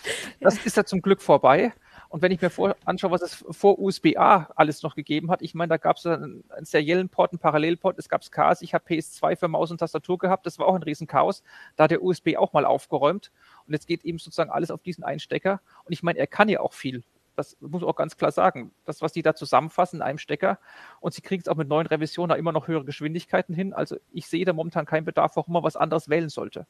Das 0.41 0.67
ist 0.67 0.77
ja 0.77 0.85
zum 0.85 1.01
Glück 1.01 1.23
vorbei. 1.23 1.73
Und 2.09 2.23
wenn 2.23 2.33
ich 2.33 2.43
mir 2.43 2.51
vor, 2.51 2.75
anschaue, 2.85 3.13
was 3.13 3.23
es 3.23 3.45
vor 3.51 3.79
USB-A 3.79 4.51
alles 4.57 4.83
noch 4.83 4.97
gegeben 4.97 5.31
hat, 5.31 5.43
ich 5.43 5.55
meine, 5.55 5.69
da 5.69 5.77
gab 5.77 5.97
es 5.97 6.07
einen, 6.07 6.43
einen, 6.51 6.65
seriellen 6.65 7.09
Port, 7.09 7.33
einen 7.33 7.39
Parallelport, 7.39 7.99
es 7.99 8.09
gab 8.09 8.29
Chaos, 8.31 8.63
ich 8.63 8.75
habe 8.75 8.85
PS2 8.85 9.37
für 9.37 9.49
Maus 9.49 9.71
und 9.71 9.79
Tastatur 9.79 10.19
gehabt, 10.19 10.45
das 10.45 10.59
war 10.59 10.67
auch 10.67 10.75
ein 10.75 10.83
Riesenchaos. 10.83 11.43
Da 11.77 11.85
hat 11.85 11.93
der 11.93 12.03
USB 12.03 12.37
auch 12.37 12.53
mal 12.53 12.65
aufgeräumt. 12.65 13.31
Und 13.67 13.75
jetzt 13.75 13.87
geht 13.87 14.05
eben 14.05 14.19
sozusagen 14.19 14.51
alles 14.51 14.71
auf 14.71 14.83
diesen 14.83 15.05
einen 15.05 15.21
Stecker. 15.21 15.61
Und 15.85 15.93
ich 15.93 16.03
meine, 16.03 16.19
er 16.19 16.27
kann 16.27 16.49
ja 16.49 16.61
auch 16.61 16.73
viel 16.73 17.05
das 17.37 17.57
muss 17.61 17.83
auch 17.83 17.97
ganz 17.97 18.17
klar 18.17 18.33
sagen. 18.33 18.73
Das, 18.85 19.03
was 19.03 19.13
die 19.13 19.23
da 19.23 19.35
zusammenfassen 19.35 19.97
in 19.97 20.03
einem 20.03 20.19
Stecker 20.19 20.59
und 21.01 21.15
sie 21.15 21.23
kriegen 21.23 21.41
es 21.41 21.49
auch 21.49 21.57
mit 21.57 21.69
neuen 21.69 21.87
Revisionen 21.87 22.37
immer 22.39 22.53
noch 22.53 22.69
höhere 22.69 22.85
Geschwindigkeiten 22.85 23.55
hin. 23.55 23.73
Also 23.73 23.97
ich 24.13 24.27
sehe 24.27 24.45
da 24.45 24.53
momentan 24.53 24.87
keinen 24.87 25.05
Bedarf, 25.05 25.37
warum 25.37 25.55
man 25.55 25.63
was 25.63 25.77
anderes 25.77 26.09
wählen 26.09 26.29
sollte. 26.29 26.67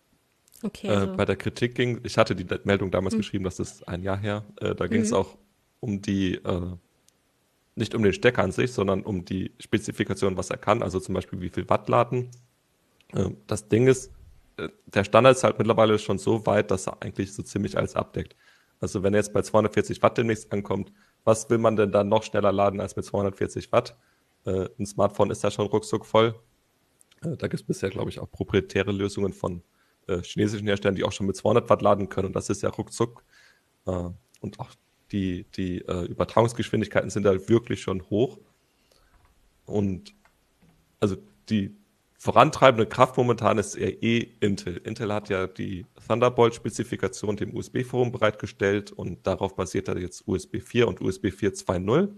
Okay, 0.63 0.89
äh, 0.89 0.91
also. 0.91 1.13
äh, 1.13 1.17
bei 1.17 1.25
der 1.25 1.37
Kritik 1.37 1.75
ging, 1.75 2.01
ich 2.05 2.19
hatte 2.19 2.37
die 2.37 2.47
Meldung 2.65 2.91
damals 2.91 3.15
mhm. 3.15 3.19
geschrieben, 3.19 3.45
das 3.45 3.59
ist 3.59 3.87
ein 3.89 4.03
Jahr 4.03 4.17
her, 4.17 4.45
äh, 4.61 4.75
da 4.75 4.87
ging 4.87 5.03
es 5.03 5.11
mhm. 5.11 5.17
auch 5.17 5.37
um 5.81 6.01
die, 6.01 6.35
äh, 6.35 6.77
nicht 7.75 7.95
um 7.95 8.03
den 8.03 8.13
Stecker 8.13 8.43
an 8.43 8.53
sich, 8.53 8.73
sondern 8.73 9.03
um 9.03 9.25
die 9.25 9.53
Spezifikation, 9.59 10.37
was 10.37 10.51
er 10.51 10.59
kann, 10.59 10.83
also 10.83 11.01
zum 11.01 11.15
Beispiel 11.15 11.41
wie 11.41 11.49
viel 11.49 11.69
Watt 11.69 11.89
laden. 11.89 12.31
Äh, 13.13 13.31
das 13.47 13.69
Ding 13.69 13.89
ist, 13.89 14.13
äh, 14.57 14.69
der 14.87 15.05
Standard 15.05 15.37
ist 15.37 15.45
halt 15.45 15.59
mittlerweile 15.59 15.99
schon 15.99 16.19
so 16.19 16.47
weit, 16.47 16.71
dass 16.71 16.87
er 16.87 17.03
eigentlich 17.03 17.33
so 17.33 17.43
ziemlich 17.43 17.77
alles 17.77 17.97
abdeckt. 17.97 18.37
Also 18.83 19.05
wenn 19.05 19.15
jetzt 19.15 19.33
bei 19.33 19.43
240 19.43 20.03
Watt 20.03 20.19
demnächst 20.19 20.53
ankommt, 20.53 20.93
was 21.23 21.49
will 21.49 21.59
man 21.59 21.77
denn 21.77 21.93
dann 21.93 22.09
noch 22.09 22.25
schneller 22.25 22.51
laden 22.51 22.81
als 22.81 22.97
mit 22.97 23.05
240 23.05 23.71
Watt? 23.71 23.97
Äh, 24.45 24.69
ein 24.77 24.87
Smartphone 24.87 25.31
ist 25.31 25.45
ja 25.45 25.53
schon 25.53 25.69
ruckzuck 25.69 26.05
voll. 26.05 26.35
Äh, 27.23 27.37
da 27.37 27.47
gibt 27.47 27.61
es 27.61 27.63
bisher, 27.63 27.91
glaube 27.91 28.11
ich, 28.11 28.19
auch 28.19 28.29
proprietäre 28.29 28.91
Lösungen 28.91 29.33
von 29.33 29.63
äh, 30.09 30.21
chinesischen 30.23 30.67
Herstellern, 30.67 30.97
die 30.97 31.05
auch 31.05 31.13
schon 31.13 31.29
mit 31.29 31.37
200 31.37 31.71
Watt 31.71 31.81
laden 31.81 32.09
können. 32.09 32.27
Und 32.27 32.37
das 32.37 32.51
ist 32.51 32.61
ja 32.63 32.71
ruckzuck. 32.71 33.25
Äh, 33.87 34.11
und 34.41 34.59
auch 34.59 34.71
die, 35.13 35.47
die 35.55 35.79
äh, 35.83 36.07
Übertragungsgeschwindigkeiten 36.07 37.09
sind 37.09 37.23
da 37.23 37.49
wirklich 37.49 37.83
schon 37.83 38.03
hoch. 38.11 38.41
Und 39.65 40.13
also 40.99 41.17
die 41.49 41.77
vorantreibende 42.23 42.87
Kraft 42.87 43.17
momentan 43.17 43.59
ist 43.59 43.75
eher 43.75 44.01
eh 44.01 44.29
Intel. 44.39 44.77
Intel 44.77 45.13
hat 45.13 45.29
ja 45.29 45.49
die 45.49 45.87
Thunderbolt-Spezifikation 46.07 47.35
dem 47.37 47.53
USB-Forum 47.53 48.13
bereitgestellt 48.13 48.93
und 48.93 49.27
darauf 49.27 49.57
basiert 49.57 49.89
er 49.89 49.99
jetzt 49.99 50.29
USB 50.29 50.61
4 50.61 50.87
und 50.87 51.01
USB 51.01 51.33
4 51.33 51.53
2.0. 51.53 52.15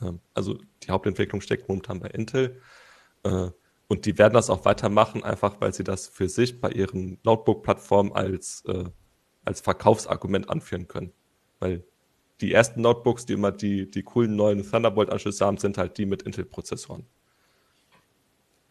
Ähm, 0.00 0.20
also 0.32 0.58
die 0.84 0.92
Hauptentwicklung 0.92 1.40
steckt 1.40 1.68
momentan 1.68 1.98
bei 1.98 2.06
Intel. 2.10 2.60
Äh, 3.24 3.48
und 3.88 4.06
die 4.06 4.16
werden 4.16 4.34
das 4.34 4.48
auch 4.48 4.64
weitermachen, 4.64 5.24
einfach 5.24 5.60
weil 5.60 5.74
sie 5.74 5.82
das 5.82 6.06
für 6.06 6.28
sich 6.28 6.60
bei 6.60 6.70
ihren 6.70 7.18
Notebook-Plattformen 7.24 8.12
als, 8.12 8.62
äh, 8.68 8.84
als 9.44 9.60
Verkaufsargument 9.60 10.48
anführen 10.48 10.86
können. 10.86 11.12
Weil 11.58 11.82
die 12.40 12.52
ersten 12.52 12.80
Notebooks, 12.80 13.26
die 13.26 13.32
immer 13.32 13.50
die, 13.50 13.90
die 13.90 14.04
coolen 14.04 14.36
neuen 14.36 14.62
Thunderbolt-Anschlüsse 14.62 15.44
haben, 15.44 15.56
sind 15.56 15.78
halt 15.78 15.98
die 15.98 16.06
mit 16.06 16.22
Intel-Prozessoren. 16.22 17.06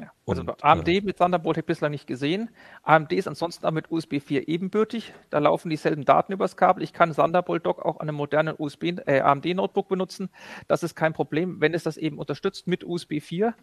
Ja, 0.01 0.13
also 0.25 0.41
und, 0.41 0.63
AMD 0.63 0.87
äh, 0.87 1.01
mit 1.01 1.17
Thunderbolt 1.17 1.57
habe 1.57 1.61
ich 1.61 1.65
bislang 1.65 1.91
nicht 1.91 2.07
gesehen. 2.07 2.49
AMD 2.83 3.11
ist 3.11 3.27
ansonsten 3.27 3.65
auch 3.65 3.71
mit 3.71 3.91
USB 3.91 4.21
4 4.21 4.47
ebenbürtig. 4.47 5.13
Da 5.29 5.39
laufen 5.39 5.69
dieselben 5.69 6.05
Daten 6.05 6.31
übers 6.31 6.55
Kabel. 6.55 6.83
Ich 6.83 6.93
kann 6.93 7.13
Thunderbolt 7.13 7.65
Dock 7.65 7.83
auch 7.83 7.99
an 7.99 8.07
einem 8.07 8.15
modernen 8.15 8.55
USB, 8.57 8.93
äh, 9.05 9.19
AMD 9.19 9.45
Notebook 9.55 9.89
benutzen. 9.89 10.29
Das 10.69 10.83
ist 10.83 10.95
kein 10.95 11.11
Problem, 11.11 11.59
wenn 11.59 11.73
es 11.73 11.83
das 11.83 11.97
eben 11.97 12.17
unterstützt 12.17 12.65
mit 12.65 12.85
USB 12.85 13.19
4. 13.19 13.53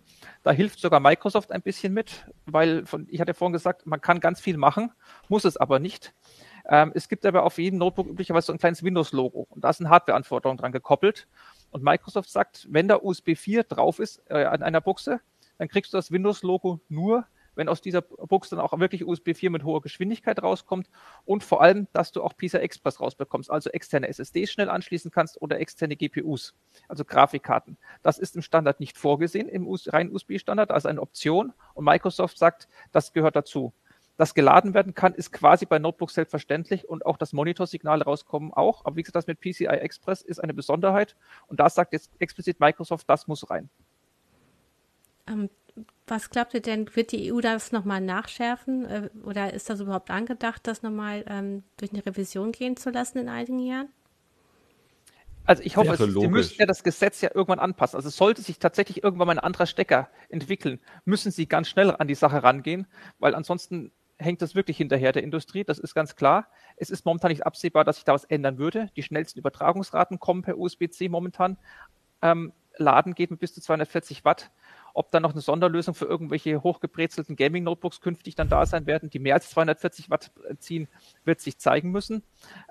Da 0.43 0.51
hilft 0.51 0.81
sogar 0.81 1.01
Microsoft 1.01 1.53
ein 1.53 1.63
bisschen 1.63 1.95
mit, 1.95 2.27
weil 2.45 2.85
von, 2.85 3.07
ich 3.11 3.21
hatte 3.21 3.33
vorhin 3.33 3.55
gesagt, 3.55 3.87
man 3.87 4.03
kann 4.03 4.21
ganz 4.21 4.39
viel 4.39 4.59
machen, 4.59 4.93
muss 5.29 5.47
es 5.47 5.57
aber 5.57 5.79
nicht. 5.79 6.13
Ähm, 6.69 6.93
es 6.95 7.09
gibt 7.09 7.25
aber 7.25 7.45
auf 7.45 7.59
jedem 7.59 7.79
Notebook 7.79 8.09
üblicherweise 8.09 8.49
so 8.49 8.53
ein 8.53 8.59
kleines 8.59 8.83
Windows-Logo 8.83 9.47
und 9.49 9.65
da 9.65 9.73
sind 9.73 9.89
Hardware-Anforderungen 9.89 10.59
dran 10.59 10.73
gekoppelt. 10.73 11.29
Und 11.71 11.83
Microsoft 11.83 12.31
sagt, 12.31 12.67
wenn 12.71 12.89
da 12.89 12.97
USB 12.97 13.37
4 13.37 13.65
drauf 13.65 13.99
ist 13.99 14.23
äh, 14.29 14.45
an 14.45 14.63
einer 14.63 14.81
Buchse, 14.81 15.21
dann 15.59 15.69
kriegst 15.69 15.93
du 15.93 15.99
das 15.99 16.11
Windows-Logo 16.11 16.81
nur, 16.89 17.27
wenn 17.57 17.69
aus 17.69 17.81
dieser 17.81 18.03
Box 18.03 18.51
dann 18.51 18.61
auch 18.61 18.79
wirklich 18.79 19.05
USB 19.05 19.35
4 19.35 19.51
mit 19.51 19.65
hoher 19.65 19.81
Geschwindigkeit 19.81 20.41
rauskommt 20.43 20.89
und 21.25 21.43
vor 21.43 21.63
allem, 21.63 21.89
dass 21.93 22.13
du 22.13 22.23
auch 22.23 22.37
PISA 22.37 22.59
Express 22.59 23.01
rausbekommst, 23.01 23.51
also 23.51 23.71
externe 23.71 24.09
SSDs 24.09 24.53
schnell 24.53 24.69
anschließen 24.69 25.11
kannst 25.11 25.41
oder 25.43 25.59
externe 25.59 25.97
GPUs, 25.97 26.55
also 26.87 27.05
Grafikkarten. 27.05 27.79
Das 28.03 28.19
ist 28.19 28.37
im 28.37 28.43
Standard 28.43 28.79
nicht 28.79 28.97
vorgesehen, 28.97 29.49
im 29.49 29.67
reinen 29.87 30.15
USB-Standard, 30.15 30.71
also 30.71 30.89
eine 30.89 31.01
Option 31.01 31.53
und 31.75 31.85
Microsoft 31.85 32.39
sagt, 32.39 32.69
das 32.93 33.13
gehört 33.13 33.35
dazu. 33.35 33.73
Das 34.19 34.33
geladen 34.33 34.73
werden 34.73 34.95
kann, 34.95 35.13
ist 35.13 35.31
quasi 35.31 35.67
bei 35.67 35.79
Notebooks 35.79 36.15
selbstverständlich 36.15 36.89
und 36.89 37.05
auch 37.05 37.19
das 37.19 37.35
Monitorsignal 37.35 38.01
rauskommen 38.01 38.53
auch. 38.53 38.87
Aber 38.87 38.97
wie 38.97 39.03
gesagt, 39.03 39.17
das 39.17 39.27
mit 39.27 39.41
PCI 39.41 39.67
Express 39.67 40.23
ist 40.23 40.39
eine 40.39 40.55
Besonderheit 40.55 41.17
und 41.49 41.61
da 41.61 41.69
sagt 41.69 41.93
jetzt 41.93 42.11
explizit 42.19 42.59
Microsoft, 42.59 43.09
das 43.11 43.27
muss 43.27 43.51
rein. 43.51 43.69
Ähm, 45.27 45.51
was 46.07 46.31
glaubt 46.31 46.55
ihr 46.55 46.63
denn, 46.63 46.95
wird 46.95 47.13
die 47.13 47.33
EU 47.33 47.41
das 47.41 47.73
nochmal 47.73 48.01
nachschärfen 48.01 48.85
äh, 48.87 49.11
oder 49.25 49.53
ist 49.53 49.69
das 49.69 49.81
überhaupt 49.81 50.11
angedacht, 50.11 50.67
das 50.67 50.83
nochmal 50.83 51.25
ähm, 51.29 51.65
durch 51.77 51.93
eine 51.93 52.05
Revision 52.07 52.53
gehen 52.53 52.77
zu 52.77 52.91
lassen 52.91 53.19
in 53.19 53.29
einigen 53.29 53.59
Jahren? 53.59 53.89
Also 55.45 55.63
ich 55.63 55.77
hoffe, 55.77 55.93
es, 55.93 55.99
Sie 55.99 56.29
müssen 56.29 56.57
ja 56.59 56.67
das 56.67 56.83
Gesetz 56.83 57.21
ja 57.21 57.31
irgendwann 57.33 57.61
anpassen. 57.61 57.97
Also 57.97 58.09
sollte 58.09 58.43
sich 58.43 58.59
tatsächlich 58.59 59.05
irgendwann 59.05 59.29
mal 59.29 59.35
ein 59.35 59.45
anderer 59.45 59.67
Stecker 59.67 60.09
entwickeln, 60.29 60.81
müssen 61.05 61.31
Sie 61.31 61.47
ganz 61.47 61.69
schnell 61.69 61.91
an 61.93 62.09
die 62.09 62.17
Sache 62.17 62.43
rangehen, 62.43 62.87
weil 63.19 63.35
ansonsten 63.35 63.93
hängt 64.19 64.43
das 64.43 64.55
wirklich 64.55 64.77
hinterher 64.77 65.13
der 65.13 65.23
Industrie, 65.23 65.63
das 65.63 65.79
ist 65.79 65.95
ganz 65.95 66.17
klar. 66.17 66.49
Es 66.77 66.91
ist 66.91 67.05
momentan 67.05 67.31
nicht 67.31 67.47
absehbar, 67.47 67.85
dass 67.85 67.97
sich 67.97 68.05
da 68.05 68.15
was 68.15 68.25
ändern 68.25 68.59
würde. 68.59 68.91
Die 68.97 69.03
schnellsten 69.03 69.39
Übertragungsraten 69.39 70.19
kommen 70.19 70.43
per 70.43 70.59
USB-C 70.59 71.09
momentan. 71.09 71.59
Ähm, 72.23 72.53
Laden 72.79 73.15
geht 73.15 73.31
mit 73.31 73.41
bis 73.41 73.55
zu 73.55 73.61
240 73.61 74.25
Watt. 74.25 74.51
Ob 74.97 75.11
dann 75.11 75.23
noch 75.23 75.33
eine 75.33 75.43
Sonderlösung 75.43 75.95
für 75.95 76.07
irgendwelche 76.07 76.63
hochgebrezelten 76.63 77.37
Gaming-Notebooks 77.37 78.01
künftig 78.01 78.35
dann 78.35 78.49
da 78.49 78.65
sein 78.65 78.87
werden, 78.87 79.11
die 79.11 79.19
mehr 79.19 79.35
als 79.35 79.51
240 79.51 80.09
Watt 80.09 80.31
ziehen, 80.59 80.89
wird 81.27 81.43
sich 81.43 81.59
zeigen 81.59 81.91
müssen. 81.91 82.23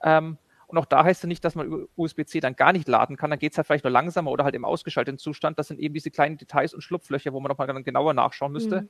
Ähm, 0.02 0.40
und 0.66 0.80
auch 0.80 0.86
da 0.86 1.04
heißt 1.04 1.24
es 1.24 1.28
nicht, 1.28 1.46
dass 1.46 1.54
man 1.54 1.88
USB-C 1.96 2.40
dann 2.40 2.56
gar 2.56 2.74
nicht 2.74 2.88
laden 2.88 3.16
kann. 3.16 3.30
Dann 3.30 3.38
geht 3.38 3.52
es 3.52 3.58
halt 3.60 3.68
vielleicht 3.68 3.84
nur 3.84 3.92
langsamer 3.92 4.32
oder 4.32 4.44
halt 4.44 4.56
im 4.56 4.66
ausgeschalteten 4.66 5.20
Zustand. 5.20 5.60
Das 5.60 5.68
sind 5.68 5.80
eben 5.80 5.94
diese 5.94 6.10
kleinen 6.10 6.38
Details 6.38 6.74
und 6.74 6.82
Schlupflöcher, 6.82 7.32
wo 7.32 7.40
man 7.40 7.50
nochmal 7.50 7.84
genauer 7.84 8.16
nachschauen 8.16 8.52
müsste. 8.52 8.82
Mhm. 8.82 8.90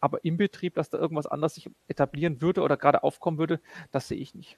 Aber 0.00 0.24
im 0.24 0.38
Betrieb, 0.38 0.74
dass 0.74 0.88
da 0.88 0.96
irgendwas 0.96 1.26
anderes 1.26 1.56
sich 1.56 1.68
etablieren 1.86 2.40
würde 2.40 2.62
oder 2.62 2.78
gerade 2.78 3.02
aufkommen 3.02 3.36
würde, 3.36 3.60
das 3.90 4.08
sehe 4.08 4.18
ich 4.18 4.34
nicht. 4.34 4.56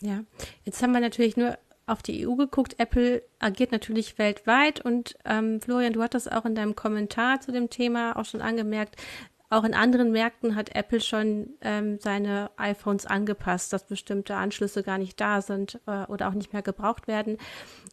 Ja, 0.00 0.20
jetzt 0.62 0.80
haben 0.84 0.92
wir 0.92 1.00
natürlich 1.00 1.36
nur 1.36 1.58
auf 1.86 2.02
die 2.02 2.26
EU 2.26 2.34
geguckt. 2.34 2.78
Apple 2.78 3.22
agiert 3.38 3.72
natürlich 3.72 4.18
weltweit 4.18 4.80
und 4.84 5.16
ähm, 5.24 5.60
Florian, 5.60 5.92
du 5.92 6.02
hattest 6.02 6.30
auch 6.30 6.44
in 6.44 6.54
deinem 6.54 6.74
Kommentar 6.74 7.40
zu 7.40 7.52
dem 7.52 7.70
Thema 7.70 8.16
auch 8.16 8.24
schon 8.24 8.42
angemerkt, 8.42 8.96
auch 9.48 9.62
in 9.62 9.74
anderen 9.74 10.10
Märkten 10.10 10.56
hat 10.56 10.74
Apple 10.74 11.00
schon 11.00 11.50
ähm, 11.60 11.98
seine 12.00 12.50
iPhones 12.56 13.06
angepasst, 13.06 13.72
dass 13.72 13.86
bestimmte 13.86 14.34
Anschlüsse 14.34 14.82
gar 14.82 14.98
nicht 14.98 15.20
da 15.20 15.40
sind 15.40 15.80
äh, 15.86 16.04
oder 16.06 16.28
auch 16.28 16.34
nicht 16.34 16.52
mehr 16.52 16.62
gebraucht 16.62 17.06
werden. 17.06 17.38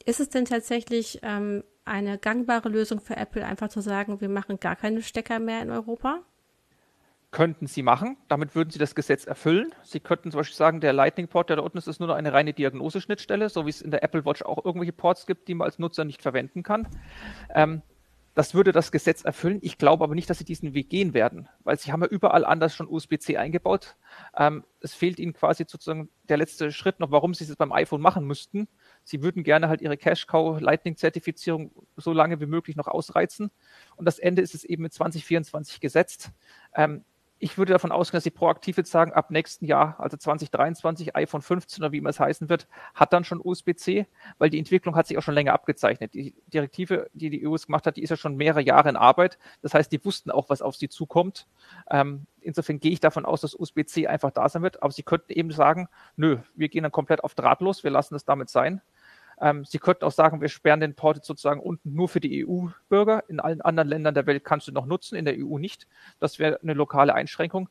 Ist 0.05 0.19
es 0.19 0.29
denn 0.29 0.45
tatsächlich 0.45 1.19
ähm, 1.21 1.63
eine 1.85 2.17
gangbare 2.17 2.69
Lösung 2.69 2.99
für 3.01 3.17
Apple, 3.17 3.45
einfach 3.45 3.69
zu 3.69 3.81
sagen, 3.81 4.19
wir 4.19 4.29
machen 4.29 4.59
gar 4.59 4.75
keine 4.75 5.03
Stecker 5.03 5.37
mehr 5.37 5.61
in 5.61 5.69
Europa? 5.69 6.21
Könnten 7.33 7.67
sie 7.67 7.83
machen. 7.83 8.15
Damit 8.29 8.55
würden 8.55 8.69
sie 8.69 8.79
das 8.79 8.95
Gesetz 8.95 9.25
erfüllen. 9.25 9.73
Sie 9.83 9.99
könnten 9.99 10.31
zum 10.31 10.39
Beispiel 10.39 10.55
sagen, 10.55 10.79
der 10.79 10.93
Lightning 10.93 11.27
Port, 11.27 11.49
der 11.49 11.57
da 11.57 11.63
unten 11.63 11.79
ist, 11.79 11.87
ist 11.87 11.99
nur 11.99 12.07
noch 12.07 12.15
eine 12.15 12.31
reine 12.31 12.53
Diagnoseschnittstelle, 12.53 13.49
so 13.49 13.65
wie 13.65 13.71
es 13.71 13.81
in 13.81 13.91
der 13.91 14.03
Apple 14.03 14.23
Watch 14.23 14.43
auch 14.43 14.63
irgendwelche 14.63 14.93
Ports 14.93 15.25
gibt, 15.25 15.47
die 15.47 15.55
man 15.55 15.65
als 15.65 15.79
Nutzer 15.79 16.05
nicht 16.05 16.21
verwenden 16.21 16.63
kann. 16.63 16.87
Ähm, 17.53 17.81
das 18.35 18.55
würde 18.55 18.71
das 18.71 18.91
Gesetz 18.91 19.23
erfüllen. 19.23 19.59
Ich 19.61 19.77
glaube 19.77 20.03
aber 20.03 20.15
nicht, 20.15 20.29
dass 20.29 20.39
sie 20.39 20.43
diesen 20.43 20.73
Weg 20.73 20.89
gehen 20.89 21.13
werden, 21.13 21.49
weil 21.63 21.77
sie 21.77 21.91
haben 21.91 22.01
ja 22.01 22.07
überall 22.07 22.45
anders 22.45 22.75
schon 22.75 22.87
USB-C 22.87 23.37
eingebaut. 23.37 23.95
Ähm, 24.35 24.63
es 24.79 24.93
fehlt 24.95 25.19
ihnen 25.19 25.33
quasi 25.33 25.65
sozusagen 25.67 26.09
der 26.29 26.37
letzte 26.37 26.71
Schritt 26.71 26.99
noch, 26.99 27.11
warum 27.11 27.33
sie 27.33 27.43
es 27.43 27.55
beim 27.55 27.71
iPhone 27.71 28.01
machen 28.01 28.25
müssten. 28.25 28.67
Sie 29.03 29.21
würden 29.21 29.43
gerne 29.43 29.69
halt 29.69 29.81
ihre 29.81 29.97
Cash-Cow 29.97 30.59
Lightning-Zertifizierung 30.59 31.71
so 31.95 32.11
lange 32.11 32.39
wie 32.39 32.47
möglich 32.47 32.75
noch 32.75 32.87
ausreizen. 32.87 33.51
Und 33.97 34.05
das 34.05 34.17
Ende 34.17 34.41
ist 34.41 34.55
es 34.55 34.63
eben 34.63 34.83
mit 34.83 34.93
2024 34.93 35.79
gesetzt. 35.79 36.31
Ähm, 36.75 37.05
ich 37.43 37.57
würde 37.57 37.73
davon 37.73 37.91
ausgehen, 37.91 38.15
dass 38.15 38.23
sie 38.23 38.31
proaktiv 38.31 38.77
jetzt 38.77 38.89
sagen, 38.89 39.11
ab 39.11 39.29
nächsten 39.29 39.65
Jahr, 39.65 39.99
also 39.99 40.15
2023, 40.15 41.13
iPhone 41.13 41.41
15 41.41 41.83
oder 41.83 41.91
wie 41.91 41.97
immer 41.97 42.09
es 42.09 42.19
heißen 42.21 42.47
wird, 42.47 42.69
hat 42.95 43.11
dann 43.11 43.25
schon 43.25 43.41
USB-C, 43.43 44.07
weil 44.37 44.49
die 44.49 44.59
Entwicklung 44.59 44.95
hat 44.95 45.07
sich 45.07 45.17
auch 45.17 45.21
schon 45.21 45.33
länger 45.33 45.51
abgezeichnet. 45.51 46.13
Die 46.13 46.33
Direktive, 46.47 47.09
die 47.13 47.29
die 47.29 47.45
EU 47.45 47.53
gemacht 47.57 47.85
hat, 47.85 47.97
die 47.97 48.01
ist 48.01 48.11
ja 48.11 48.15
schon 48.15 48.37
mehrere 48.37 48.61
Jahre 48.61 48.87
in 48.87 48.95
Arbeit. 48.95 49.37
Das 49.61 49.73
heißt, 49.73 49.91
die 49.91 50.03
wussten 50.05 50.31
auch, 50.31 50.49
was 50.49 50.61
auf 50.61 50.77
sie 50.77 50.87
zukommt. 50.87 51.47
Ähm, 51.91 52.27
insofern 52.39 52.79
gehe 52.79 52.93
ich 52.93 53.01
davon 53.01 53.25
aus, 53.25 53.41
dass 53.41 53.59
USB-C 53.59 54.07
einfach 54.07 54.31
da 54.31 54.47
sein 54.47 54.63
wird. 54.63 54.81
Aber 54.81 54.93
sie 54.93 55.03
könnten 55.03 55.33
eben 55.33 55.51
sagen, 55.51 55.89
nö, 56.15 56.37
wir 56.55 56.69
gehen 56.69 56.83
dann 56.83 56.93
komplett 56.93 57.25
auf 57.25 57.35
drahtlos, 57.35 57.83
wir 57.83 57.91
lassen 57.91 58.15
es 58.15 58.23
damit 58.23 58.49
sein. 58.49 58.81
Ähm, 59.43 59.65
Sie 59.65 59.77
könnten 59.77 60.05
auch 60.05 60.11
sagen, 60.13 60.39
wir 60.39 60.47
sperren 60.47 60.79
den 60.79 60.95
Port 60.95 61.25
sozusagen 61.25 61.59
unten 61.59 61.93
nur 61.93 62.07
für 62.07 62.21
die 62.21 62.47
EU-Bürger. 62.47 63.25
In 63.27 63.41
allen 63.41 63.59
anderen 63.59 63.89
Ländern 63.89 64.15
der 64.15 64.25
Welt 64.25 64.45
kannst 64.45 64.69
du 64.69 64.71
noch 64.71 64.85
nutzen, 64.85 65.17
in 65.17 65.25
der 65.25 65.35
EU 65.37 65.57
nicht. 65.57 65.85
Das 66.21 66.39
wäre 66.39 66.61
eine 66.61 66.73
lokale 66.73 67.13
Einschränkung. 67.13 67.67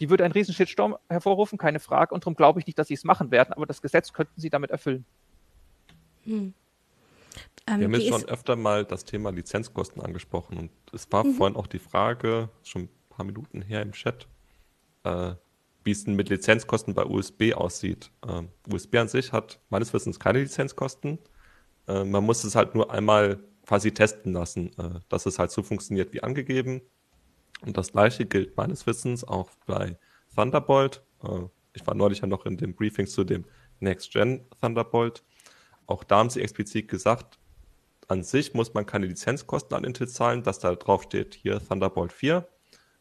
Die 0.00 0.10
würde 0.10 0.24
einen 0.24 0.32
riesen 0.32 0.52
Shitstorm 0.52 0.96
hervorrufen, 1.08 1.58
keine 1.58 1.78
Frage. 1.78 2.12
Und 2.12 2.24
darum 2.24 2.34
glaube 2.34 2.58
ich 2.58 2.66
nicht, 2.66 2.76
dass 2.76 2.88
sie 2.88 2.94
es 2.94 3.04
machen 3.04 3.30
werden. 3.30 3.52
Aber 3.52 3.66
das 3.66 3.80
Gesetz 3.80 4.12
könnten 4.12 4.40
sie 4.40 4.50
damit 4.50 4.72
erfüllen. 4.72 5.04
Hm. 6.24 6.54
Ähm, 7.68 7.78
wir 7.78 7.84
haben 7.84 7.94
jetzt 7.94 8.08
schon 8.08 8.24
öfter 8.24 8.56
mal 8.56 8.84
das 8.84 9.04
Thema 9.04 9.30
Lizenzkosten 9.30 10.02
angesprochen. 10.02 10.58
Und 10.58 10.70
es 10.92 11.06
war 11.12 11.22
mhm. 11.22 11.34
vorhin 11.34 11.56
auch 11.56 11.68
die 11.68 11.78
Frage, 11.78 12.48
schon 12.64 12.82
ein 12.82 12.88
paar 13.10 13.24
Minuten 13.24 13.62
her 13.62 13.80
im 13.80 13.92
Chat, 13.92 14.26
äh, 15.04 15.34
wie 15.84 15.90
es 15.90 16.04
denn 16.04 16.14
mit 16.14 16.28
Lizenzkosten 16.28 16.94
bei 16.94 17.04
USB 17.04 17.54
aussieht. 17.54 18.10
Ähm, 18.28 18.48
USB 18.70 18.96
an 18.96 19.08
sich 19.08 19.32
hat 19.32 19.60
meines 19.68 19.92
Wissens 19.92 20.20
keine 20.20 20.40
Lizenzkosten. 20.40 21.18
Äh, 21.88 22.04
man 22.04 22.24
muss 22.24 22.44
es 22.44 22.54
halt 22.54 22.74
nur 22.74 22.90
einmal 22.90 23.40
quasi 23.66 23.92
testen 23.92 24.32
lassen, 24.32 24.70
äh, 24.78 25.00
dass 25.08 25.26
es 25.26 25.38
halt 25.38 25.50
so 25.50 25.62
funktioniert 25.62 26.12
wie 26.12 26.22
angegeben. 26.22 26.82
Und 27.64 27.76
das 27.76 27.92
gleiche 27.92 28.26
gilt 28.26 28.56
meines 28.56 28.86
Wissens 28.86 29.24
auch 29.24 29.50
bei 29.66 29.98
Thunderbolt. 30.34 31.02
Äh, 31.22 31.46
ich 31.72 31.86
war 31.86 31.94
neulich 31.94 32.20
ja 32.20 32.26
noch 32.26 32.46
in 32.46 32.56
dem 32.56 32.74
Briefing 32.74 33.06
zu 33.06 33.24
dem 33.24 33.44
Next 33.80 34.12
Gen 34.12 34.44
Thunderbolt. 34.60 35.24
Auch 35.86 36.04
da 36.04 36.18
haben 36.18 36.30
sie 36.30 36.40
explizit 36.40 36.88
gesagt, 36.88 37.38
an 38.08 38.22
sich 38.22 38.54
muss 38.54 38.74
man 38.74 38.86
keine 38.86 39.06
Lizenzkosten 39.06 39.76
an 39.76 39.84
Intel 39.84 40.08
zahlen, 40.08 40.42
dass 40.42 40.58
da 40.58 40.74
drauf 40.74 41.04
steht, 41.04 41.34
hier 41.34 41.60
Thunderbolt 41.66 42.12
4 42.12 42.36
äh, 42.36 42.42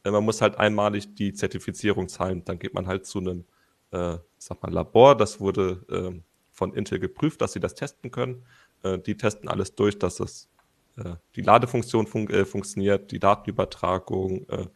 man 0.04 0.24
muss 0.24 0.42
halt 0.42 0.58
einmalig 0.58 1.14
die 1.16 1.34
Zertifizierung 1.34 2.08
zahlen. 2.10 2.44
Dann 2.46 2.60
geht 2.60 2.74
man 2.74 2.88
halt 2.88 3.06
zu 3.06 3.20
einem, 3.20 3.46
äh, 3.92 4.18
sag 4.38 4.62
mal, 4.64 4.72
Labor. 4.72 5.16
Das 5.16 5.40
wurde 5.40 5.86
äh, 5.90 6.20
von 6.52 6.74
Intel 6.74 7.00
geprüft, 7.00 7.42
dass 7.42 7.54
sie 7.54 7.60
das 7.60 7.76
testen 7.76 8.12
können. 8.12 8.44
Äh, 8.84 9.00
die 9.00 9.16
testen 9.16 9.48
alles 9.48 9.76
durch, 9.76 10.00
dass 10.00 10.20
es 10.20 10.50
äh, 10.98 11.16
die 11.36 11.42
Ladefunktion 11.42 12.08
fun 12.08 12.30
äh, 12.30 12.46
funktioniert, 12.46 13.12
die 13.12 13.20
Datenübertragung, 13.20 14.48
äh, 14.50 14.68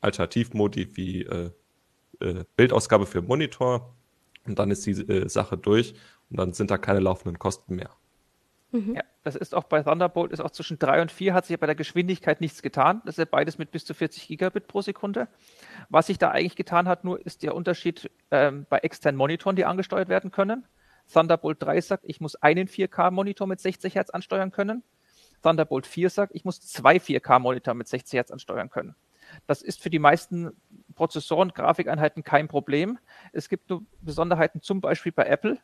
Alternativmodi 0.00 0.96
wie 0.96 1.22
äh, 1.22 1.50
äh, 2.20 2.44
Bildausgabe 2.56 3.06
für 3.06 3.22
Monitor. 3.22 3.94
Und 4.46 4.58
dann 4.58 4.70
ist 4.70 4.86
die 4.86 4.92
äh, 4.92 5.28
Sache 5.28 5.58
durch 5.58 5.94
und 6.30 6.38
dann 6.38 6.52
sind 6.52 6.70
da 6.70 6.78
keine 6.78 7.00
laufenden 7.00 7.38
Kosten 7.38 7.76
mehr. 7.76 7.90
Mhm. 8.70 8.96
Ja, 8.96 9.02
das 9.22 9.34
ist 9.34 9.54
auch 9.54 9.64
bei 9.64 9.82
Thunderbolt, 9.82 10.32
ist 10.32 10.40
auch 10.40 10.50
zwischen 10.50 10.78
3 10.78 11.02
und 11.02 11.12
4 11.12 11.34
hat 11.34 11.46
sich 11.46 11.58
bei 11.58 11.66
der 11.66 11.74
Geschwindigkeit 11.74 12.40
nichts 12.40 12.62
getan. 12.62 13.00
Das 13.04 13.14
ist 13.14 13.18
ja 13.18 13.24
beides 13.24 13.58
mit 13.58 13.70
bis 13.70 13.84
zu 13.84 13.94
40 13.94 14.28
Gigabit 14.28 14.66
pro 14.66 14.82
Sekunde. 14.82 15.28
Was 15.88 16.08
sich 16.08 16.18
da 16.18 16.30
eigentlich 16.30 16.56
getan 16.56 16.86
hat, 16.86 17.04
nur 17.04 17.24
ist 17.24 17.42
der 17.42 17.54
Unterschied 17.54 18.10
ähm, 18.30 18.66
bei 18.68 18.78
externen 18.78 19.16
Monitoren, 19.16 19.56
die 19.56 19.64
angesteuert 19.64 20.08
werden 20.08 20.30
können. 20.30 20.66
Thunderbolt 21.10 21.62
3 21.62 21.80
sagt, 21.80 22.04
ich 22.06 22.20
muss 22.20 22.36
einen 22.36 22.68
4K-Monitor 22.68 23.46
mit 23.46 23.60
60 23.60 23.94
Hertz 23.94 24.10
ansteuern 24.10 24.50
können. 24.50 24.82
Thunderbolt 25.42 25.86
4 25.86 26.10
sagt, 26.10 26.34
ich 26.34 26.44
muss 26.44 26.60
zwei 26.60 26.96
4K-Monitor 26.96 27.74
mit 27.74 27.88
60 27.88 28.18
Hertz 28.18 28.30
ansteuern 28.30 28.68
können. 28.68 28.94
Das 29.46 29.62
ist 29.62 29.80
für 29.80 29.90
die 29.90 29.98
meisten 29.98 30.50
Prozessoren, 30.94 31.50
Grafikeinheiten 31.50 32.24
kein 32.24 32.48
Problem. 32.48 32.98
Es 33.32 33.48
gibt 33.48 33.70
nur 33.70 33.82
Besonderheiten, 34.00 34.62
zum 34.62 34.80
Beispiel 34.80 35.12
bei 35.12 35.24
Apple, 35.24 35.58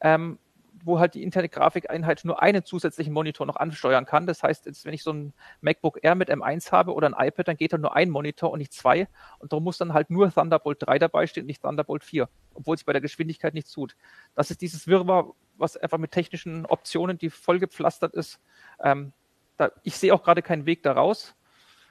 ähm, 0.00 0.38
wo 0.84 1.00
halt 1.00 1.14
die 1.14 1.22
interne 1.22 1.48
Grafikeinheit 1.48 2.24
nur 2.24 2.42
einen 2.42 2.64
zusätzlichen 2.64 3.12
Monitor 3.12 3.46
noch 3.46 3.56
ansteuern 3.56 4.04
kann. 4.04 4.26
Das 4.26 4.42
heißt, 4.42 4.66
jetzt, 4.66 4.84
wenn 4.84 4.94
ich 4.94 5.02
so 5.02 5.12
ein 5.12 5.32
MacBook 5.62 5.98
Air 6.02 6.14
mit 6.14 6.30
M1 6.30 6.72
habe 6.72 6.92
oder 6.92 7.08
ein 7.08 7.26
iPad, 7.26 7.48
dann 7.48 7.56
geht 7.56 7.72
da 7.72 7.78
nur 7.78 7.96
ein 7.96 8.10
Monitor 8.10 8.50
und 8.50 8.58
nicht 8.58 8.72
zwei. 8.72 9.08
Und 9.38 9.52
darum 9.52 9.64
muss 9.64 9.78
dann 9.78 9.94
halt 9.94 10.10
nur 10.10 10.30
Thunderbolt 10.30 10.78
3 10.80 10.98
dabei 10.98 11.26
stehen, 11.26 11.46
nicht 11.46 11.62
Thunderbolt 11.62 12.04
4, 12.04 12.28
obwohl 12.54 12.76
sich 12.76 12.84
bei 12.84 12.92
der 12.92 13.00
Geschwindigkeit 13.00 13.54
nichts 13.54 13.72
tut. 13.72 13.96
Das 14.34 14.50
ist 14.50 14.60
dieses 14.60 14.86
Wirrwarr, 14.86 15.32
was 15.56 15.76
einfach 15.76 15.98
mit 15.98 16.12
technischen 16.12 16.66
Optionen, 16.66 17.16
die 17.16 17.30
vollgepflastert 17.30 18.14
ist. 18.14 18.40
Ähm, 18.82 19.12
da, 19.56 19.70
ich 19.82 19.96
sehe 19.96 20.12
auch 20.12 20.22
gerade 20.22 20.42
keinen 20.42 20.66
Weg 20.66 20.82
daraus. 20.82 21.34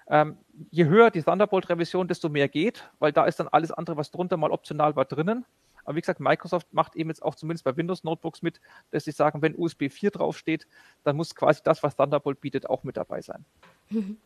Ähm, 0.07 0.37
je 0.69 0.85
höher 0.85 1.11
die 1.11 1.23
Thunderbolt-Revision, 1.23 2.07
desto 2.07 2.29
mehr 2.29 2.49
geht, 2.49 2.89
weil 2.99 3.13
da 3.13 3.25
ist 3.25 3.39
dann 3.39 3.47
alles 3.47 3.71
andere, 3.71 3.97
was 3.97 4.11
drunter 4.11 4.37
mal 4.37 4.51
optional 4.51 4.95
war, 4.95 5.05
drinnen. 5.05 5.45
Aber 5.85 5.95
wie 5.95 6.01
gesagt, 6.01 6.19
Microsoft 6.19 6.73
macht 6.73 6.95
eben 6.95 7.09
jetzt 7.09 7.23
auch 7.23 7.35
zumindest 7.35 7.63
bei 7.63 7.75
Windows-Notebooks 7.75 8.41
mit, 8.41 8.61
dass 8.91 9.05
sie 9.05 9.11
sagen, 9.11 9.41
wenn 9.41 9.55
USB 9.55 9.89
4 9.89 10.11
draufsteht, 10.11 10.67
dann 11.03 11.15
muss 11.15 11.35
quasi 11.35 11.61
das, 11.63 11.83
was 11.83 11.95
Thunderbolt 11.95 12.41
bietet, 12.41 12.69
auch 12.69 12.83
mit 12.83 12.97
dabei 12.97 13.21
sein. 13.21 13.45
Mhm. 13.89 14.17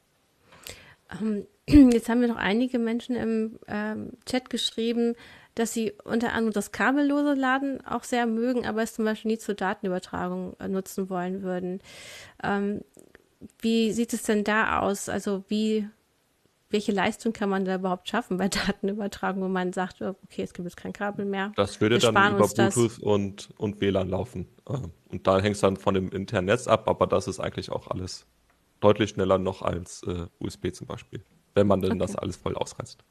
Jetzt 1.70 2.08
haben 2.08 2.22
wir 2.22 2.30
noch 2.30 2.38
einige 2.38 2.80
Menschen 2.80 3.16
im 3.16 3.60
ähm, 3.68 4.14
Chat 4.26 4.50
geschrieben, 4.50 5.16
dass 5.56 5.74
sie 5.74 5.94
unter 6.04 6.34
anderem 6.34 6.54
das 6.54 6.72
kabellose 6.72 7.34
Laden 7.34 7.86
auch 7.86 8.04
sehr 8.04 8.26
mögen, 8.26 8.66
aber 8.66 8.84
es 8.84 8.94
zum 8.94 9.06
Beispiel 9.06 9.32
nie 9.32 9.38
zur 9.38 9.56
Datenübertragung 9.56 10.56
äh, 10.60 10.68
nutzen 10.70 11.10
wollen 11.10 11.42
würden. 11.42 11.82
Ähm, 12.42 12.82
wie 13.60 13.92
sieht 13.92 14.14
es 14.14 14.24
denn 14.24 14.44
da 14.44 14.80
aus? 14.80 15.10
Also 15.10 15.44
wie, 15.50 15.90
welche 16.70 16.92
Leistung 16.92 17.34
kann 17.34 17.50
man 17.50 17.66
da 17.66 17.76
überhaupt 17.76 18.10
schaffen 18.10 18.38
bei 18.38 18.48
Datenübertragung, 18.50 19.44
wo 19.44 19.48
man 19.48 19.74
sagt, 19.74 20.02
oh, 20.02 20.16
okay, 20.24 20.44
es 20.44 20.54
gibt 20.54 20.66
jetzt 20.66 20.78
kein 20.78 20.94
Kabel 20.94 21.26
mehr? 21.26 21.52
Das 21.56 21.80
würde 21.82 22.00
dann 22.00 22.36
über 22.36 22.48
Bluetooth 22.48 23.00
und, 23.00 23.50
und 23.58 23.82
WLAN 23.82 24.10
laufen. 24.10 24.48
Äh, 24.68 24.80
und 25.10 25.28
da 25.28 25.40
hängt 25.40 25.56
es 25.56 25.62
dann 25.62 25.78
von 25.78 25.94
dem 25.94 26.10
internen 26.10 26.48
Netz 26.48 26.68
ab, 26.68 26.88
aber 26.88 27.08
das 27.08 27.28
ist 27.28 27.40
eigentlich 27.40 27.72
auch 27.72 27.88
alles 27.88 28.26
deutlich 28.80 29.12
schneller 29.12 29.38
noch 29.38 29.62
als 29.62 30.04
äh, 30.04 30.28
USB 30.40 30.74
zum 30.74 30.88
Beispiel, 30.88 31.24
wenn 31.56 31.68
man 31.68 31.82
denn 31.82 31.94
okay. 31.94 32.00
das 32.00 32.16
alles 32.16 32.36
voll 32.36 32.56
ausreizt. 32.56 33.04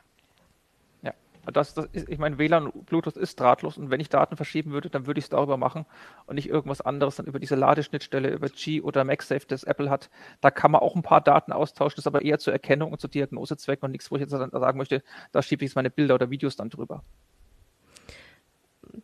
Das, 1.52 1.74
das 1.74 1.87
ist, 1.92 2.09
ich 2.09 2.18
meine, 2.18 2.38
WLAN 2.38 2.66
und 2.66 2.87
Bluetooth 2.87 3.16
ist 3.16 3.38
drahtlos 3.38 3.78
und 3.78 3.90
wenn 3.90 4.00
ich 4.00 4.09
Daten 4.09 4.37
verschieben 4.37 4.72
würde, 4.72 4.90
dann 4.90 5.06
würde 5.06 5.18
ich 5.18 5.26
es 5.26 5.28
darüber 5.30 5.56
machen 5.56 5.87
und 6.26 6.37
nicht 6.37 6.48
irgendwas 6.48 6.80
anderes 6.80 7.16
dann 7.16 7.26
über 7.26 7.38
diese 7.38 7.54
Ladeschnittstelle, 7.54 8.30
über 8.30 8.48
G 8.48 8.80
oder 8.80 9.04
MagSafe, 9.04 9.46
das 9.46 9.64
Apple 9.64 9.90
hat. 9.90 10.11
Da 10.40 10.50
kann 10.50 10.70
man 10.70 10.80
auch 10.80 10.96
ein 10.96 11.02
paar 11.02 11.20
Daten 11.20 11.52
austauschen, 11.52 11.96
das 11.96 12.02
ist 12.02 12.06
aber 12.06 12.22
eher 12.22 12.38
zur 12.38 12.52
Erkennung 12.52 12.92
und 12.92 13.00
zu 13.00 13.09
Diagnosezwecken 13.09 13.87
und 13.87 13.92
nichts, 13.92 14.11
wo 14.11 14.16
ich 14.16 14.22
jetzt 14.22 14.30
sagen 14.30 14.78
möchte, 14.78 15.02
da 15.32 15.42
schiebe 15.42 15.64
ich 15.64 15.70
jetzt 15.70 15.76
meine 15.76 15.90
Bilder 15.90 16.16
oder 16.16 16.30
Videos 16.30 16.56
dann 16.56 16.70
drüber. 16.70 17.02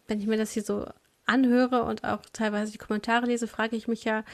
Wenn 0.06 0.20
ich 0.20 0.26
mir 0.26 0.36
das 0.36 0.52
hier 0.52 0.62
so 0.62 0.86
anhöre 1.26 1.84
und 1.84 2.04
auch 2.04 2.20
teilweise 2.32 2.72
die 2.72 2.78
Kommentare 2.78 3.26
lese, 3.26 3.46
frage 3.46 3.76
ich 3.76 3.88
mich 3.88 4.04
ja, 4.04 4.24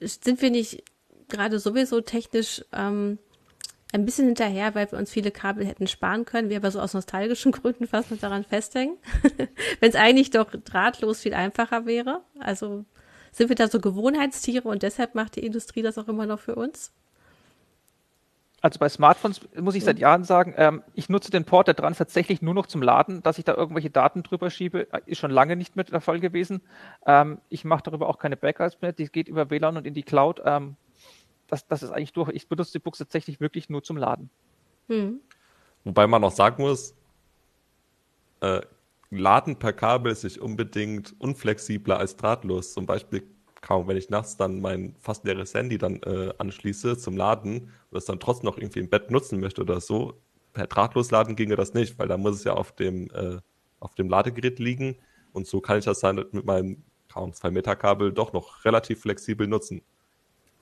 sind 0.00 0.42
wir 0.42 0.50
nicht 0.50 0.82
gerade 1.28 1.58
sowieso 1.58 2.00
technisch 2.00 2.64
ähm, 2.72 3.18
ein 3.94 4.04
bisschen 4.04 4.26
hinterher, 4.26 4.74
weil 4.74 4.90
wir 4.90 4.98
uns 4.98 5.10
viele 5.10 5.30
Kabel 5.30 5.64
hätten 5.64 5.86
sparen 5.86 6.24
können, 6.24 6.50
wir 6.50 6.56
aber 6.56 6.70
so 6.70 6.80
aus 6.80 6.94
nostalgischen 6.94 7.52
Gründen 7.52 7.86
fast 7.86 8.10
noch 8.10 8.18
daran 8.18 8.44
festhängen. 8.44 8.96
Wenn 9.80 9.90
es 9.90 9.94
eigentlich 9.94 10.30
doch 10.30 10.50
drahtlos 10.50 11.20
viel 11.20 11.34
einfacher 11.34 11.86
wäre. 11.86 12.22
Also 12.40 12.84
sind 13.30 13.48
wir 13.48 13.56
da 13.56 13.68
so 13.68 13.80
Gewohnheitstiere 13.80 14.68
und 14.68 14.82
deshalb 14.82 15.14
macht 15.14 15.36
die 15.36 15.46
Industrie 15.46 15.82
das 15.82 15.96
auch 15.96 16.08
immer 16.08 16.26
noch 16.26 16.40
für 16.40 16.56
uns? 16.56 16.92
Also 18.62 18.78
bei 18.78 18.88
Smartphones 18.88 19.42
muss 19.60 19.74
ich 19.74 19.84
seit 19.84 19.98
Jahren 19.98 20.24
sagen, 20.24 20.54
ähm, 20.56 20.82
ich 20.94 21.08
nutze 21.08 21.30
den 21.30 21.44
Port 21.44 21.68
da 21.68 21.74
dran 21.74 21.94
tatsächlich 21.94 22.40
nur 22.40 22.54
noch 22.54 22.66
zum 22.66 22.82
Laden. 22.82 23.22
Dass 23.22 23.38
ich 23.38 23.44
da 23.44 23.54
irgendwelche 23.54 23.90
Daten 23.90 24.22
drüber 24.22 24.50
schiebe, 24.50 24.88
ist 25.06 25.18
schon 25.18 25.30
lange 25.30 25.54
nicht 25.54 25.76
mehr 25.76 25.84
der 25.84 26.00
Fall 26.00 26.18
gewesen. 26.18 26.62
Ähm, 27.06 27.38
ich 27.48 27.64
mache 27.64 27.82
darüber 27.84 28.08
auch 28.08 28.18
keine 28.18 28.36
Backups 28.36 28.80
mehr. 28.80 28.92
Die 28.92 29.06
geht 29.06 29.28
über 29.28 29.50
WLAN 29.50 29.76
und 29.76 29.86
in 29.86 29.94
die 29.94 30.02
Cloud. 30.02 30.40
Ähm, 30.44 30.76
das, 31.46 31.66
das 31.66 31.82
ist 31.82 31.90
eigentlich 31.90 32.12
durch. 32.12 32.30
Ich 32.30 32.48
benutze 32.48 32.72
die 32.72 32.78
Box 32.78 32.98
tatsächlich 32.98 33.40
wirklich 33.40 33.68
nur 33.68 33.82
zum 33.82 33.96
Laden. 33.96 34.30
Hm. 34.88 35.20
Wobei 35.84 36.06
man 36.06 36.24
auch 36.24 36.32
sagen 36.32 36.62
muss, 36.62 36.94
äh, 38.40 38.60
Laden 39.10 39.56
per 39.58 39.72
Kabel 39.72 40.12
ist 40.12 40.24
nicht 40.24 40.38
unbedingt 40.38 41.14
unflexibler 41.18 41.98
als 41.98 42.16
drahtlos. 42.16 42.72
Zum 42.72 42.86
Beispiel 42.86 43.22
kaum, 43.60 43.88
wenn 43.88 43.96
ich 43.96 44.10
nachts 44.10 44.36
dann 44.36 44.60
mein 44.60 44.94
fast 45.00 45.24
leeres 45.24 45.54
Handy 45.54 45.78
dann 45.78 46.02
äh, 46.02 46.32
anschließe 46.38 46.98
zum 46.98 47.16
Laden 47.16 47.60
und 47.60 47.70
das 47.92 48.04
dann 48.04 48.20
trotzdem 48.20 48.46
noch 48.46 48.58
irgendwie 48.58 48.80
im 48.80 48.90
Bett 48.90 49.10
nutzen 49.10 49.40
möchte 49.40 49.62
oder 49.62 49.80
so, 49.80 50.20
per 50.52 50.66
drahtlos 50.66 51.10
laden 51.10 51.34
ginge 51.34 51.56
das 51.56 51.74
nicht, 51.74 51.98
weil 51.98 52.08
da 52.08 52.16
muss 52.16 52.36
es 52.36 52.44
ja 52.44 52.54
auf 52.54 52.72
dem, 52.72 53.10
äh, 53.10 53.38
auf 53.80 53.94
dem 53.94 54.08
Ladegerät 54.08 54.58
liegen 54.58 54.96
und 55.32 55.46
so 55.46 55.60
kann 55.60 55.78
ich 55.78 55.84
das 55.84 56.00
dann 56.00 56.16
mit 56.16 56.44
meinem 56.44 56.84
kaum 57.12 57.32
2 57.32 57.50
Meter 57.50 57.74
Kabel 57.76 58.12
doch 58.12 58.32
noch 58.32 58.64
relativ 58.64 59.00
flexibel 59.00 59.46
nutzen. 59.46 59.82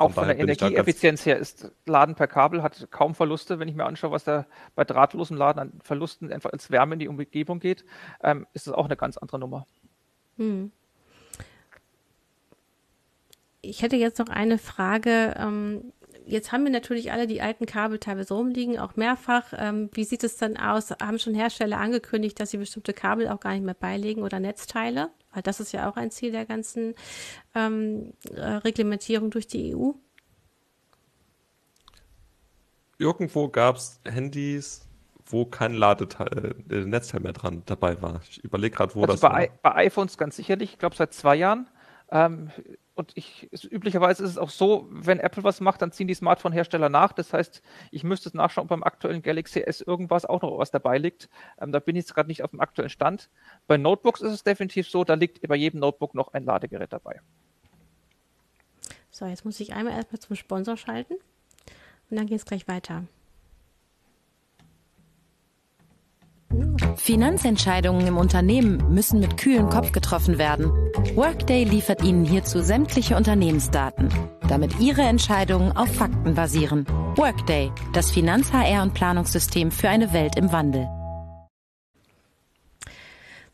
Auch 0.03 0.13
von 0.13 0.27
der 0.27 0.39
Energieeffizienz 0.39 1.25
her 1.27 1.39
ist 1.39 1.71
Laden 1.87 2.15
per 2.15 2.27
Kabel 2.27 2.63
hat 2.63 2.89
kaum 2.91 3.15
Verluste. 3.15 3.59
Wenn 3.59 3.69
ich 3.69 3.75
mir 3.75 3.85
anschaue, 3.85 4.11
was 4.11 4.25
da 4.25 4.47
bei 4.75 4.85
drahtlosem 4.85 5.37
Laden 5.37 5.59
an 5.59 5.73
Verlusten 5.83 6.33
einfach 6.33 6.53
als 6.53 6.71
Wärme 6.71 6.95
in 6.95 6.99
die 7.01 7.09
Umgebung 7.09 7.61
geht, 7.61 7.85
ähm, 8.23 8.47
ist 8.53 8.67
es 8.67 8.73
auch 8.73 8.87
eine 8.87 8.97
ganz 8.97 9.17
andere 9.17 9.39
Nummer. 9.39 9.67
Hm. 10.37 10.73
Ich 13.61 13.83
hätte 13.83 13.97
jetzt 13.97 14.19
noch 14.19 14.29
eine 14.29 14.59
Frage. 14.59 15.35
Ähm, 15.39 15.93
jetzt 16.27 16.53
haben 16.53 16.65
wir 16.65 16.71
natürlich 16.71 17.13
alle 17.13 17.27
die 17.27 17.41
alten 17.43 17.67
Kabel 17.67 17.99
teilweise 17.99 18.35
rumliegen, 18.35 18.79
auch 18.79 18.97
mehrfach. 18.97 19.53
Ähm, 19.57 19.91
wie 19.93 20.05
sieht 20.05 20.25
es 20.25 20.37
dann 20.37 20.57
aus? 20.57 20.91
Haben 20.91 21.19
schon 21.19 21.35
Hersteller 21.35 21.79
angekündigt, 21.79 22.39
dass 22.41 22.51
sie 22.51 22.59
bestimmte 22.59 22.93
Kabel 22.93 23.29
auch 23.29 23.41
gar 23.41 23.53
nicht 23.53 23.65
mehr 23.65 23.75
beilegen 23.75 24.23
oder 24.23 24.41
Netzteile? 24.41 25.11
Weil 25.33 25.43
das 25.43 25.61
ist 25.61 25.73
ja 25.73 25.89
auch 25.89 25.97
ein 25.97 26.11
Ziel 26.11 26.33
der 26.33 26.45
ganzen 26.45 26.95
ähm, 27.55 28.13
äh, 28.35 28.41
Reglementierung 28.41 29.31
durch 29.31 29.47
die 29.47 29.75
EU. 29.75 29.93
Irgendwo 32.99 33.49
gab 33.49 33.77
es 33.77 34.01
Handys, 34.05 34.87
wo 35.27 35.45
kein 35.45 35.75
Ladeteil, 35.75 36.55
äh, 36.71 36.85
Netzteil 36.85 37.21
mehr 37.21 37.33
dran 37.33 37.63
dabei 37.67 38.01
war. 38.03 38.21
Ich 38.29 38.45
überlege 38.45 38.77
gerade, 38.77 38.95
wo 38.95 39.03
also 39.03 39.13
das 39.13 39.21
bei 39.21 39.29
war. 39.29 39.43
I 39.43 39.51
bei 39.63 39.75
iPhones 39.87 40.19
ganz 40.19 40.37
sicherlich, 40.37 40.73
ich 40.73 40.79
glaube 40.79 40.97
seit 40.97 41.13
zwei 41.15 41.37
Jahren. 41.37 41.69
Ähm, 42.11 42.51
und 42.95 43.13
ich, 43.15 43.51
ist, 43.53 43.65
üblicherweise 43.65 44.23
ist 44.23 44.31
es 44.31 44.39
auch 44.39 44.51
so, 44.51 44.87
wenn 44.91 45.19
Apple 45.19 45.45
was 45.45 45.61
macht, 45.61 45.81
dann 45.81 45.93
ziehen 45.93 46.09
die 46.09 46.15
Smartphone-Hersteller 46.15 46.89
nach. 46.89 47.13
Das 47.13 47.33
heißt, 47.33 47.63
ich 47.91 48.05
müsste 48.05 48.29
es 48.29 48.35
nachschauen, 48.35 48.65
ob 48.65 48.69
beim 48.69 48.83
aktuellen 48.83 49.23
Galaxy 49.23 49.61
S 49.61 49.81
irgendwas 49.81 50.27
auch 50.27 50.43
noch 50.43 50.59
was 50.59 50.71
dabei 50.71 50.99
liegt. 50.99 51.29
Ähm, 51.59 51.73
da 51.73 51.81
bin 51.81 51.97
ich 51.97 52.05
jetzt 52.05 52.15
gerade 52.15 52.29
nicht 52.29 52.43
auf 52.43 52.51
dem 52.51 52.61
aktuellen 52.61 52.91
Stand. 52.91 53.31
Bei 53.67 53.79
Notebooks 53.79 54.21
ist 54.21 54.33
es 54.33 54.45
definitiv 54.45 54.89
so, 54.89 55.05
da 55.05 55.15
liegt 55.15 55.47
bei 55.47 55.57
jedem 55.57 55.81
Notebook 55.81 56.15
noch 56.15 56.35
ein 56.35 56.45
Ladegerät 56.45 56.93
dabei. 56.93 57.21
So, 59.11 59.27
jetzt 59.27 59.45
muss 59.45 59.61
ich 59.61 59.73
einmal 59.73 59.95
erstmal 59.95 60.21
zum 60.21 60.37
Sponsor 60.37 60.77
schalten 60.77 61.15
und 62.11 62.17
dann 62.17 62.27
geht 62.27 62.39
es 62.39 62.45
gleich 62.45 62.69
weiter. 62.69 63.05
Finanzentscheidungen 66.97 68.07
im 68.07 68.17
Unternehmen 68.17 68.83
müssen 68.93 69.21
mit 69.21 69.37
kühlem 69.37 69.69
Kopf 69.69 69.93
getroffen 69.93 70.39
werden. 70.39 70.71
Workday 71.15 71.65
liefert 71.65 72.03
Ihnen 72.03 72.25
hierzu 72.25 72.63
sämtliche 72.63 73.17
Unternehmensdaten, 73.17 74.09
damit 74.49 74.79
Ihre 74.79 75.03
Entscheidungen 75.03 75.73
auf 75.73 75.93
Fakten 75.95 76.35
basieren. 76.35 76.87
Workday, 77.17 77.73
das 77.93 78.13
Finanz-HR- 78.13 78.83
und 78.83 78.95
Planungssystem 78.95 79.71
für 79.71 79.89
eine 79.89 80.13
Welt 80.13 80.37
im 80.37 80.53
Wandel. 80.53 80.89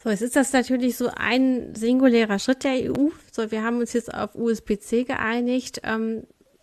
So, 0.03 0.11
jetzt 0.11 0.23
ist 0.23 0.37
das 0.37 0.53
natürlich 0.53 0.97
so 0.97 1.11
ein 1.17 1.75
singulärer 1.75 2.39
Schritt 2.39 2.65
der 2.65 2.91
EU. 2.91 3.09
So, 3.33 3.51
wir 3.51 3.65
haben 3.65 3.79
uns 3.79 3.93
jetzt 3.93 4.15
auf 4.15 4.35
USB-C 4.35 5.05
geeinigt. 5.05 5.81
Ähm, 5.83 6.23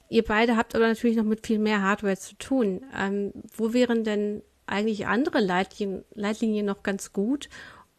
ihr 0.09 0.23
beide 0.23 0.55
habt 0.55 0.75
aber 0.75 0.87
natürlich 0.87 1.17
noch 1.17 1.25
mit 1.25 1.45
viel 1.45 1.59
mehr 1.59 1.81
Hardware 1.81 2.17
zu 2.17 2.35
tun. 2.37 2.85
Ähm, 2.97 3.33
wo 3.57 3.73
wären 3.73 4.03
denn 4.03 4.41
eigentlich 4.67 5.07
andere 5.07 5.39
Leitlinien, 5.39 6.03
Leitlinien 6.13 6.65
noch 6.65 6.83
ganz 6.83 7.13
gut, 7.13 7.49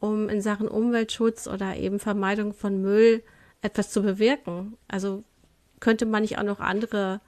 um 0.00 0.28
in 0.28 0.42
Sachen 0.42 0.68
Umweltschutz 0.68 1.46
oder 1.46 1.76
eben 1.76 1.98
Vermeidung 1.98 2.52
von 2.52 2.80
Müll 2.80 3.22
etwas 3.62 3.90
zu 3.90 4.02
bewirken. 4.02 4.76
Also 4.88 5.24
könnte 5.80 6.06
man 6.06 6.22
nicht 6.22 6.38
auch 6.38 6.42
noch 6.42 6.60
andere 6.60 7.20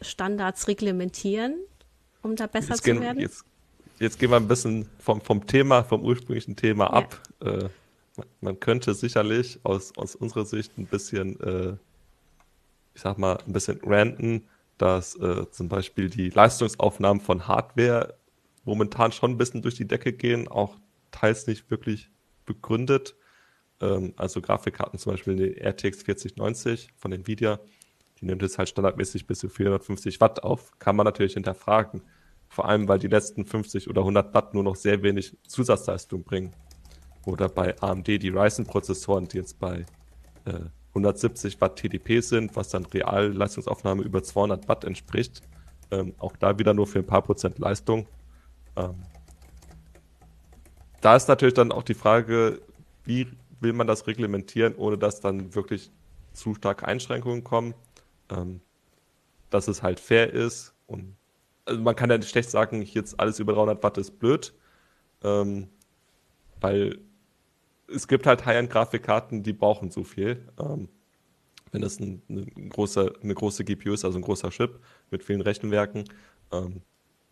Standards 0.00 0.68
reglementieren, 0.68 1.56
um 2.22 2.36
da 2.36 2.46
besser 2.46 2.70
jetzt 2.70 2.84
zu 2.84 2.90
gehen, 2.90 3.00
werden? 3.00 3.20
Jetzt, 3.20 3.44
jetzt, 3.98 4.18
gehen 4.18 4.30
wir 4.30 4.36
ein 4.36 4.48
bisschen 4.48 4.88
vom, 4.98 5.20
vom 5.20 5.46
Thema, 5.46 5.82
vom 5.84 6.02
ursprünglichen 6.02 6.56
Thema 6.56 6.84
ja. 6.84 6.90
ab. 6.90 7.22
Äh, 7.40 7.68
man 8.40 8.60
könnte 8.60 8.94
sicherlich 8.94 9.58
aus, 9.64 9.96
aus 9.96 10.14
unserer 10.14 10.44
Sicht 10.44 10.76
ein 10.78 10.86
bisschen, 10.86 11.40
äh, 11.40 11.76
ich 12.94 13.00
sag 13.00 13.18
mal, 13.18 13.38
ein 13.46 13.52
bisschen 13.52 13.80
ranten, 13.82 14.46
dass 14.78 15.16
äh, 15.16 15.50
zum 15.50 15.68
Beispiel 15.68 16.10
die 16.10 16.30
Leistungsaufnahmen 16.30 17.20
von 17.20 17.48
Hardware 17.48 18.14
momentan 18.64 19.12
schon 19.12 19.32
ein 19.32 19.38
bisschen 19.38 19.62
durch 19.62 19.74
die 19.74 19.86
Decke 19.86 20.12
gehen, 20.12 20.48
auch 20.48 20.76
teils 21.10 21.46
nicht 21.46 21.70
wirklich 21.70 22.10
begründet. 22.44 23.16
Ähm, 23.80 24.14
also 24.16 24.40
Grafikkarten 24.40 24.98
zum 24.98 25.12
Beispiel 25.12 25.36
die 25.36 25.60
RTX 25.60 26.02
4090 26.02 26.90
von 26.96 27.12
Nvidia, 27.12 27.60
die 28.20 28.26
nimmt 28.26 28.42
jetzt 28.42 28.58
halt 28.58 28.68
standardmäßig 28.68 29.26
bis 29.26 29.40
zu 29.40 29.48
450 29.48 30.20
Watt 30.20 30.42
auf. 30.42 30.78
Kann 30.78 30.96
man 30.96 31.04
natürlich 31.04 31.34
hinterfragen. 31.34 32.02
Vor 32.48 32.68
allem, 32.68 32.86
weil 32.88 32.98
die 32.98 33.08
letzten 33.08 33.44
50 33.44 33.88
oder 33.88 34.02
100 34.02 34.32
Watt 34.34 34.54
nur 34.54 34.62
noch 34.62 34.76
sehr 34.76 35.02
wenig 35.02 35.36
Zusatzleistung 35.46 36.22
bringen. 36.22 36.54
Oder 37.26 37.48
bei 37.48 37.80
AMD 37.80 38.06
die 38.06 38.28
Ryzen-Prozessoren, 38.28 39.26
die 39.26 39.38
jetzt 39.38 39.58
bei 39.58 39.86
äh, 40.44 40.60
170 40.90 41.60
Watt 41.60 41.76
TDP 41.76 42.20
sind, 42.20 42.54
was 42.54 42.68
dann 42.68 42.84
Realleistungsaufnahme 42.84 44.02
über 44.02 44.22
200 44.22 44.68
Watt 44.68 44.84
entspricht. 44.84 45.42
Ähm, 45.90 46.14
auch 46.18 46.36
da 46.36 46.58
wieder 46.58 46.74
nur 46.74 46.86
für 46.86 47.00
ein 47.00 47.06
paar 47.06 47.22
Prozent 47.22 47.58
Leistung. 47.58 48.06
Ähm, 48.76 49.02
da 51.00 51.16
ist 51.16 51.28
natürlich 51.28 51.54
dann 51.54 51.72
auch 51.72 51.82
die 51.82 51.94
Frage, 51.94 52.60
wie 53.04 53.28
will 53.60 53.72
man 53.72 53.86
das 53.86 54.06
reglementieren, 54.06 54.74
ohne 54.74 54.98
dass 54.98 55.20
dann 55.20 55.54
wirklich 55.54 55.90
zu 56.32 56.54
starke 56.54 56.86
Einschränkungen 56.86 57.44
kommen, 57.44 57.74
ähm, 58.30 58.60
dass 59.50 59.68
es 59.68 59.82
halt 59.82 60.00
fair 60.00 60.32
ist 60.32 60.74
und 60.86 61.16
also 61.66 61.80
man 61.80 61.96
kann 61.96 62.10
ja 62.10 62.18
nicht 62.18 62.30
schlecht 62.30 62.50
sagen, 62.50 62.82
jetzt 62.82 63.18
alles 63.18 63.38
über 63.38 63.54
300 63.54 63.82
Watt 63.82 63.98
ist 63.98 64.18
blöd, 64.18 64.52
ähm, 65.22 65.68
weil 66.60 66.98
es 67.88 68.08
gibt 68.08 68.26
halt 68.26 68.44
High-End-Grafikkarten, 68.44 69.42
die 69.42 69.52
brauchen 69.52 69.90
so 69.90 70.04
viel. 70.04 70.46
Ähm, 70.58 70.88
wenn 71.72 71.82
es 71.82 71.98
ein, 72.00 72.22
eine, 72.28 72.46
große, 72.46 73.14
eine 73.22 73.34
große 73.34 73.64
GPU 73.64 73.92
ist, 73.92 74.04
also 74.04 74.18
ein 74.18 74.22
großer 74.22 74.50
Chip 74.50 74.80
mit 75.10 75.24
vielen 75.24 75.40
Rechenwerken, 75.40 76.04
ähm, 76.52 76.82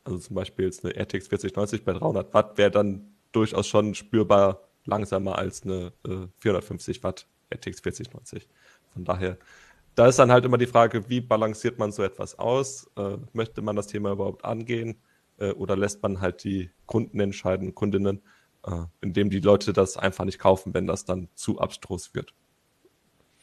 also 0.05 0.19
zum 0.19 0.35
Beispiel 0.35 0.67
jetzt 0.67 0.85
eine 0.85 0.95
RTX 0.95 1.29
4090 1.29 1.85
bei 1.85 1.93
300 1.93 2.35
Watt, 2.35 2.59
wäre 2.59 2.71
dann 2.71 3.15
durchaus 3.33 3.67
schon 3.67 3.95
spürbar 3.95 4.69
langsamer 4.85 5.39
als 5.39 5.63
eine 5.63 5.93
äh, 6.07 6.27
450 6.39 7.03
Watt 7.03 7.27
RTX 7.53 7.81
4090. 7.81 8.49
Von 8.93 9.05
daher, 9.05 9.39
da 9.95 10.07
ist 10.07 10.19
dann 10.19 10.33
halt 10.33 10.45
immer 10.45 10.59
die 10.59 10.67
Frage, 10.67 11.09
wie 11.09 11.21
balanciert 11.21 11.79
man 11.79 11.93
so 11.93 12.03
etwas 12.03 12.39
aus? 12.39 12.91
Äh, 12.97 13.19
möchte 13.33 13.63
man 13.63 13.77
das 13.77 13.87
Thema 13.87 14.13
überhaupt 14.13 14.45
angehen? 14.45 15.01
Äh, 15.39 15.53
oder 15.53 15.77
lässt 15.77 16.03
man 16.03 16.21
halt 16.21 16.45
die 16.45 16.71
Kunden 16.87 17.21
entscheiden, 17.21 17.75
Kundinnen, 17.75 18.23
äh, 18.67 18.85
indem 19.01 19.31
die 19.31 19.41
Leute 19.41 19.73
das 19.73 19.97
einfach 19.97 20.25
nicht 20.25 20.39
kaufen, 20.39 20.75
wenn 20.75 20.87
das 20.87 21.05
dann 21.05 21.29
zu 21.35 21.59
abstrus 21.59 22.15
wird? 22.15 22.35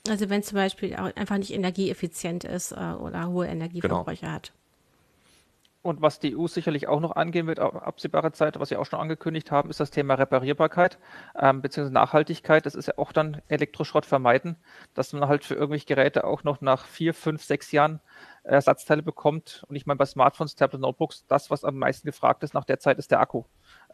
Also 0.08 0.30
wenn 0.30 0.44
zum 0.44 0.56
Beispiel 0.56 0.96
auch 0.96 1.16
einfach 1.16 1.38
nicht 1.38 1.54
energieeffizient 1.54 2.44
ist 2.44 2.72
äh, 2.72 2.94
oder 3.00 3.28
hohe 3.28 3.48
Energieverbräuche 3.48 4.22
genau. 4.22 4.34
hat. 4.34 4.54
Und 5.82 6.02
was 6.02 6.20
die 6.20 6.36
EU 6.36 6.48
sicherlich 6.48 6.90
auch 6.90 7.00
noch 7.00 7.16
angehen 7.16 7.48
wird, 7.48 7.60
absehbare 7.60 8.34
Zeit, 8.34 8.60
was 8.60 8.68
sie 8.68 8.76
auch 8.76 8.86
schon 8.86 9.00
angekündigt 9.00 9.50
haben, 9.50 9.70
ist 9.70 9.80
das 9.80 9.92
Thema 9.92 10.16
Reparierbarkeit 10.16 11.00
ähm, 11.40 11.62
bzw. 11.62 11.90
Nachhaltigkeit. 11.90 12.66
Das 12.66 12.76
ist 12.76 12.88
ja 12.88 12.98
auch 12.98 13.14
dann 13.14 13.42
Elektroschrott 13.48 14.06
vermeiden, 14.06 14.58
dass 14.94 15.14
man 15.14 15.30
halt 15.30 15.46
für 15.46 15.54
irgendwelche 15.54 15.86
Geräte 15.86 16.26
auch 16.26 16.44
noch 16.44 16.60
nach 16.60 16.86
vier, 16.86 17.14
fünf, 17.14 17.44
sechs 17.44 17.72
Jahren 17.72 18.02
Ersatzteile 18.44 19.04
bekommt. 19.04 19.64
Und 19.70 19.78
ich 19.78 19.86
meine, 19.86 19.98
bei 19.98 20.06
Smartphones, 20.06 20.56
Tablet, 20.56 20.82
Notebooks, 20.82 21.26
das, 21.28 21.50
was 21.50 21.64
am 21.64 21.78
meisten 21.78 22.08
gefragt 22.08 22.44
ist 22.44 22.54
nach 22.54 22.66
der 22.66 22.80
Zeit, 22.80 22.98
ist 23.00 23.12
der 23.12 23.22
Akku. 23.22 23.46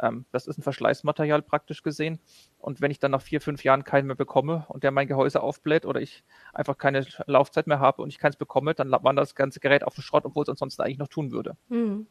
Ähm, 0.02 0.26
das 0.32 0.48
ist 0.48 0.58
ein 0.58 0.64
Verschleißmaterial 0.64 1.42
praktisch 1.42 1.84
gesehen. 1.84 2.20
Und 2.60 2.82
wenn 2.82 2.92
ich 2.92 3.00
dann 3.00 3.12
nach 3.12 3.22
vier, 3.22 3.42
fünf 3.42 3.64
Jahren 3.64 3.84
keinen 3.84 4.08
mehr 4.08 4.16
bekomme 4.16 4.66
und 4.70 4.84
der 4.84 4.92
mein 4.92 5.08
Gehäuse 5.08 5.42
aufbläht 5.42 5.86
oder 5.86 6.02
ich 6.02 6.24
einfach 6.54 6.78
keine 6.78 7.06
Laufzeit 7.26 7.68
mehr 7.68 7.80
habe 7.80 8.02
und 8.02 8.10
ich 8.10 8.18
keins 8.18 8.36
bekomme, 8.36 8.74
dann 8.74 8.92
wandert 8.92 9.26
das 9.26 9.36
ganze 9.36 9.60
Gerät 9.60 9.84
auf 9.84 9.96
den 9.96 10.02
Schrott, 10.02 10.26
obwohl 10.26 10.44
es 10.44 10.50
ansonsten 10.50 10.82
eigentlich 10.82 10.98
noch 10.98 11.08
tun 11.08 11.32
würde. 11.32 11.56
Hm. 11.70 12.08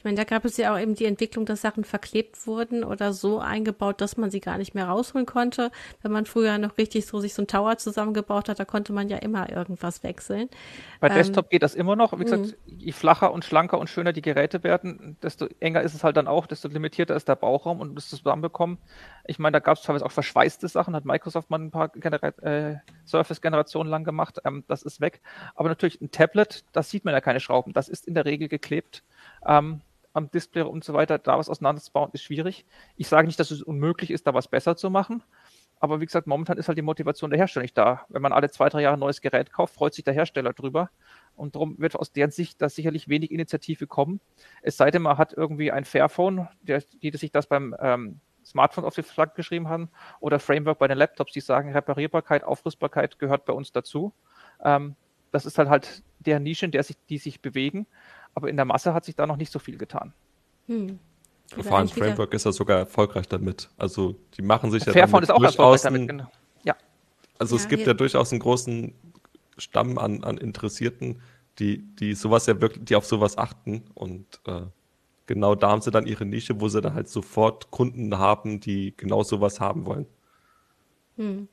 Ich 0.00 0.04
meine, 0.04 0.16
da 0.16 0.24
gab 0.24 0.46
es 0.46 0.56
ja 0.56 0.72
auch 0.72 0.78
eben 0.78 0.94
die 0.94 1.04
Entwicklung, 1.04 1.44
dass 1.44 1.60
Sachen 1.60 1.84
verklebt 1.84 2.46
wurden 2.46 2.84
oder 2.84 3.12
so 3.12 3.38
eingebaut, 3.38 4.00
dass 4.00 4.16
man 4.16 4.30
sie 4.30 4.40
gar 4.40 4.56
nicht 4.56 4.74
mehr 4.74 4.88
rausholen 4.88 5.26
konnte. 5.26 5.70
Wenn 6.00 6.10
man 6.10 6.24
früher 6.24 6.56
noch 6.56 6.78
richtig 6.78 7.04
so 7.04 7.20
sich 7.20 7.34
so 7.34 7.42
ein 7.42 7.46
Tower 7.46 7.76
zusammengebaut 7.76 8.48
hat, 8.48 8.58
da 8.58 8.64
konnte 8.64 8.94
man 8.94 9.10
ja 9.10 9.18
immer 9.18 9.50
irgendwas 9.50 10.02
wechseln. 10.02 10.48
Bei 11.00 11.08
ähm, 11.08 11.16
Desktop 11.16 11.50
geht 11.50 11.62
das 11.62 11.74
immer 11.74 11.96
noch. 11.96 12.18
Wie 12.18 12.24
gesagt, 12.24 12.56
mhm. 12.66 12.78
je 12.78 12.92
flacher 12.92 13.30
und 13.30 13.44
schlanker 13.44 13.78
und 13.78 13.90
schöner 13.90 14.14
die 14.14 14.22
Geräte 14.22 14.64
werden, 14.64 15.18
desto 15.22 15.48
enger 15.60 15.82
ist 15.82 15.92
es 15.92 16.02
halt 16.02 16.16
dann 16.16 16.28
auch, 16.28 16.46
desto 16.46 16.68
limitierter 16.68 17.14
ist 17.14 17.28
der 17.28 17.36
Bauchraum 17.36 17.80
und 17.80 17.94
das 17.94 18.08
zusammenbekommen. 18.08 18.78
Ich 19.26 19.38
meine, 19.38 19.52
da 19.52 19.58
gab 19.58 19.76
es 19.76 19.82
teilweise 19.82 20.06
auch 20.06 20.12
verschweißte 20.12 20.66
Sachen, 20.68 20.96
hat 20.96 21.04
Microsoft 21.04 21.50
mal 21.50 21.60
ein 21.60 21.70
paar 21.70 21.94
äh, 21.94 22.76
Surface-Generationen 23.04 23.90
lang 23.90 24.04
gemacht. 24.04 24.40
Ähm, 24.46 24.64
das 24.66 24.82
ist 24.82 25.02
weg. 25.02 25.20
Aber 25.54 25.68
natürlich 25.68 26.00
ein 26.00 26.10
Tablet, 26.10 26.64
da 26.72 26.82
sieht 26.82 27.04
man 27.04 27.12
ja 27.12 27.20
keine 27.20 27.40
Schrauben. 27.40 27.74
Das 27.74 27.90
ist 27.90 28.08
in 28.08 28.14
der 28.14 28.24
Regel 28.24 28.48
geklebt. 28.48 29.02
Ähm, 29.46 29.82
am 30.12 30.30
Display 30.30 30.62
und 30.62 30.84
so 30.84 30.94
weiter, 30.94 31.18
da 31.18 31.38
was 31.38 31.48
auseinanderzubauen, 31.48 32.10
ist 32.12 32.22
schwierig. 32.22 32.64
Ich 32.96 33.08
sage 33.08 33.26
nicht, 33.26 33.38
dass 33.38 33.50
es 33.50 33.62
unmöglich 33.62 34.10
ist, 34.10 34.26
da 34.26 34.34
was 34.34 34.48
besser 34.48 34.76
zu 34.76 34.90
machen. 34.90 35.22
Aber 35.80 36.00
wie 36.00 36.04
gesagt, 36.04 36.26
momentan 36.26 36.58
ist 36.58 36.68
halt 36.68 36.76
die 36.76 36.82
Motivation 36.82 37.30
der 37.30 37.38
Hersteller 37.38 37.62
nicht 37.62 37.78
da. 37.78 38.04
Wenn 38.10 38.20
man 38.20 38.32
alle 38.32 38.50
zwei, 38.50 38.68
drei 38.68 38.82
Jahre 38.82 38.96
ein 38.96 39.00
neues 39.00 39.22
Gerät 39.22 39.50
kauft, 39.50 39.74
freut 39.74 39.94
sich 39.94 40.04
der 40.04 40.12
Hersteller 40.12 40.52
drüber. 40.52 40.90
Und 41.36 41.54
darum 41.54 41.78
wird 41.78 41.96
aus 41.96 42.12
deren 42.12 42.30
Sicht 42.30 42.60
da 42.60 42.68
sicherlich 42.68 43.08
wenig 43.08 43.30
Initiative 43.30 43.86
kommen. 43.86 44.20
Es 44.60 44.76
sei 44.76 44.90
denn, 44.90 45.00
man 45.00 45.16
hat 45.16 45.32
irgendwie 45.32 45.72
ein 45.72 45.86
Fairphone, 45.86 46.48
der, 46.60 46.82
die 47.02 47.16
sich 47.16 47.32
das 47.32 47.46
beim 47.46 47.74
ähm, 47.80 48.20
Smartphone 48.44 48.84
auf 48.84 48.94
die 48.94 49.02
Flagge 49.02 49.32
geschrieben 49.36 49.68
haben, 49.68 49.88
oder 50.20 50.38
Framework 50.38 50.78
bei 50.78 50.88
den 50.88 50.98
Laptops, 50.98 51.32
die 51.32 51.40
sagen, 51.40 51.72
Reparierbarkeit, 51.72 52.44
Aufrüstbarkeit 52.44 53.18
gehört 53.18 53.46
bei 53.46 53.54
uns 53.54 53.72
dazu. 53.72 54.12
Ähm, 54.62 54.96
das 55.32 55.46
ist 55.46 55.56
halt 55.56 55.70
halt 55.70 56.02
der 56.18 56.40
Nische, 56.40 56.66
in 56.66 56.72
der 56.72 56.82
sich, 56.82 56.96
die 57.08 57.18
sich 57.18 57.40
bewegen 57.40 57.86
aber 58.34 58.48
in 58.48 58.56
der 58.56 58.64
Masse 58.64 58.94
hat 58.94 59.04
sich 59.04 59.14
da 59.14 59.26
noch 59.26 59.36
nicht 59.36 59.52
so 59.52 59.58
viel 59.58 59.78
getan. 59.78 60.12
Hm. 60.66 60.98
Vor 61.58 61.78
allem 61.78 61.88
Framework 61.88 62.32
ist 62.34 62.44
ja 62.44 62.52
sogar 62.52 62.78
erfolgreich 62.78 63.26
damit. 63.28 63.68
Also 63.76 64.14
die 64.36 64.42
machen 64.42 64.70
sich 64.70 64.84
ja 64.84 64.92
Fairphone 64.92 65.24
ist 65.24 65.30
auch 65.30 65.42
erfolgreich 65.42 65.82
damit, 65.82 66.08
genau. 66.08 66.30
Ja. 66.62 66.76
Also 67.38 67.56
ja, 67.56 67.62
es 67.62 67.68
gibt 67.68 67.86
ja 67.86 67.94
durchaus 67.94 68.30
einen 68.30 68.40
großen 68.40 68.94
Stamm 69.58 69.98
an, 69.98 70.22
an 70.22 70.38
Interessierten, 70.38 71.20
die, 71.58 71.78
die 71.96 72.14
sowas 72.14 72.46
ja 72.46 72.60
wirklich, 72.60 72.84
die 72.84 72.94
auf 72.94 73.04
sowas 73.04 73.36
achten 73.36 73.82
und 73.94 74.40
äh, 74.46 74.62
genau 75.26 75.54
da 75.54 75.70
haben 75.70 75.82
sie 75.82 75.90
dann 75.90 76.06
ihre 76.06 76.24
Nische, 76.24 76.60
wo 76.60 76.68
sie 76.68 76.80
dann 76.80 76.94
halt 76.94 77.08
sofort 77.08 77.70
Kunden 77.70 78.16
haben, 78.16 78.60
die 78.60 78.94
genau 78.96 79.22
sowas 79.24 79.60
haben 79.60 79.86
wollen. 79.86 80.06
Hm. 81.16 81.48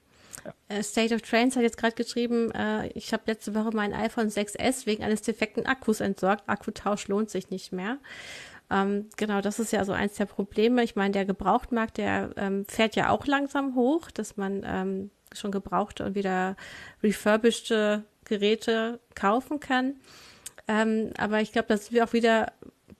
Äh, 0.69 0.83
State 0.83 1.13
of 1.13 1.21
Trends 1.21 1.55
hat 1.55 1.63
jetzt 1.63 1.77
gerade 1.77 1.95
geschrieben, 1.95 2.51
äh, 2.51 2.87
ich 2.89 3.13
habe 3.13 3.23
letzte 3.27 3.55
Woche 3.55 3.71
mein 3.73 3.93
iPhone 3.93 4.29
6S 4.29 4.85
wegen 4.85 5.03
eines 5.03 5.21
defekten 5.21 5.65
Akkus 5.65 5.99
entsorgt. 5.99 6.43
Akkutausch 6.47 7.07
lohnt 7.07 7.29
sich 7.29 7.49
nicht 7.49 7.71
mehr. 7.71 7.97
Ähm, 8.69 9.09
genau, 9.15 9.41
das 9.41 9.59
ist 9.59 9.71
ja 9.71 9.85
so 9.85 9.93
eins 9.93 10.15
der 10.15 10.25
Probleme. 10.25 10.83
Ich 10.83 10.95
meine, 10.95 11.13
der 11.13 11.25
Gebrauchtmarkt, 11.25 11.97
der 11.97 12.31
ähm, 12.35 12.65
fährt 12.65 12.95
ja 12.95 13.09
auch 13.09 13.25
langsam 13.25 13.75
hoch, 13.75 14.11
dass 14.11 14.35
man 14.35 14.63
ähm, 14.65 15.11
schon 15.33 15.51
gebrauchte 15.51 16.05
und 16.05 16.15
wieder 16.15 16.55
refurbished 17.01 17.73
Geräte 18.25 18.99
kaufen 19.15 19.59
kann. 19.59 19.95
Ähm, 20.67 21.11
aber 21.17 21.41
ich 21.41 21.53
glaube, 21.53 21.69
das 21.69 21.91
wir 21.91 22.03
auch 22.03 22.13
wieder 22.13 22.51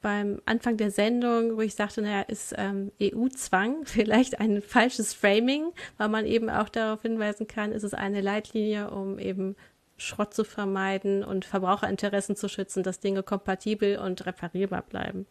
beim 0.02 0.42
Anfang 0.46 0.78
der 0.78 0.92
Sendung, 0.92 1.58
wo 1.58 1.62
ich 1.62 1.76
sagte, 1.76 2.02
naja, 2.02 2.22
ist 2.22 2.54
ähm, 2.58 2.92
EU-Zwang 3.02 3.78
vielleicht 3.86 4.40
ein 4.40 4.62
falsches 4.62 5.14
Framing, 5.14 5.72
weil 5.98 6.10
man 6.10 6.26
eben 6.26 6.50
auch 6.50 6.70
darauf 6.70 7.02
hinweisen 7.02 7.48
kann, 7.48 7.72
ist 7.72 7.84
es 7.84 7.94
eine 7.94 8.22
Leitlinie, 8.22 8.92
um 8.92 9.20
eben 9.20 9.56
Schrott 9.98 10.34
zu 10.34 10.44
vermeiden 10.44 11.24
und 11.24 11.46
Verbraucherinteressen 11.46 12.36
zu 12.36 12.48
schützen, 12.48 12.84
dass 12.84 13.00
Dinge 13.00 13.24
kompatibel 13.24 13.98
und 13.98 14.26
reparierbar 14.26 14.84
bleiben. 14.84 15.26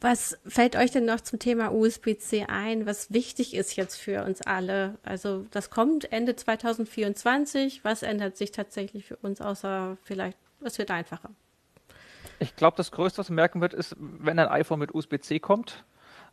Was 0.00 0.36
fällt 0.44 0.74
euch 0.74 0.90
denn 0.90 1.04
noch 1.04 1.20
zum 1.20 1.38
Thema 1.38 1.72
USB-C 1.72 2.46
ein, 2.48 2.86
was 2.86 3.12
wichtig 3.12 3.54
ist 3.54 3.76
jetzt 3.76 3.94
für 3.94 4.24
uns 4.24 4.42
alle? 4.42 4.98
Also 5.04 5.46
das 5.52 5.70
kommt 5.70 6.10
Ende 6.10 6.34
2024. 6.34 7.84
Was 7.84 8.02
ändert 8.02 8.36
sich 8.36 8.50
tatsächlich 8.50 9.04
für 9.04 9.16
uns, 9.16 9.40
außer 9.40 9.96
vielleicht, 10.02 10.38
es 10.64 10.78
wird 10.78 10.90
einfacher? 10.90 11.30
Ich 12.42 12.56
glaube, 12.56 12.76
das 12.76 12.90
Größte, 12.90 13.18
was 13.18 13.28
man 13.28 13.36
merken 13.36 13.60
wird, 13.60 13.72
ist, 13.72 13.94
wenn 13.98 14.40
ein 14.40 14.48
iPhone 14.48 14.80
mit 14.80 14.92
USB-C 14.92 15.38
kommt, 15.38 15.84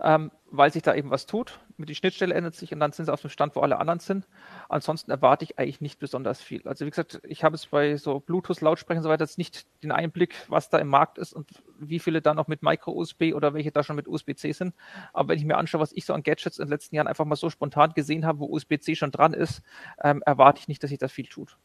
ähm, 0.01 0.31
weil 0.49 0.73
sich 0.73 0.81
da 0.81 0.95
eben 0.95 1.11
was 1.11 1.27
tut. 1.27 1.59
Die 1.77 1.93
Schnittstelle 1.93 2.33
ändert 2.33 2.55
sich 2.55 2.73
und 2.73 2.79
dann 2.79 2.91
sind 2.91 3.05
sie 3.05 3.13
auf 3.13 3.21
dem 3.21 3.29
Stand, 3.29 3.55
wo 3.55 3.59
alle 3.59 3.77
anderen 3.77 3.99
sind. 3.99 4.27
Ansonsten 4.69 5.11
erwarte 5.11 5.45
ich 5.45 5.59
eigentlich 5.59 5.81
nicht 5.81 5.99
besonders 5.99 6.41
viel. 6.41 6.67
Also 6.67 6.87
wie 6.87 6.89
gesagt, 6.89 7.21
ich 7.27 7.43
habe 7.43 7.53
es 7.53 7.67
bei 7.67 7.95
so 7.95 8.21
Bluetooth-Lautsprechern 8.21 9.01
und 9.01 9.03
so 9.03 9.09
weiter 9.09 9.23
jetzt 9.23 9.37
nicht 9.37 9.67
den 9.83 9.91
Einblick, 9.91 10.33
was 10.47 10.69
da 10.69 10.79
im 10.79 10.87
Markt 10.87 11.19
ist 11.19 11.33
und 11.33 11.47
wie 11.77 11.99
viele 11.99 12.23
da 12.23 12.33
noch 12.33 12.47
mit 12.47 12.63
Micro-USB 12.63 13.35
oder 13.35 13.53
welche 13.53 13.71
da 13.71 13.83
schon 13.83 13.95
mit 13.95 14.07
USB-C 14.07 14.51
sind. 14.53 14.73
Aber 15.13 15.29
wenn 15.29 15.37
ich 15.37 15.45
mir 15.45 15.57
anschaue, 15.57 15.79
was 15.79 15.91
ich 15.91 16.05
so 16.05 16.13
an 16.13 16.23
Gadgets 16.23 16.57
in 16.57 16.65
den 16.65 16.71
letzten 16.71 16.95
Jahren 16.95 17.07
einfach 17.07 17.25
mal 17.25 17.35
so 17.35 17.51
spontan 17.51 17.93
gesehen 17.93 18.25
habe, 18.25 18.39
wo 18.39 18.47
USB-C 18.47 18.95
schon 18.95 19.11
dran 19.11 19.33
ist, 19.33 19.61
ähm, 20.03 20.23
erwarte 20.25 20.59
ich 20.59 20.67
nicht, 20.67 20.81
dass 20.81 20.89
sich 20.89 20.97
das 20.97 21.11
viel 21.11 21.27
tut 21.27 21.55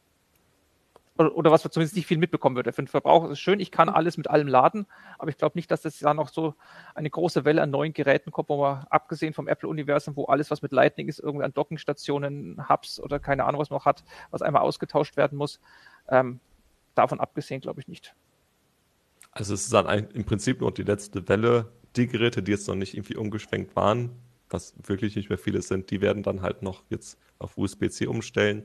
oder, 1.17 1.49
was 1.49 1.63
man 1.63 1.71
zumindest 1.71 1.95
nicht 1.95 2.07
viel 2.07 2.17
mitbekommen 2.17 2.57
würde. 2.57 2.73
Für 2.73 2.81
den 2.81 2.87
Verbraucher 2.87 3.27
ist 3.27 3.33
es 3.33 3.39
schön, 3.39 3.59
ich 3.61 3.71
kann 3.71 3.87
alles 3.87 4.17
mit 4.17 4.29
allem 4.29 4.47
laden, 4.47 4.85
aber 5.17 5.29
ich 5.29 5.37
glaube 5.37 5.57
nicht, 5.57 5.71
dass 5.71 5.81
das 5.81 5.97
da 5.99 6.13
noch 6.13 6.29
so 6.29 6.55
eine 6.93 7.09
große 7.09 7.45
Welle 7.45 7.61
an 7.61 7.69
neuen 7.69 7.93
Geräten 7.93 8.31
kommt, 8.31 8.49
wo 8.49 8.61
man 8.61 8.85
abgesehen 8.89 9.33
vom 9.33 9.47
Apple-Universum, 9.47 10.15
wo 10.17 10.25
alles, 10.25 10.51
was 10.51 10.61
mit 10.61 10.73
Lightning 10.73 11.07
ist, 11.07 11.19
irgendwie 11.19 11.45
an 11.45 11.53
Dockingstationen, 11.53 12.67
Hubs 12.67 12.99
oder 12.99 13.19
keine 13.19 13.45
Ahnung, 13.45 13.61
was 13.61 13.69
man 13.69 13.77
noch 13.77 13.85
hat, 13.85 14.03
was 14.31 14.41
einmal 14.41 14.61
ausgetauscht 14.61 15.15
werden 15.15 15.37
muss. 15.37 15.61
Ähm, 16.09 16.39
davon 16.95 17.21
abgesehen 17.21 17.61
glaube 17.61 17.79
ich 17.79 17.87
nicht. 17.87 18.13
Also 19.31 19.53
es 19.53 19.63
ist 19.63 19.73
dann 19.73 19.87
im 20.09 20.25
Prinzip 20.25 20.61
nur 20.61 20.73
die 20.73 20.83
letzte 20.83 21.27
Welle. 21.29 21.71
Die 21.95 22.07
Geräte, 22.07 22.43
die 22.43 22.51
jetzt 22.51 22.67
noch 22.67 22.75
nicht 22.75 22.93
irgendwie 22.93 23.15
umgeschwenkt 23.15 23.75
waren, 23.77 24.11
was 24.49 24.73
wirklich 24.83 25.15
nicht 25.15 25.29
mehr 25.29 25.37
viele 25.37 25.61
sind, 25.61 25.91
die 25.91 26.01
werden 26.01 26.23
dann 26.23 26.41
halt 26.41 26.61
noch 26.61 26.83
jetzt 26.89 27.17
auf 27.39 27.57
USB-C 27.57 28.07
umstellen. 28.07 28.63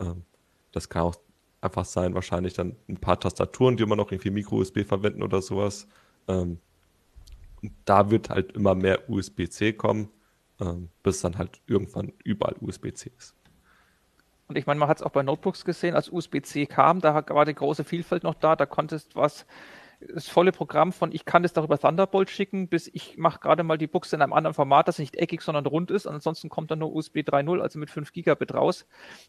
Ähm, 0.00 0.24
das 0.72 0.88
kann 0.90 1.02
auch 1.02 1.16
einfach 1.60 1.84
sein, 1.84 2.14
wahrscheinlich 2.14 2.54
dann 2.54 2.76
ein 2.88 2.98
paar 2.98 3.18
Tastaturen, 3.18 3.76
die 3.76 3.82
immer 3.82 3.96
noch 3.96 4.12
irgendwie 4.12 4.30
Micro-USB 4.30 4.84
verwenden 4.84 5.22
oder 5.22 5.42
sowas. 5.42 5.88
Ähm, 6.28 6.58
da 7.84 8.10
wird 8.10 8.30
halt 8.30 8.52
immer 8.52 8.74
mehr 8.74 9.08
USB-C 9.10 9.72
kommen, 9.72 10.10
ähm, 10.60 10.90
bis 11.02 11.20
dann 11.20 11.38
halt 11.38 11.60
irgendwann 11.66 12.12
überall 12.24 12.54
USB-C 12.60 13.10
ist. 13.16 13.34
Und 14.46 14.56
ich 14.56 14.66
meine, 14.66 14.80
man 14.80 14.88
hat 14.88 14.98
es 14.98 15.02
auch 15.02 15.10
bei 15.10 15.22
Notebooks 15.22 15.64
gesehen, 15.64 15.94
als 15.94 16.08
USB-C 16.08 16.66
kam, 16.66 17.00
da 17.00 17.14
war 17.28 17.44
die 17.44 17.54
große 17.54 17.84
Vielfalt 17.84 18.22
noch 18.22 18.34
da, 18.34 18.56
da 18.56 18.64
konntest 18.64 19.14
was 19.14 19.44
das 20.00 20.28
volle 20.28 20.52
Programm 20.52 20.92
von 20.92 21.12
ich 21.12 21.24
kann 21.24 21.42
das 21.42 21.52
darüber 21.52 21.78
Thunderbolt 21.78 22.30
schicken, 22.30 22.68
bis 22.68 22.88
ich 22.92 23.16
mache 23.16 23.40
gerade 23.40 23.62
mal 23.64 23.78
die 23.78 23.86
Buchse 23.86 24.16
in 24.16 24.22
einem 24.22 24.32
anderen 24.32 24.54
Format, 24.54 24.86
das 24.88 24.98
nicht 24.98 25.16
eckig, 25.16 25.42
sondern 25.42 25.66
rund 25.66 25.90
ist. 25.90 26.06
Ansonsten 26.06 26.48
kommt 26.48 26.70
dann 26.70 26.78
nur 26.78 26.94
USB 26.94 27.18
3.0, 27.18 27.60
also 27.60 27.78
mit 27.78 27.90
5 27.90 28.12
Gigabit 28.12 28.54
raus. 28.54 28.86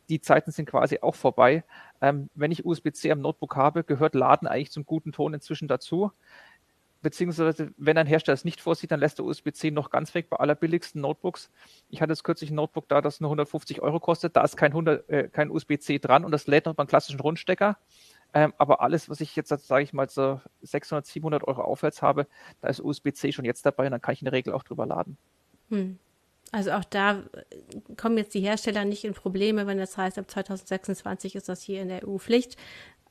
Die 0.10 0.22
Zeiten 0.22 0.52
sind 0.52 0.68
quasi 0.68 1.00
auch 1.02 1.16
vorbei. 1.16 1.64
Ähm, 2.02 2.30
wenn 2.36 2.52
ich 2.52 2.66
USB-C 2.66 3.12
am 3.12 3.22
Notebook 3.22 3.56
habe, 3.56 3.84
gehört 3.84 4.14
Laden 4.14 4.48
eigentlich 4.48 4.72
zum 4.72 4.86
guten 4.86 5.12
Ton 5.12 5.34
inzwischen 5.34 5.68
dazu 5.68 6.12
beziehungsweise 7.02 7.72
wenn 7.78 7.98
ein 7.98 8.08
Hersteller 8.08 8.34
es 8.34 8.46
nicht 8.46 8.62
vorsieht, 8.62 8.92
dann 8.92 9.00
lässt 9.00 9.20
der 9.20 9.26
USB-C 9.26 9.72
noch 9.72 9.90
ganz 9.90 10.14
weg 10.16 10.30
bei 10.30 10.38
allerbilligsten 10.38 11.02
Notebooks. 11.02 11.50
Ich 11.90 12.02
hatte 12.02 12.12
jetzt 12.12 12.24
kürzlich 12.24 12.52
ein 12.52 12.56
Notebook 12.56 12.88
da, 12.90 13.02
das 13.02 13.22
nur 13.22 13.30
150 13.30 13.82
Euro 13.82 14.00
kostet, 14.00 14.36
da 14.36 14.44
ist 14.44 14.58
kein, 14.58 14.76
äh, 15.08 15.30
kein 15.32 15.50
USB-C 15.50 16.00
dran 16.00 16.26
und 16.26 16.32
das 16.32 16.48
lädt 16.48 16.66
noch 16.66 16.76
beim 16.76 16.88
klassischen 16.88 17.20
Rundstecker. 17.20 17.78
Ähm, 18.34 18.54
aber 18.58 18.82
alles, 18.82 19.10
was 19.10 19.22
ich 19.22 19.36
jetzt, 19.36 19.50
sage 19.50 19.84
ich 19.84 19.94
mal, 19.94 20.10
so 20.10 20.40
600, 20.62 21.06
700 21.06 21.48
Euro 21.48 21.62
aufwärts 21.62 22.02
habe, 22.02 22.28
da 22.62 22.68
ist 22.68 22.80
USB-C 22.80 23.32
schon 23.32 23.46
jetzt 23.46 23.66
dabei 23.66 23.86
und 23.86 23.92
dann 23.92 24.02
kann 24.02 24.14
ich 24.14 24.22
in 24.22 24.26
der 24.26 24.34
Regel 24.34 24.54
auch 24.54 24.64
drüber 24.64 24.86
laden. 24.86 25.18
Hm. 25.70 25.98
Also 26.52 26.72
auch 26.72 26.84
da 26.84 27.24
kommen 27.98 28.18
jetzt 28.18 28.34
die 28.34 28.42
Hersteller 28.42 28.86
nicht 28.86 29.04
in 29.04 29.14
Probleme, 29.14 29.68
wenn 29.68 29.78
das 29.78 29.98
heißt, 29.98 30.18
ab 30.18 30.30
2026 30.30 31.36
ist 31.36 31.50
das 31.50 31.62
hier 31.62 31.82
in 31.82 31.90
der 31.90 32.08
EU 32.08 32.18
Pflicht. 32.18 32.58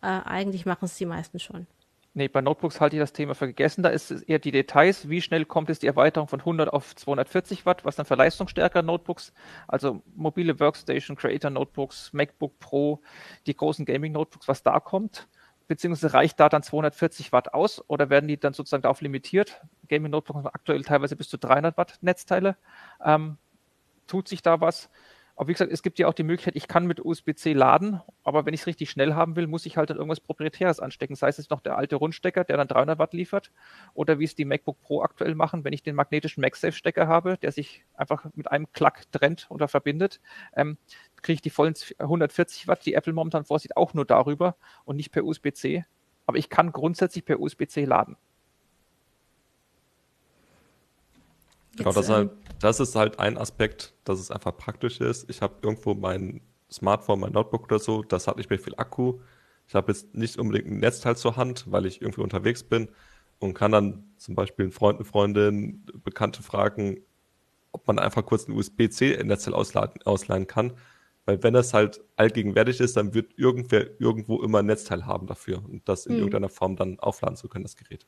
Äh, 0.03 0.07
eigentlich 0.07 0.67
machen 0.67 0.87
es 0.87 0.97
die 0.97 1.07
meisten 1.07 1.39
schon. 1.39 1.67
Nee, 2.15 2.29
bei 2.29 2.41
Notebooks 2.41 2.81
halte 2.81 2.97
ich 2.97 3.01
das 3.01 3.13
Thema 3.13 3.35
für 3.35 3.47
gegessen. 3.47 3.83
Da 3.83 3.91
ist 3.91 4.11
es 4.11 4.23
eher 4.23 4.39
die 4.39 4.51
Details. 4.51 5.09
Wie 5.09 5.21
schnell 5.23 5.45
kommt 5.45 5.71
es 5.71 5.79
die 5.79 5.87
Erweiterung 5.87 6.27
von 6.27 6.41
100 6.41 6.73
auf 6.73 6.97
240 6.97 7.67
Watt, 7.67 7.85
was 7.85 7.97
dann 7.97 8.07
für 8.07 8.15
leistungsstärkere 8.15 8.83
Notebooks, 8.83 9.33
also 9.69 10.03
mobile 10.17 10.59
Workstation, 10.59 11.17
Creator 11.17 11.51
Notebooks, 11.51 12.13
MacBook 12.13 12.59
Pro, 12.59 13.01
die 13.47 13.55
großen 13.55 13.85
Gaming 13.85 14.13
Notebooks, 14.13 14.49
was 14.49 14.63
da 14.63 14.81
kommt? 14.81 15.29
Beziehungsweise 15.69 16.15
reicht 16.15 16.41
da 16.41 16.49
dann 16.49 16.63
240 16.63 17.31
Watt 17.33 17.53
aus 17.53 17.85
oder 17.89 18.09
werden 18.09 18.27
die 18.27 18.41
dann 18.41 18.55
sozusagen 18.55 18.83
darauf 18.83 19.03
limitiert? 19.03 19.61
Gaming 19.89 20.11
Notebooks 20.11 20.39
haben 20.39 20.47
aktuell 20.47 20.83
teilweise 20.83 21.15
bis 21.15 21.29
zu 21.29 21.37
300 21.37 21.77
Watt 21.77 21.99
Netzteile. 22.01 22.57
Ähm, 23.05 23.37
tut 24.07 24.29
sich 24.29 24.43
da 24.43 24.61
was? 24.61 24.89
Aber 25.39 25.47
wie 25.47 25.53
gesagt, 25.53 25.71
es 25.71 25.85
gibt 25.85 26.01
ja 26.01 26.09
auch 26.09 26.15
die 26.15 26.25
Möglichkeit, 26.25 26.57
ich 26.57 26.67
kann 26.67 26.85
mit 26.89 26.99
USB-C 27.05 27.53
laden, 27.53 28.01
aber 28.25 28.45
wenn 28.45 28.55
ich 28.55 28.63
es 28.63 28.67
richtig 28.67 28.91
schnell 28.91 29.15
haben 29.15 29.37
will, 29.37 29.47
muss 29.47 29.67
ich 29.67 29.77
halt 29.77 29.89
dann 29.89 29.97
irgendwas 29.97 30.19
Proprietäres 30.19 30.81
anstecken. 30.81 31.15
Sei 31.15 31.29
es 31.29 31.49
noch 31.49 31.61
der 31.61 31.79
alte 31.79 31.95
Rundstecker, 31.95 32.43
der 32.43 32.57
dann 32.57 32.67
300 32.67 32.99
Watt 32.99 33.13
liefert, 33.13 33.53
oder 33.95 34.19
wie 34.19 34.25
es 34.25 34.35
die 34.35 34.45
MacBook 34.45 34.81
Pro 34.81 35.01
aktuell 35.01 35.37
machen, 35.37 35.63
wenn 35.63 35.73
ich 35.73 35.85
den 35.85 35.95
magnetischen 35.95 36.41
MagSafe-Stecker 36.41 37.07
habe, 37.07 37.39
der 37.41 37.53
sich 37.53 37.85
einfach 37.95 38.27
mit 38.35 38.51
einem 38.51 38.73
Klack 38.73 39.05
trennt 39.13 39.47
oder 39.49 39.69
verbindet, 39.69 40.21
ähm, 40.57 40.77
kriege 41.23 41.35
ich 41.35 41.43
die 41.43 41.51
vollen 41.51 41.75
140 42.01 42.67
Watt, 42.67 42.85
die 42.85 42.95
Apple 42.95 43.13
momentan 43.13 43.45
vorsieht, 43.45 43.77
auch 43.77 43.95
nur 43.95 44.07
darüber 44.07 44.57
und 44.87 44.97
nicht 44.97 45.13
per 45.13 45.25
USB-C. 45.25 45.85
Aber 46.27 46.39
ich 46.39 46.51
kann 46.51 46.73
grundsätzlich 46.73 47.25
per 47.25 47.39
USB-C 47.39 47.85
laden. 47.85 48.17
Genau, 51.79 51.93
das, 51.93 52.09
halt, 52.09 52.31
das, 52.61 52.81
ist 52.81 52.95
halt 52.95 53.19
ein 53.19 53.39
Aspekt, 53.39 53.95
dass 54.05 54.21
es 54.21 54.31
einfach 54.31 54.57
praktisch 54.57 55.01
ist. 55.01 55.29
Ich 55.31 55.43
habe 55.43 55.55
irgendwo 55.63 55.95
mein 55.95 56.41
Smartphone, 56.71 57.21
mein 57.21 57.33
Notebook 57.33 57.65
oder 57.65 57.79
so, 57.79 58.03
das 58.03 58.27
hat 58.27 58.37
nicht 58.37 58.51
mehr 58.51 58.59
viel 58.59 58.75
Akku. 58.77 59.21
Ich 59.67 59.75
habe 59.75 59.93
jetzt 59.93 60.15
nicht 60.15 60.39
unbedingt 60.39 60.69
ein 60.69 60.79
Netzteil 60.79 61.17
zur 61.17 61.37
Hand, 61.37 61.65
weil 61.69 61.87
ich 61.87 62.01
irgendwie 62.03 62.23
unterwegs 62.23 62.63
bin 62.63 62.89
und 63.39 63.55
kann 63.55 63.73
dann 63.73 64.05
zum 64.17 64.35
Beispiel 64.35 64.65
einen 64.65 64.73
Freund, 64.73 64.99
eine 64.99 65.05
Freundin, 65.05 65.85
Bekannte 66.05 66.43
fragen, 66.43 67.03
ob 67.73 67.87
man 67.87 67.99
einfach 67.99 68.25
kurz 68.25 68.49
ein 68.49 68.53
USB-C-Netzteil 68.53 69.55
ausleihen 69.55 70.47
kann. 70.47 70.73
Weil 71.27 71.43
wenn 71.43 71.53
das 71.53 71.75
halt 71.75 72.01
allgegenwärtig 72.17 72.81
ist, 72.81 72.97
dann 72.97 73.13
wird 73.13 73.33
irgendwer 73.37 74.01
irgendwo 74.01 74.43
immer 74.43 74.61
ein 74.61 74.67
Netzteil 74.67 75.05
haben 75.05 75.27
dafür 75.27 75.63
und 75.63 75.87
das 75.87 76.07
in 76.07 76.13
hm. 76.13 76.19
irgendeiner 76.21 76.49
Form 76.49 76.77
dann 76.77 76.99
aufladen 77.01 77.37
zu 77.37 77.49
können, 77.49 77.65
das 77.65 77.77
Gerät. 77.77 78.07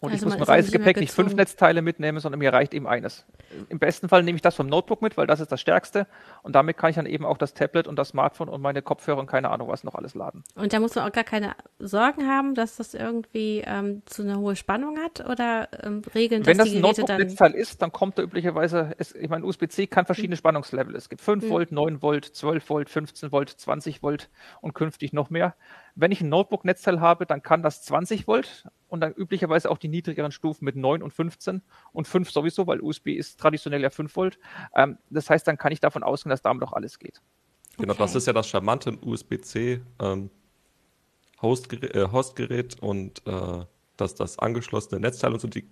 Und 0.00 0.12
also 0.12 0.24
ich 0.24 0.32
muss 0.32 0.40
im 0.40 0.42
Reisegepäck 0.42 0.96
nicht, 0.96 1.00
nicht 1.00 1.12
fünf 1.12 1.34
Netzteile 1.34 1.82
mitnehmen, 1.82 2.20
sondern 2.20 2.38
mir 2.38 2.54
reicht 2.54 2.72
eben 2.72 2.86
eines. 2.86 3.26
Im 3.68 3.78
besten 3.78 4.08
Fall 4.08 4.22
nehme 4.22 4.36
ich 4.36 4.42
das 4.42 4.54
vom 4.54 4.66
Notebook 4.66 5.02
mit, 5.02 5.18
weil 5.18 5.26
das 5.26 5.40
ist 5.40 5.52
das 5.52 5.60
Stärkste. 5.60 6.06
Und 6.42 6.54
damit 6.54 6.78
kann 6.78 6.88
ich 6.88 6.96
dann 6.96 7.04
eben 7.04 7.26
auch 7.26 7.36
das 7.36 7.52
Tablet 7.52 7.86
und 7.86 7.98
das 7.98 8.08
Smartphone 8.08 8.48
und 8.48 8.62
meine 8.62 8.80
Kopfhörer 8.80 9.18
und 9.18 9.26
keine 9.26 9.50
Ahnung 9.50 9.68
was 9.68 9.84
noch 9.84 9.94
alles 9.94 10.14
laden. 10.14 10.42
Und 10.54 10.72
da 10.72 10.80
muss 10.80 10.94
man 10.94 11.06
auch 11.06 11.12
gar 11.12 11.24
keine 11.24 11.54
Sorgen 11.78 12.26
haben, 12.26 12.54
dass 12.54 12.76
das 12.76 12.94
irgendwie 12.94 13.62
ähm, 13.66 14.00
zu 14.06 14.22
einer 14.22 14.38
hohe 14.38 14.56
Spannung 14.56 14.98
hat 14.98 15.20
oder 15.28 15.68
ähm, 15.82 16.00
regeln 16.14 16.46
Wenn 16.46 16.56
das 16.56 16.70
ein 16.70 16.80
Notebook-Netzteil 16.80 17.52
ist, 17.52 17.82
dann 17.82 17.92
kommt 17.92 18.16
da 18.16 18.22
üblicherweise, 18.22 18.94
es, 18.96 19.14
ich 19.14 19.28
meine, 19.28 19.44
USB-C 19.44 19.86
kann 19.86 20.06
verschiedene 20.06 20.36
mhm. 20.36 20.38
Spannungslevel. 20.38 20.96
Es 20.96 21.10
gibt 21.10 21.20
5 21.20 21.44
mhm. 21.44 21.50
Volt, 21.50 21.72
9 21.72 22.00
Volt, 22.00 22.24
12 22.24 22.70
Volt, 22.70 22.88
15 22.88 23.32
Volt, 23.32 23.50
20 23.50 24.02
Volt 24.02 24.30
und 24.62 24.72
künftig 24.72 25.12
noch 25.12 25.28
mehr. 25.28 25.54
Wenn 26.00 26.12
ich 26.12 26.22
ein 26.22 26.30
Notebook-Netzteil 26.30 27.00
habe, 27.00 27.26
dann 27.26 27.42
kann 27.42 27.62
das 27.62 27.82
20 27.82 28.26
Volt 28.26 28.66
und 28.88 29.00
dann 29.00 29.12
üblicherweise 29.12 29.70
auch 29.70 29.76
die 29.76 29.88
niedrigeren 29.88 30.32
Stufen 30.32 30.64
mit 30.64 30.74
9 30.74 31.02
und 31.02 31.12
15 31.12 31.62
und 31.92 32.08
5 32.08 32.30
sowieso, 32.30 32.66
weil 32.66 32.80
USB 32.80 33.08
ist 33.08 33.38
traditionell 33.38 33.82
ja 33.82 33.90
5 33.90 34.16
Volt. 34.16 34.38
Ähm, 34.74 34.96
das 35.10 35.28
heißt, 35.28 35.46
dann 35.46 35.58
kann 35.58 35.72
ich 35.72 35.80
davon 35.80 36.02
ausgehen, 36.02 36.30
dass 36.30 36.40
damit 36.40 36.62
auch 36.62 36.72
alles 36.72 36.98
geht. 36.98 37.20
Genau, 37.76 37.92
okay. 37.92 38.02
das 38.02 38.14
ist 38.14 38.26
ja 38.26 38.32
das 38.32 38.48
charmante 38.48 38.96
USB-C 39.02 39.82
ähm, 40.00 40.30
Hostgerät, 41.42 41.94
äh, 41.94 42.08
Hostgerät 42.10 42.80
und 42.80 43.26
äh, 43.26 43.64
das, 43.98 44.14
das 44.14 44.38
angeschlossene 44.38 45.00
Netzteil 45.00 45.34
und 45.34 45.40
so, 45.40 45.48
die 45.48 45.68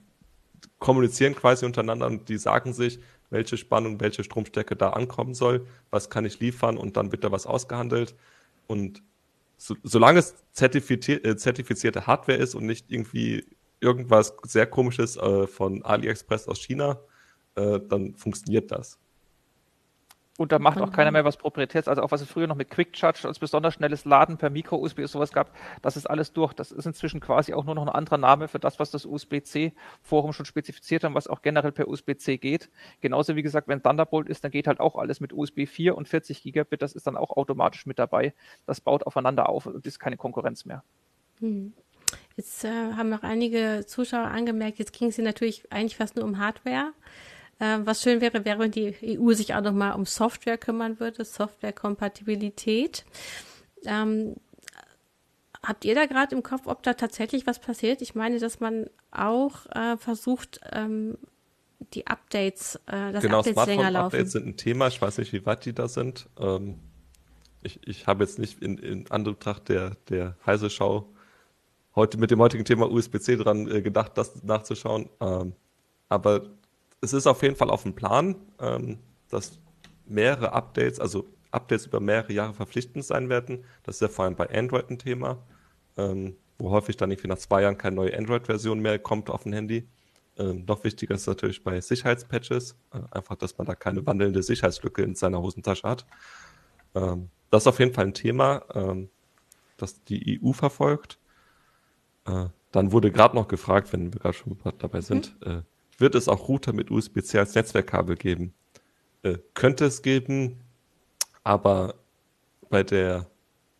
kommunizieren 0.79 1.35
quasi 1.35 1.65
untereinander 1.65 2.07
und 2.07 2.29
die 2.29 2.37
sagen 2.37 2.75
sich, 2.75 2.99
welche 3.31 3.57
Spannung, 3.57 4.01
welche 4.01 4.25
Stromstärke 4.25 4.77
da 4.77 4.91
ankommen 4.91 5.35
soll, 5.35 5.67
was 5.91 6.11
kann 6.11 6.25
ich 6.25 6.41
liefern 6.41 6.77
und 6.77 6.97
dann 6.97 7.13
wird 7.13 7.25
da 7.25 7.33
was 7.33 7.47
ausgehandelt. 7.47 8.15
Und 8.67 9.03
so, 9.59 9.75
solange 9.83 10.21
es 10.21 10.35
äh, 10.63 11.37
zertifizierte 11.37 12.07
Hardware 12.07 12.39
ist 12.39 12.55
und 12.55 12.65
nicht 12.65 12.91
irgendwie 12.91 13.45
irgendwas 13.81 14.35
sehr 14.45 14.67
komisches 14.67 15.17
äh, 15.17 15.47
von 15.47 15.85
AliExpress 15.85 16.49
aus 16.49 16.61
China, 16.61 17.01
äh, 17.57 17.81
dann 17.81 18.15
funktioniert 18.15 18.71
das. 18.71 18.99
Und 20.39 20.53
da 20.53 20.61
macht 20.61 20.81
auch 20.81 20.93
keiner 20.93 21.11
mehr 21.11 21.25
was 21.25 21.37
Proprietäres. 21.37 21.89
Also 21.89 22.01
auch 22.01 22.13
was 22.13 22.21
es 22.21 22.31
früher 22.31 22.47
noch 22.47 22.55
mit 22.55 22.71
Quick 22.71 22.97
Charge 22.97 23.27
als 23.27 23.41
besonders 23.41 23.75
schnelles 23.75 24.05
Laden 24.05 24.39
per 24.39 24.51
Micro-USB 24.51 25.01
sowas 25.07 25.33
gab, 25.33 25.51
das 25.83 25.97
ist 25.97 26.09
alles 26.09 26.33
durch. 26.33 26.53
Das 26.53 26.71
ist 26.71 26.87
inzwischen 26.87 27.19
quasi 27.19 27.55
auch 27.55 27.65
nur 27.65 27.75
noch 27.75 27.83
ein 27.83 27.89
anderer 27.89 28.19
Name 28.19 28.47
für 28.47 28.61
das, 28.61 28.79
was 28.79 28.93
das 28.93 29.05
USB-C-Forum 29.05 30.33
schon 30.33 30.47
spezifiziert 30.47 31.03
hat, 31.03 31.13
was 31.13 31.27
auch 31.27 31.43
generell 31.43 31.73
per 31.73 31.89
USB-C 31.89 32.39
geht. 32.39 32.71
Genauso 33.01 33.35
wie 33.35 33.43
gesagt, 33.43 33.67
wenn 33.67 33.83
Thunderbolt 33.83 34.29
ist, 34.29 34.45
dann 34.45 34.53
geht 34.53 34.69
halt 34.69 34.79
auch 34.79 34.95
alles 34.95 35.19
mit 35.19 35.33
USB 35.33 35.67
4 35.67 35.99
und 35.99 36.07
40 36.07 36.41
Gigabit. 36.41 36.83
Das 36.83 36.93
ist 36.93 37.09
dann 37.09 37.17
auch 37.17 37.37
automatisch 37.37 37.85
mit 37.85 37.99
dabei. 37.99 38.33
Das 38.65 38.81
baut 38.81 39.05
aufeinander 39.09 39.49
auf 39.49 39.67
und 39.67 39.85
ist 39.85 39.99
keine 39.99 40.17
Konkurrenz 40.17 40.65
mehr. 40.65 40.85
Hm. 41.41 41.73
Jetzt 42.37 42.65
äh, 42.65 42.69
haben 42.69 43.09
noch 43.09 43.25
einige 43.25 43.87
Zuschauer 43.89 44.29
angemerkt, 44.29 44.79
jetzt 44.79 44.93
ging 44.93 45.09
es 45.09 45.17
hier 45.17 45.25
natürlich 45.25 45.71
eigentlich 45.73 45.97
fast 45.97 46.15
nur 46.15 46.25
um 46.25 46.39
Hardware. 46.39 46.93
Äh, 47.59 47.79
was 47.85 48.03
schön 48.03 48.21
wäre, 48.21 48.45
wäre, 48.45 48.59
wenn 48.59 48.71
die 48.71 48.95
EU 49.03 49.33
sich 49.33 49.55
auch 49.55 49.63
nochmal 49.63 49.95
um 49.95 50.05
Software 50.05 50.59
kümmern 50.59 51.01
würde, 51.01 51.25
Softwarekompatibilität. 51.25 53.05
Ähm, 53.85 54.37
habt 55.63 55.85
ihr 55.85 55.95
da 55.95 56.07
gerade 56.07 56.35
im 56.35 56.43
Kopf, 56.43 56.67
ob 56.67 56.83
da 56.83 56.95
tatsächlich 56.95 57.47
was 57.47 57.59
passiert? 57.59 58.01
Ich 58.03 58.15
meine, 58.15 58.39
dass 58.39 58.61
man 58.61 58.89
auch 59.11 59.67
äh, 59.75 59.97
versucht, 59.97 60.61
ähm, 60.73 61.19
die 61.95 62.07
Updates, 62.07 62.77
äh, 62.87 63.13
dass 63.13 63.23
genau, 63.23 63.39
Updates 63.39 63.67
länger 63.67 63.91
laufen. 63.91 64.07
Updates 64.17 64.33
sind 64.33 64.47
ein 64.47 64.57
Thema. 64.57 64.89
Ich 64.89 65.01
weiß 65.01 65.19
nicht, 65.19 65.33
wie 65.33 65.45
weit 65.47 65.65
die 65.65 65.73
da 65.73 65.89
sind. 65.89 66.29
Ähm, 66.39 66.79
ich, 67.63 67.81
ich 67.87 68.07
habe 68.07 68.25
jetzt 68.25 68.39
nicht 68.39 68.63
in, 68.63 68.79
in 68.79 69.11
Anbetracht 69.11 69.69
der, 69.69 69.97
der 70.09 70.37
Heise 70.47 70.71
Schau 70.71 71.09
heute 71.95 72.19
mit 72.19 72.31
dem 72.31 72.41
heutigen 72.41 72.65
Thema 72.65 72.91
USB-C 72.91 73.37
dran 73.37 73.69
äh, 73.69 73.83
gedacht, 73.83 74.13
das 74.17 74.43
nachzuschauen. 74.45 75.09
Ähm, 75.21 75.55
aber 76.09 76.43
es 77.01 77.13
ist 77.13 77.27
auf 77.27 77.43
jeden 77.43 77.57
Fall 77.57 77.71
auf 77.71 77.83
dem 77.83 77.95
Plan, 77.95 78.37
ähm, 78.61 78.99
dass 79.29 79.59
mehrere 80.07 80.53
Updates, 80.53 81.01
also 81.01 81.27
Updates 81.51 81.87
über 81.87 82.01
mehrere 82.01 82.33
Jahre 82.33 82.55
verpflichtend 82.55 83.05
sein 83.05 83.29
werden. 83.29 83.65
Das 83.83 83.97
ist 83.97 84.01
ja 84.01 84.09
vor 84.09 84.25
allem 84.25 84.37
bei 84.37 84.49
Android 84.51 84.91
ein 84.91 84.99
Thema, 84.99 85.39
ähm, 85.97 86.37
wo 86.59 86.71
häufig 86.71 86.97
dann 86.97 87.11
irgendwie 87.11 87.29
nach 87.29 87.39
zwei 87.39 87.63
Jahren 87.63 87.79
keine 87.79 87.97
neue 87.97 88.17
Android-Version 88.17 88.81
mehr 88.81 88.99
kommt 88.99 89.31
auf 89.31 89.45
dem 89.45 89.53
Handy. 89.53 89.89
Ähm, 90.37 90.65
noch 90.67 90.85
wichtiger 90.85 91.15
ist 91.15 91.27
natürlich 91.27 91.65
bei 91.65 91.81
Sicherheitspatches, 91.81 92.77
äh, 92.93 93.01
einfach, 93.11 93.37
dass 93.37 93.57
man 93.59 93.67
da 93.67 93.75
keine 93.75 94.05
wandelnde 94.07 94.43
Sicherheitslücke 94.43 95.03
in 95.03 95.15
seiner 95.15 95.41
Hosentasche 95.41 95.89
hat. 95.89 96.07
Ähm, 96.95 97.31
das 97.51 97.63
ist 97.63 97.67
auf 97.67 97.79
jeden 97.79 97.95
Fall 97.95 98.07
ein 98.07 98.15
Thema, 98.15 98.65
ähm, 98.75 99.09
das 99.77 100.03
die 100.05 100.41
EU 100.43 100.53
verfolgt. 100.53 101.19
Äh, 102.27 102.47
dann 102.71 102.93
wurde 102.93 103.11
gerade 103.11 103.35
noch 103.35 103.49
gefragt, 103.49 103.93
wenn 103.93 104.13
wir 104.13 104.21
gerade 104.21 104.35
schon 104.35 104.59
dabei 104.79 105.01
sind, 105.01 105.35
mhm. 105.45 105.53
äh, 105.53 105.63
wird 105.99 106.15
es 106.15 106.29
auch 106.29 106.49
Router 106.49 106.73
mit 106.73 106.91
USB-C 106.91 107.39
als 107.39 107.55
Netzwerkkabel 107.55 108.17
geben. 108.17 108.55
Äh, 109.23 109.39
könnte 109.55 109.85
es 109.85 110.03
geben, 110.03 110.61
aber 111.45 111.95
bei 112.71 112.83
der 112.83 113.27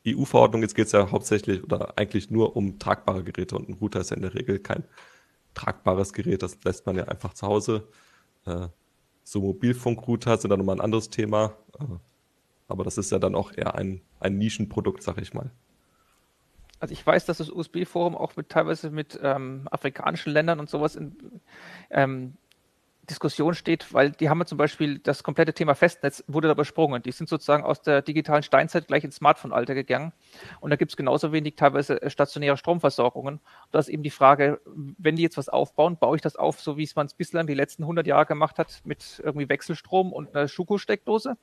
EU-Verordnung, 0.07 0.63
jetzt 0.63 0.75
geht 0.75 0.87
es 0.87 0.93
ja 0.93 1.11
hauptsächlich 1.11 1.63
oder 1.63 1.97
eigentlich 1.97 2.31
nur 2.31 2.57
um 2.57 2.79
tragbare 2.79 3.23
Geräte 3.23 3.57
und 3.57 3.69
ein 3.69 3.75
Router 3.75 4.01
ist 4.01 4.11
ja 4.11 4.17
in 4.17 4.23
der 4.23 4.35
Regel 4.35 4.59
kein 4.59 4.85
tragbares 5.55 6.13
Gerät, 6.13 6.43
das 6.43 6.59
lässt 6.65 6.87
man 6.87 6.97
ja 6.97 7.05
einfach 7.05 7.35
zu 7.35 7.47
Hause. 7.47 7.89
Äh, 8.47 8.69
so 9.25 9.41
Mobilfunkrouter 9.41 10.39
sind 10.39 10.51
dann 10.51 10.59
nochmal 10.59 10.77
ein 10.77 10.81
anderes 10.81 11.11
Thema, 11.11 11.57
äh, 11.79 11.85
aber 12.69 12.85
das 12.85 12.99
ist 12.99 13.13
ja 13.13 13.19
dann 13.19 13.35
auch 13.35 13.53
eher 13.53 13.75
ein, 13.75 14.01
ein 14.21 14.39
Nischenprodukt, 14.39 15.03
sag 15.03 15.19
ich 15.19 15.35
mal. 15.35 15.51
Also 16.81 16.93
ich 16.93 17.05
weiß, 17.07 17.27
dass 17.27 17.39
das 17.39 17.51
USB-Forum 17.51 18.17
auch 18.17 18.37
mit 18.37 18.49
teilweise 18.49 18.91
mit 18.91 19.19
ähm, 19.23 19.67
afrikanischen 19.71 20.33
Ländern 20.33 20.61
und 20.61 20.71
sowas 20.71 20.97
in, 20.97 21.41
ähm, 21.91 22.37
Diskussion 23.09 23.55
steht, 23.55 23.93
weil 23.93 24.11
die 24.13 24.29
haben 24.29 24.39
ja 24.39 24.47
zum 24.47 24.59
Beispiel 24.59 24.99
das 24.99 25.23
komplette 25.23 25.53
Thema 25.53 25.75
Festnetz 25.75 26.23
wurde 26.27 26.49
da 26.49 26.53
übersprungen. 26.53 27.03
Die 27.03 27.13
sind 27.13 27.29
sozusagen 27.29 27.65
aus 27.65 27.83
der 27.83 28.03
digitalen 28.03 28.43
Steinzeit 28.43 28.87
gleich 28.87 29.05
ins 29.05 29.17
Smartphone-Alter 29.17 29.75
gegangen. 29.75 30.13
Und 30.61 30.71
da 30.71 30.77
gibt 30.77 30.93
es 30.93 30.97
genauso 30.97 31.33
wenig 31.33 31.57
teilweise 31.57 32.01
äh, 32.01 32.11
stationäre 32.11 32.57
Stromversorgungen. 32.57 33.35
Und 33.35 33.43
da 33.73 33.79
ist 33.79 33.89
eben 33.89 34.03
die 34.03 34.11
Frage, 34.11 34.61
wenn 34.67 35.17
die 35.17 35.23
jetzt 35.23 35.37
was 35.37 35.49
aufbauen, 35.49 35.97
baue 35.99 36.17
ich 36.17 36.23
das 36.23 36.37
auf, 36.37 36.61
so 36.61 36.77
wie 36.77 36.85
es 36.85 36.97
man 36.97 37.07
es 37.07 37.15
bislang 37.15 37.47
die 37.47 37.55
letzten 37.55 37.83
100 37.83 38.07
Jahre 38.07 38.27
gemacht 38.27 38.59
hat, 38.59 38.81
mit 38.85 39.21
irgendwie 39.25 39.49
Wechselstrom 39.49 40.13
und 40.13 40.35
einer 40.35 40.49
Schuko-Steckdose? 40.49 41.37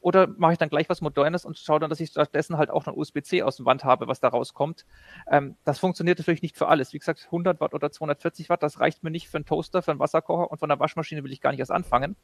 Oder 0.00 0.28
mache 0.36 0.52
ich 0.52 0.58
dann 0.58 0.68
gleich 0.68 0.88
was 0.88 1.00
Modernes 1.00 1.44
und 1.44 1.58
schaue 1.58 1.80
dann, 1.80 1.90
dass 1.90 2.00
ich 2.00 2.10
stattdessen 2.10 2.58
halt 2.58 2.70
auch 2.70 2.86
noch 2.86 2.96
USB-C 2.96 3.42
aus 3.42 3.56
dem 3.56 3.66
Wand 3.66 3.84
habe, 3.84 4.08
was 4.08 4.20
da 4.20 4.28
rauskommt? 4.28 4.86
Ähm, 5.30 5.56
das 5.64 5.78
funktioniert 5.78 6.18
natürlich 6.18 6.42
nicht 6.42 6.56
für 6.56 6.68
alles. 6.68 6.92
Wie 6.92 6.98
gesagt, 6.98 7.26
100 7.26 7.60
Watt 7.60 7.74
oder 7.74 7.90
240 7.90 8.48
Watt, 8.48 8.62
das 8.62 8.80
reicht 8.80 9.02
mir 9.02 9.10
nicht 9.10 9.28
für 9.28 9.38
einen 9.38 9.46
Toaster, 9.46 9.82
für 9.82 9.90
einen 9.90 10.00
Wasserkocher 10.00 10.50
und 10.50 10.58
von 10.58 10.70
einer 10.70 10.80
Waschmaschine 10.80 11.11
Waschmaschine 11.12 11.24
will 11.24 11.32
ich 11.32 11.40
gar 11.40 11.50
nicht 11.50 11.60
erst 11.60 11.70
anfangen. 11.70 12.16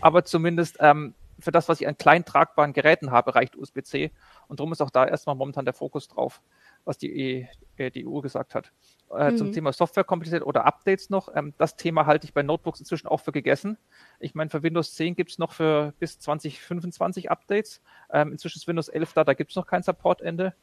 Aber 0.00 0.24
zumindest 0.24 0.76
ähm, 0.80 1.14
für 1.38 1.52
das, 1.52 1.68
was 1.68 1.80
ich 1.80 1.88
an 1.88 1.98
klein 1.98 2.24
tragbaren 2.24 2.72
Geräten 2.72 3.10
habe, 3.10 3.34
reicht 3.34 3.56
USB-C. 3.56 4.10
Und 4.48 4.60
darum 4.60 4.72
ist 4.72 4.80
auch 4.80 4.90
da 4.90 5.06
erstmal 5.06 5.36
momentan 5.36 5.64
der 5.64 5.74
Fokus 5.74 6.08
drauf, 6.08 6.40
was 6.84 6.98
die, 6.98 7.48
e, 7.78 7.90
die 7.90 8.06
EU 8.06 8.20
gesagt 8.20 8.54
hat. 8.54 8.72
Äh, 9.14 9.32
mhm. 9.32 9.36
Zum 9.36 9.52
Thema 9.52 9.72
Softwarekomplexität 9.72 10.46
oder 10.46 10.64
Updates 10.64 11.10
noch. 11.10 11.28
Ähm, 11.34 11.52
das 11.58 11.76
Thema 11.76 12.06
halte 12.06 12.26
ich 12.26 12.32
bei 12.32 12.42
Notebooks 12.42 12.80
inzwischen 12.80 13.06
auch 13.06 13.20
für 13.20 13.32
gegessen. 13.32 13.76
Ich 14.18 14.34
meine, 14.34 14.50
für 14.50 14.62
Windows 14.62 14.94
10 14.94 15.14
gibt 15.14 15.30
es 15.30 15.38
noch 15.38 15.52
für 15.52 15.92
bis 15.98 16.18
2025 16.18 17.30
Updates. 17.30 17.82
Ähm, 18.10 18.32
inzwischen 18.32 18.58
ist 18.58 18.68
Windows 18.68 18.88
11 18.88 19.12
da, 19.12 19.24
da 19.24 19.34
gibt 19.34 19.50
es 19.50 19.56
noch 19.56 19.66
kein 19.66 19.82
Supportende. 19.82 20.54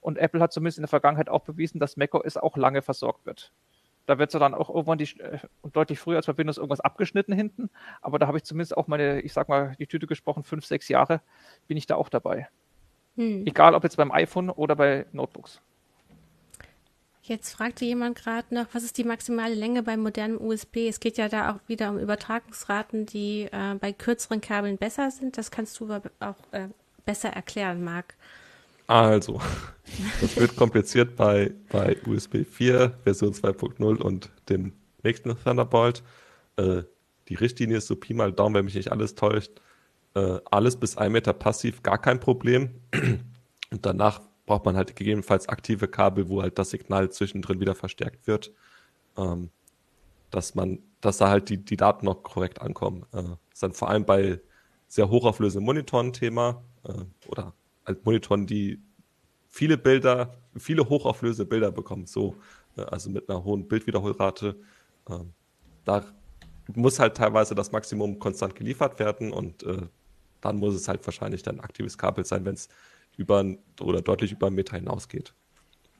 Und 0.00 0.16
Apple 0.16 0.40
hat 0.40 0.52
zumindest 0.52 0.78
in 0.78 0.82
der 0.82 0.88
Vergangenheit 0.88 1.28
auch 1.28 1.42
bewiesen, 1.42 1.78
dass 1.78 1.96
macOS 1.96 2.36
auch 2.36 2.56
lange 2.56 2.80
versorgt 2.82 3.26
wird. 3.26 3.52
Da 4.10 4.18
wird 4.18 4.34
es 4.34 4.40
dann 4.40 4.54
auch 4.54 4.68
irgendwann 4.68 4.98
die, 4.98 5.04
äh, 5.20 5.38
deutlich 5.72 6.00
früher 6.00 6.16
als 6.16 6.26
bei 6.26 6.36
Windows 6.36 6.56
irgendwas 6.56 6.80
abgeschnitten 6.80 7.32
hinten. 7.32 7.70
Aber 8.02 8.18
da 8.18 8.26
habe 8.26 8.38
ich 8.38 8.42
zumindest 8.42 8.76
auch 8.76 8.88
meine, 8.88 9.20
ich 9.20 9.32
sag 9.32 9.48
mal, 9.48 9.76
die 9.78 9.86
Tüte 9.86 10.08
gesprochen, 10.08 10.42
fünf, 10.42 10.66
sechs 10.66 10.88
Jahre 10.88 11.20
bin 11.68 11.76
ich 11.76 11.86
da 11.86 11.94
auch 11.94 12.08
dabei. 12.08 12.48
Hm. 13.14 13.46
Egal 13.46 13.72
ob 13.76 13.84
jetzt 13.84 13.96
beim 13.96 14.10
iPhone 14.10 14.50
oder 14.50 14.74
bei 14.74 15.06
Notebooks. 15.12 15.60
Jetzt 17.22 17.52
fragte 17.52 17.84
jemand 17.84 18.18
gerade 18.18 18.52
noch, 18.52 18.66
was 18.72 18.82
ist 18.82 18.98
die 18.98 19.04
maximale 19.04 19.54
Länge 19.54 19.84
beim 19.84 20.00
modernen 20.00 20.40
USB? 20.40 20.88
Es 20.88 20.98
geht 20.98 21.16
ja 21.16 21.28
da 21.28 21.52
auch 21.52 21.68
wieder 21.68 21.90
um 21.90 21.98
Übertragungsraten, 22.00 23.06
die 23.06 23.42
äh, 23.52 23.76
bei 23.78 23.92
kürzeren 23.92 24.40
Kabeln 24.40 24.76
besser 24.76 25.12
sind. 25.12 25.38
Das 25.38 25.52
kannst 25.52 25.78
du 25.78 25.88
auch 26.18 26.34
äh, 26.50 26.66
besser 27.04 27.28
erklären, 27.28 27.84
Marc. 27.84 28.16
Also, 28.90 29.40
das 30.20 30.36
wird 30.36 30.56
kompliziert 30.56 31.14
bei, 31.14 31.52
bei 31.70 31.96
USB 32.08 32.38
4, 32.44 32.98
Version 33.04 33.32
2.0 33.32 34.02
und 34.02 34.32
dem 34.48 34.72
nächsten 35.04 35.32
Thunderbolt. 35.44 36.02
Äh, 36.56 36.82
die 37.28 37.36
Richtlinie 37.36 37.76
ist 37.76 37.86
so 37.86 37.94
Pi 37.94 38.14
mal 38.14 38.32
Daumen, 38.32 38.56
wenn 38.56 38.64
mich 38.64 38.74
nicht 38.74 38.90
alles 38.90 39.14
täuscht. 39.14 39.52
Äh, 40.16 40.40
alles 40.50 40.74
bis 40.74 40.96
1 40.96 41.12
Meter 41.12 41.32
passiv, 41.32 41.84
gar 41.84 41.98
kein 41.98 42.18
Problem. 42.18 42.80
Und 43.70 43.86
danach 43.86 44.22
braucht 44.44 44.64
man 44.64 44.76
halt 44.76 44.96
gegebenenfalls 44.96 45.48
aktive 45.48 45.86
Kabel, 45.86 46.28
wo 46.28 46.42
halt 46.42 46.58
das 46.58 46.70
Signal 46.70 47.12
zwischendrin 47.12 47.60
wieder 47.60 47.76
verstärkt 47.76 48.26
wird. 48.26 48.52
Ähm, 49.16 49.50
dass 50.32 50.56
man, 50.56 50.80
dass 51.00 51.18
da 51.18 51.28
halt 51.28 51.48
die, 51.48 51.64
die 51.64 51.76
Daten 51.76 52.06
noch 52.06 52.24
korrekt 52.24 52.60
ankommen. 52.60 53.06
Äh, 53.12 53.22
ist 53.52 53.62
dann 53.62 53.72
vor 53.72 53.88
allem 53.88 54.04
bei 54.04 54.40
sehr 54.88 55.08
hochauflösenden 55.08 55.64
Monitoren 55.64 56.12
Thema 56.12 56.64
äh, 56.82 57.04
oder 57.28 57.54
Monitoren, 58.04 58.46
die 58.46 58.82
viele 59.48 59.76
Bilder, 59.78 60.36
viele 60.56 60.88
hochauflösende 60.88 61.48
Bilder 61.48 61.72
bekommen, 61.72 62.06
so, 62.06 62.36
äh, 62.76 62.82
also 62.82 63.10
mit 63.10 63.28
einer 63.28 63.44
hohen 63.44 63.68
Bildwiederholrate. 63.68 64.56
Ähm, 65.08 65.32
da 65.84 66.04
muss 66.74 66.98
halt 66.98 67.16
teilweise 67.16 67.54
das 67.54 67.72
Maximum 67.72 68.18
konstant 68.18 68.54
geliefert 68.54 68.98
werden 68.98 69.32
und 69.32 69.62
äh, 69.64 69.88
dann 70.40 70.56
muss 70.56 70.74
es 70.74 70.88
halt 70.88 71.04
wahrscheinlich 71.06 71.42
dann 71.42 71.60
aktives 71.60 71.98
Kabel 71.98 72.24
sein, 72.24 72.44
wenn 72.44 72.54
es 72.54 72.68
über 73.16 73.44
oder 73.80 74.02
deutlich 74.02 74.32
über 74.32 74.46
einen 74.46 74.56
Meter 74.56 74.76
hinausgeht. 74.76 75.34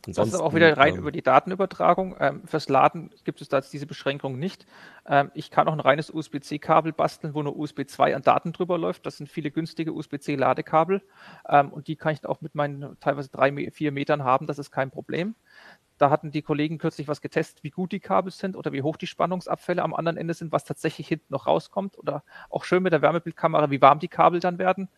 Ansonsten, 0.07 0.33
das 0.33 0.41
ist 0.41 0.47
auch 0.47 0.55
wieder 0.55 0.77
rein 0.79 0.95
ähm, 0.95 1.01
über 1.01 1.13
die 1.13 1.23
Datenübertragung. 1.23 2.17
Ähm, 2.19 2.43
fürs 2.47 2.71
Laden 2.71 3.11
gibt 3.25 3.43
es 3.43 3.49
da 3.49 3.59
jetzt 3.59 3.73
diese 3.73 3.87
Beschränkung 3.87 4.39
nicht. 4.39 4.67
Ähm, 5.07 5.31
ich 5.35 5.51
kann 5.51 5.69
auch 5.69 5.75
ein 5.75 5.81
reines 5.81 6.11
USB-C-Kabel 6.11 6.93
basteln, 6.93 7.35
wo 7.35 7.43
nur 7.43 7.57
USB 7.57 7.87
2 7.87 8.17
an 8.17 8.23
Daten 8.23 8.53
drüber 8.53 8.79
läuft. 8.79 9.05
Das 9.05 9.19
sind 9.19 9.29
viele 9.29 9.51
günstige 9.51 9.93
USB-C-Ladekabel. 9.93 11.03
Ähm, 11.49 11.71
und 11.71 11.87
die 11.87 11.97
kann 11.97 12.15
ich 12.15 12.25
auch 12.25 12.41
mit 12.41 12.55
meinen 12.55 12.99
teilweise 13.01 13.29
drei, 13.29 13.71
vier 13.71 13.93
Metern 13.93 14.25
haben. 14.25 14.47
Das 14.47 14.59
ist 14.59 14.71
kein 14.71 14.91
Problem. 14.91 15.35
Da 15.99 16.09
hatten 16.09 16.31
die 16.31 16.41
Kollegen 16.41 16.79
kürzlich 16.79 17.09
was 17.09 17.21
getestet, 17.21 17.63
wie 17.63 17.69
gut 17.69 17.93
die 17.93 18.01
Kabel 18.01 18.33
sind 18.33 18.57
oder 18.57 18.73
wie 18.73 18.81
hoch 18.81 18.97
die 18.97 19.07
Spannungsabfälle 19.07 19.83
am 19.83 19.93
anderen 19.93 20.17
Ende 20.17 20.33
sind, 20.33 20.51
was 20.51 20.65
tatsächlich 20.65 21.09
hinten 21.09 21.27
noch 21.29 21.47
rauskommt. 21.47 21.99
Oder 21.99 22.25
auch 22.49 22.65
schön 22.65 22.83
mit 22.83 22.95
der 22.95 23.03
Wärmebildkamera, 23.03 23.71
wie 23.71 23.83
warm 23.83 23.99
die 23.99 24.09
Kabel 24.09 24.41
dann 24.41 24.59
werden. 24.59 24.89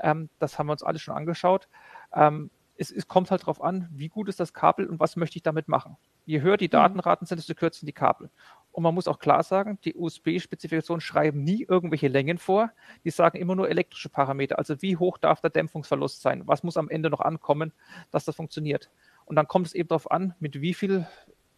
Ähm, 0.00 0.28
das 0.40 0.58
haben 0.58 0.66
wir 0.66 0.72
uns 0.72 0.82
alles 0.82 1.02
schon 1.02 1.14
angeschaut. 1.14 1.68
Ähm, 2.12 2.50
es, 2.80 2.90
es 2.90 3.06
kommt 3.08 3.30
halt 3.30 3.42
darauf 3.42 3.62
an, 3.62 3.88
wie 3.92 4.08
gut 4.08 4.26
ist 4.28 4.40
das 4.40 4.54
Kabel 4.54 4.86
und 4.86 4.98
was 4.98 5.14
möchte 5.14 5.36
ich 5.36 5.42
damit 5.42 5.68
machen. 5.68 5.98
Je 6.24 6.40
höher 6.40 6.56
die 6.56 6.68
mhm. 6.68 6.72
Datenraten 6.72 7.26
sind, 7.26 7.36
desto 7.36 7.54
kürzer 7.54 7.80
sind 7.80 7.86
die 7.86 7.92
Kabel. 7.92 8.30
Und 8.72 8.82
man 8.82 8.94
muss 8.94 9.06
auch 9.06 9.18
klar 9.18 9.42
sagen, 9.42 9.78
die 9.84 9.94
USB-Spezifikationen 9.94 11.02
schreiben 11.02 11.44
nie 11.44 11.66
irgendwelche 11.68 12.08
Längen 12.08 12.38
vor. 12.38 12.70
Die 13.04 13.10
sagen 13.10 13.36
immer 13.36 13.54
nur 13.54 13.68
elektrische 13.68 14.08
Parameter. 14.08 14.58
Also 14.58 14.80
wie 14.80 14.96
hoch 14.96 15.18
darf 15.18 15.42
der 15.42 15.50
Dämpfungsverlust 15.50 16.22
sein? 16.22 16.46
Was 16.46 16.62
muss 16.62 16.78
am 16.78 16.88
Ende 16.88 17.10
noch 17.10 17.20
ankommen, 17.20 17.72
dass 18.10 18.24
das 18.24 18.34
funktioniert? 18.34 18.90
Und 19.26 19.36
dann 19.36 19.46
kommt 19.46 19.66
es 19.66 19.74
eben 19.74 19.88
darauf 19.88 20.10
an, 20.10 20.34
mit 20.40 20.62
wie 20.62 20.72
viel 20.72 21.06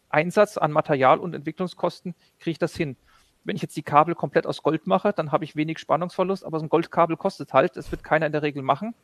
Einsatz 0.09 0.57
an 0.57 0.73
Material 0.73 1.19
und 1.19 1.33
Entwicklungskosten 1.33 2.15
kriege 2.37 2.51
ich 2.51 2.59
das 2.59 2.75
hin 2.75 2.97
wenn 3.43 3.55
ich 3.55 3.61
jetzt 3.61 3.75
die 3.75 3.83
Kabel 3.83 4.15
komplett 4.15 4.47
aus 4.47 4.63
Gold 4.63 4.87
mache, 4.87 5.13
dann 5.13 5.31
habe 5.31 5.43
ich 5.43 5.55
wenig 5.55 5.79
Spannungsverlust, 5.79 6.45
aber 6.45 6.59
so 6.59 6.65
ein 6.65 6.69
Goldkabel 6.69 7.17
kostet 7.17 7.53
halt, 7.53 7.75
das 7.75 7.91
wird 7.91 8.03
keiner 8.03 8.25
in 8.25 8.31
der 8.31 8.41
Regel 8.41 8.63
machen. 8.63 8.95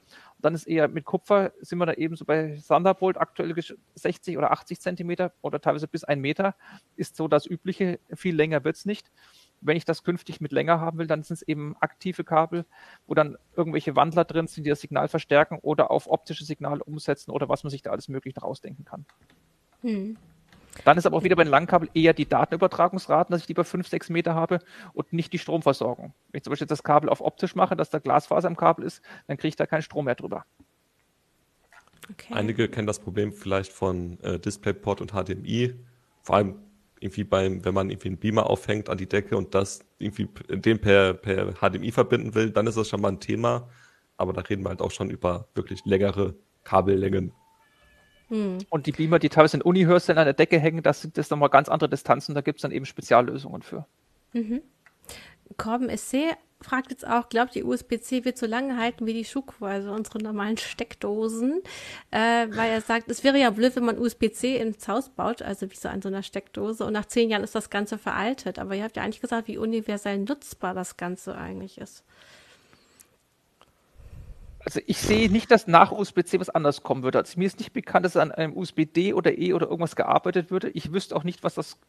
Dann 0.41 0.55
ist 0.55 0.67
eher 0.67 0.87
mit 0.87 1.05
Kupfer, 1.05 1.51
sind 1.59 1.79
wir 1.79 1.85
da 1.85 1.93
eben 1.93 2.15
so 2.15 2.25
bei 2.25 2.59
Thunderbolt 2.65 3.17
aktuell 3.17 3.53
60 3.95 4.37
oder 4.37 4.51
80 4.51 4.79
Zentimeter 4.79 5.33
oder 5.41 5.59
teilweise 5.59 5.87
bis 5.87 6.03
ein 6.03 6.21
Meter, 6.21 6.55
ist 6.95 7.15
so 7.17 7.27
das 7.27 7.45
Übliche, 7.45 7.99
viel 8.13 8.35
länger 8.35 8.63
wird 8.63 8.77
es 8.77 8.85
nicht. 8.85 9.11
Wenn 9.61 9.75
ich 9.75 9.83
das 9.83 10.03
künftig 10.03 10.39
mit 10.39 10.53
länger 10.53 10.79
haben 10.79 10.97
will, 10.97 11.07
dann 11.07 11.23
sind 11.23 11.35
es 11.35 11.41
eben 11.41 11.75
aktive 11.81 12.23
Kabel, 12.23 12.65
wo 13.07 13.13
dann 13.13 13.37
irgendwelche 13.55 13.97
Wandler 13.97 14.23
drin 14.23 14.47
sind, 14.47 14.63
die 14.63 14.69
das 14.69 14.79
Signal 14.79 15.09
verstärken 15.09 15.59
oder 15.61 15.91
auf 15.91 16.09
optische 16.09 16.45
Signale 16.45 16.83
umsetzen 16.83 17.31
oder 17.31 17.49
was 17.49 17.63
man 17.63 17.71
sich 17.71 17.81
da 17.81 17.91
alles 17.91 18.07
möglich 18.07 18.35
noch 18.35 18.43
ausdenken 18.43 18.85
kann. 18.85 19.05
Hm. 19.81 20.17
Dann 20.85 20.97
ist 20.97 21.05
aber 21.05 21.17
auch 21.17 21.23
wieder 21.23 21.35
bei 21.35 21.43
den 21.43 21.51
Langkabel 21.51 21.89
eher 21.93 22.13
die 22.13 22.27
Datenübertragungsraten, 22.27 23.31
dass 23.33 23.41
ich 23.41 23.47
lieber 23.47 23.65
5, 23.65 23.87
6 23.87 24.09
Meter 24.09 24.33
habe 24.33 24.59
und 24.93 25.11
nicht 25.13 25.33
die 25.33 25.39
Stromversorgung. 25.39 26.13
Wenn 26.31 26.39
ich 26.39 26.43
zum 26.43 26.51
Beispiel 26.51 26.67
das 26.67 26.83
Kabel 26.83 27.09
auf 27.09 27.21
optisch 27.21 27.55
mache, 27.55 27.75
dass 27.75 27.89
da 27.89 27.99
Glasfaser 27.99 28.47
im 28.47 28.55
Kabel 28.55 28.85
ist, 28.85 29.01
dann 29.27 29.37
kriege 29.37 29.49
ich 29.49 29.55
da 29.55 29.65
keinen 29.65 29.81
Strom 29.81 30.05
mehr 30.05 30.15
drüber. 30.15 30.45
Okay. 32.11 32.33
Einige 32.33 32.69
kennen 32.69 32.87
das 32.87 32.99
Problem 32.99 33.33
vielleicht 33.33 33.71
von 33.71 34.19
äh, 34.21 34.39
DisplayPort 34.39 35.01
und 35.01 35.11
HDMI. 35.11 35.75
Vor 36.23 36.35
allem 36.35 36.55
irgendwie 36.99 37.23
beim, 37.23 37.63
wenn 37.63 37.73
man 37.73 37.89
irgendwie 37.89 38.09
einen 38.09 38.17
Beamer 38.17 38.49
aufhängt 38.49 38.89
an 38.89 38.97
die 38.97 39.07
Decke 39.07 39.37
und 39.37 39.55
das 39.55 39.81
irgendwie 39.99 40.27
den 40.49 40.79
per, 40.79 41.13
per 41.13 41.53
HDMI 41.53 41.91
verbinden 41.91 42.35
will, 42.35 42.51
dann 42.51 42.67
ist 42.67 42.77
das 42.77 42.89
schon 42.89 43.01
mal 43.01 43.09
ein 43.09 43.19
Thema. 43.19 43.69
Aber 44.17 44.33
da 44.33 44.41
reden 44.41 44.63
wir 44.63 44.69
halt 44.69 44.81
auch 44.81 44.91
schon 44.91 45.09
über 45.09 45.47
wirklich 45.53 45.85
längere 45.85 46.35
Kabellängen. 46.63 47.31
Hm. 48.29 48.59
Und 48.69 48.85
die 48.85 48.91
Beamer, 48.91 49.19
die 49.19 49.29
teilweise 49.29 49.57
in 49.57 49.63
Uni-Hörsälen 49.63 50.19
an 50.19 50.25
der 50.25 50.33
Decke 50.33 50.59
hängen, 50.59 50.83
das 50.83 51.01
sind 51.01 51.17
das 51.17 51.29
nochmal 51.29 51.49
ganz 51.49 51.69
andere 51.69 51.89
Distanzen, 51.89 52.35
da 52.35 52.41
gibt 52.41 52.59
es 52.59 52.61
dann 52.61 52.71
eben 52.71 52.85
Speziallösungen 52.85 53.61
für. 53.61 53.85
Mhm. 54.33 54.61
Corben 55.57 55.89
SC 55.95 56.37
fragt 56.61 56.91
jetzt 56.91 57.07
auch, 57.07 57.29
glaubt 57.29 57.55
ihr, 57.55 57.65
USB-C 57.65 58.25
wird 58.25 58.37
so 58.37 58.45
lange 58.45 58.77
halten 58.77 59.05
wie 59.05 59.13
die 59.13 59.25
Schuko, 59.25 59.65
also 59.65 59.91
unsere 59.91 60.19
normalen 60.19 60.57
Steckdosen? 60.57 61.61
Äh, 62.11 62.47
weil 62.51 62.71
er 62.71 62.81
sagt, 62.81 63.09
es 63.09 63.23
wäre 63.23 63.39
ja 63.39 63.49
blöd, 63.49 63.75
wenn 63.75 63.85
man 63.85 63.97
USB-C 63.97 64.57
ins 64.57 64.87
Haus 64.87 65.09
baut, 65.09 65.41
also 65.41 65.71
wie 65.71 65.75
so 65.75 65.89
an 65.89 66.01
so 66.01 66.09
einer 66.09 66.21
Steckdose, 66.21 66.85
und 66.85 66.93
nach 66.93 67.05
zehn 67.05 67.29
Jahren 67.29 67.43
ist 67.43 67.55
das 67.55 67.69
Ganze 67.69 67.97
veraltet. 67.97 68.59
Aber 68.59 68.75
ihr 68.75 68.83
habt 68.83 68.97
ja 68.97 69.03
eigentlich 69.03 69.21
gesagt, 69.21 69.47
wie 69.47 69.57
universell 69.57 70.19
nutzbar 70.19 70.73
das 70.73 70.97
Ganze 70.97 71.37
eigentlich 71.37 71.77
ist. 71.77 72.03
Also 74.69 74.81
ich 74.85 74.99
sehe 74.99 75.31
nicht, 75.31 75.49
dass 75.49 75.65
nach 75.65 75.91
USB-C 75.91 76.39
was 76.39 76.51
anders 76.51 76.83
kommen 76.83 77.01
würde. 77.01 77.17
Also 77.17 77.39
mir 77.39 77.47
ist 77.47 77.57
nicht 77.57 77.73
bekannt, 77.73 78.05
dass 78.05 78.15
an 78.15 78.31
einem 78.31 78.55
USB-D 78.55 79.15
oder 79.15 79.35
E 79.35 79.53
oder 79.53 79.65
irgendwas 79.65 79.95
gearbeitet 79.95 80.51
würde. 80.51 80.69
Ich 80.69 80.93
wüsste 80.93 81.15
auch 81.15 81.23
nicht, 81.23 81.43
was 81.43 81.55
das 81.55 81.79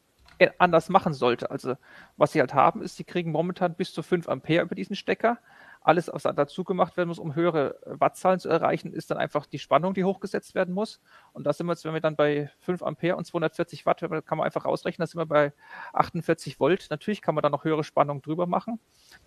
anders 0.57 0.89
machen 0.89 1.13
sollte. 1.13 1.51
Also 1.51 1.75
was 2.17 2.33
sie 2.33 2.41
halt 2.41 2.55
haben, 2.55 2.81
ist, 2.81 2.97
sie 2.97 3.05
kriegen 3.05 3.33
momentan 3.33 3.75
bis 3.75 3.93
zu 3.93 4.03
5 4.03 4.31
Ampere 4.31 4.63
über 4.63 4.75
diesen 4.75 4.97
Stecker. 4.97 5.37
Alles, 5.83 6.11
was 6.13 6.23
dazu 6.23 6.63
gemacht 6.63 6.97
werden 6.97 7.09
muss, 7.09 7.19
um 7.19 7.35
höhere 7.35 7.79
Wattzahlen 7.87 8.39
zu 8.39 8.49
erreichen, 8.51 8.93
ist 8.93 9.11
dann 9.11 9.17
einfach 9.19 9.47
die 9.47 9.59
Spannung, 9.59 9.95
die 9.95 10.05
hochgesetzt 10.05 10.55
werden 10.55 10.75
muss. 10.75 11.01
Und 11.33 11.45
da 11.45 11.55
sind 11.55 11.67
wir 11.67 11.73
jetzt, 11.73 11.85
wenn 11.85 11.95
wir 11.95 12.01
dann 12.01 12.17
bei 12.17 12.51
5 12.61 12.83
Ampere 12.83 13.17
und 13.17 13.25
240 13.25 13.87
Watt, 13.87 14.01
kann 14.01 14.39
man 14.39 14.45
einfach 14.45 14.67
ausrechnen, 14.67 15.05
da 15.05 15.07
sind 15.07 15.19
wir 15.19 15.27
bei 15.27 15.53
48 15.95 16.61
Volt. 16.61 16.89
Natürlich 16.91 17.23
kann 17.23 17.35
man 17.35 17.43
da 17.43 17.49
noch 17.49 17.65
höhere 17.65 17.83
Spannung 17.83 18.21
drüber 18.21 18.47
machen. 18.47 18.79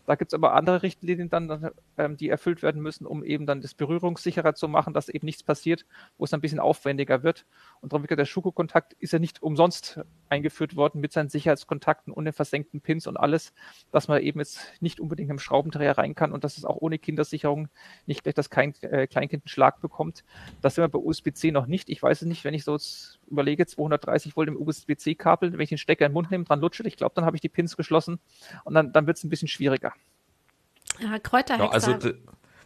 Da 0.05 0.15
gibt 0.15 0.31
es 0.31 0.35
aber 0.35 0.53
andere 0.53 0.83
Richtlinien 0.83 1.29
dann, 1.29 1.71
ähm, 1.97 2.17
die 2.17 2.29
erfüllt 2.29 2.61
werden 2.61 2.81
müssen, 2.81 3.07
um 3.07 3.23
eben 3.23 3.47
dann 3.47 3.61
das 3.61 3.73
berührungssicherer 3.73 4.53
zu 4.53 4.67
machen, 4.67 4.93
dass 4.93 5.09
eben 5.09 5.25
nichts 5.25 5.41
passiert, 5.41 5.85
wo 6.17 6.25
es 6.25 6.33
ein 6.33 6.41
bisschen 6.41 6.59
aufwendiger 6.59 7.23
wird. 7.23 7.45
Und 7.81 7.93
darum, 7.93 8.07
wie 8.07 8.15
der 8.15 8.25
Schuko-Kontakt 8.25 8.93
ist 8.93 9.13
ja 9.13 9.19
nicht 9.19 9.41
umsonst 9.41 9.99
eingeführt 10.29 10.75
worden 10.75 11.01
mit 11.01 11.13
seinen 11.13 11.29
Sicherheitskontakten 11.29 12.13
und 12.13 12.25
den 12.25 12.33
versenkten 12.33 12.81
Pins 12.81 13.07
und 13.07 13.17
alles, 13.17 13.53
dass 13.91 14.07
man 14.07 14.21
eben 14.21 14.39
jetzt 14.39 14.59
nicht 14.81 14.99
unbedingt 14.99 15.31
im 15.31 15.39
Schraubendreher 15.39 15.97
rein 15.97 16.13
kann 16.13 16.31
und 16.31 16.42
dass 16.43 16.57
es 16.57 16.65
auch 16.65 16.77
ohne 16.79 16.99
Kindersicherung 16.99 17.69
nicht 18.05 18.23
gleich 18.23 18.35
das 18.35 18.49
kein, 18.49 18.73
äh, 18.81 19.07
Kleinkind 19.07 19.43
einen 19.43 19.49
Schlag 19.49 19.81
bekommt. 19.81 20.23
Das 20.61 20.75
sind 20.75 20.83
wir 20.83 20.89
bei 20.89 20.99
USB-C 20.99 21.51
noch 21.51 21.67
nicht. 21.67 21.89
Ich 21.89 22.01
weiß 22.01 22.21
es 22.21 22.27
nicht, 22.27 22.43
wenn 22.43 22.53
ich 22.53 22.63
so 22.63 22.77
überlege, 23.27 23.65
230 23.65 24.35
Volt 24.35 24.47
im 24.47 24.61
USB-C-Kabel, 24.61 25.53
wenn 25.53 25.59
ich 25.59 25.69
den 25.69 25.77
Stecker 25.77 26.05
in 26.05 26.11
den 26.11 26.13
Mund 26.13 26.31
nehme, 26.31 26.43
dran 26.43 26.59
lutsche, 26.59 26.83
ich 26.83 26.97
glaube, 26.97 27.15
dann 27.15 27.25
habe 27.25 27.37
ich 27.37 27.41
die 27.41 27.49
Pins 27.49 27.77
geschlossen 27.77 28.19
und 28.63 28.73
dann, 28.73 28.93
dann 28.93 29.07
wird 29.07 29.17
es 29.17 29.23
ein 29.23 29.29
bisschen 29.29 29.47
schwieriger. 29.47 29.93
Ja, 30.99 31.19
Kräuterhexer. 31.19 31.65
Ja, 31.65 31.71
also, 31.71 32.15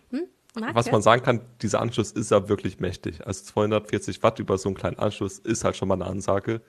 hm? 0.09 0.27
was 0.53 0.91
man 0.91 1.01
sagen 1.01 1.23
kann, 1.23 1.41
dieser 1.61 1.81
Anschluss 1.81 2.11
ist 2.11 2.31
ja 2.31 2.49
wirklich 2.49 2.79
mächtig. 2.79 3.25
Also 3.25 3.45
240 3.45 4.23
Watt 4.23 4.39
über 4.39 4.57
so 4.57 4.69
einen 4.69 4.75
kleinen 4.75 4.99
Anschluss 4.99 5.39
ist 5.39 5.63
halt 5.63 5.77
schon 5.77 5.87
mal 5.87 5.95
eine 5.95 6.05
Ansage. 6.05 6.61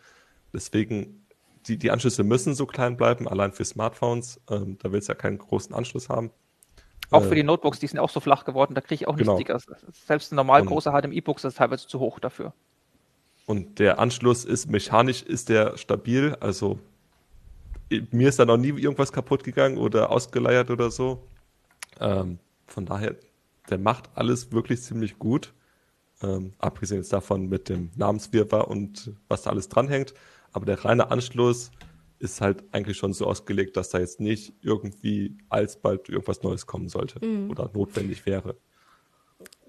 Deswegen, 0.53 1.27
die, 1.67 1.79
die 1.79 1.91
Anschlüsse 1.91 2.25
müssen 2.25 2.55
so 2.55 2.67
klein 2.67 2.97
bleiben, 2.97 3.29
allein 3.29 3.53
für 3.53 3.65
Smartphones. 3.65 4.41
Ähm, 4.51 4.79
da 4.79 4.93
will 4.93 4.99
es 4.99 5.07
ja 5.07 5.15
keinen 5.15 5.39
großen 5.39 5.75
Anschluss 5.75 6.09
haben. 6.09 6.31
Auch 7.11 7.23
für 7.23 7.33
äh, 7.33 7.37
die 7.37 7.43
Notebooks, 7.43 7.79
die 7.79 7.87
sind 7.87 7.99
auch 7.99 8.11
so 8.11 8.21
flach 8.21 8.45
geworden, 8.45 8.75
da 8.75 8.81
kriege 8.81 8.97
ich 8.97 9.09
auch 9.09 9.17
nicht 9.17 9.25
genau. 9.27 9.39
dicker. 9.39 9.59
Selbst 9.93 10.33
ein 10.33 10.37
normal 10.37 10.63
und, 10.63 10.69
großer 10.69 10.93
HDMI-Books 10.93 11.45
ist 11.45 11.57
teilweise 11.57 11.87
zu 11.87 12.01
hoch 12.01 12.19
dafür. 12.19 12.53
Und 13.47 13.79
der 13.79 13.99
Anschluss 13.99 14.45
ist 14.45 14.69
mechanisch, 14.71 15.23
ist 15.23 15.49
der 15.49 15.79
stabil, 15.79 16.37
also 16.41 16.79
mir 18.11 18.29
ist 18.29 18.39
da 18.39 18.45
noch 18.45 18.59
nie 18.59 18.69
irgendwas 18.69 19.13
kaputt 19.13 19.45
gegangen 19.45 19.79
oder 19.79 20.11
ausgeleiert 20.11 20.71
oder 20.71 20.91
so. 20.91 21.23
Ähm, 22.01 22.39
von 22.67 22.85
daher, 22.85 23.17
der 23.71 23.79
macht 23.79 24.11
alles 24.15 24.53
wirklich 24.53 24.83
ziemlich 24.83 25.19
gut. 25.19 25.55
Ähm, 26.23 26.53
abgesehen 26.59 26.99
jetzt 26.99 27.13
davon 27.13 27.49
mit 27.49 27.69
dem 27.69 27.91
Namenswirrwarr 27.97 28.69
und 28.69 29.13
was 29.29 29.43
da 29.43 29.51
alles 29.51 29.69
dranhängt. 29.69 30.13
Aber 30.53 30.67
der 30.67 30.85
reine 30.85 31.11
Anschluss 31.11 31.71
ist 32.19 32.41
halt 32.41 32.65
eigentlich 32.73 32.97
schon 32.97 33.13
so 33.13 33.27
ausgelegt, 33.27 33.77
dass 33.77 33.91
da 33.91 33.99
jetzt 33.99 34.21
nicht 34.21 34.55
irgendwie 34.61 35.37
alsbald 35.49 36.09
irgendwas 36.09 36.43
Neues 36.43 36.67
kommen 36.67 36.89
sollte 36.89 37.25
mhm. 37.25 37.51
oder 37.51 37.71
notwendig 37.73 38.27
wäre 38.27 38.57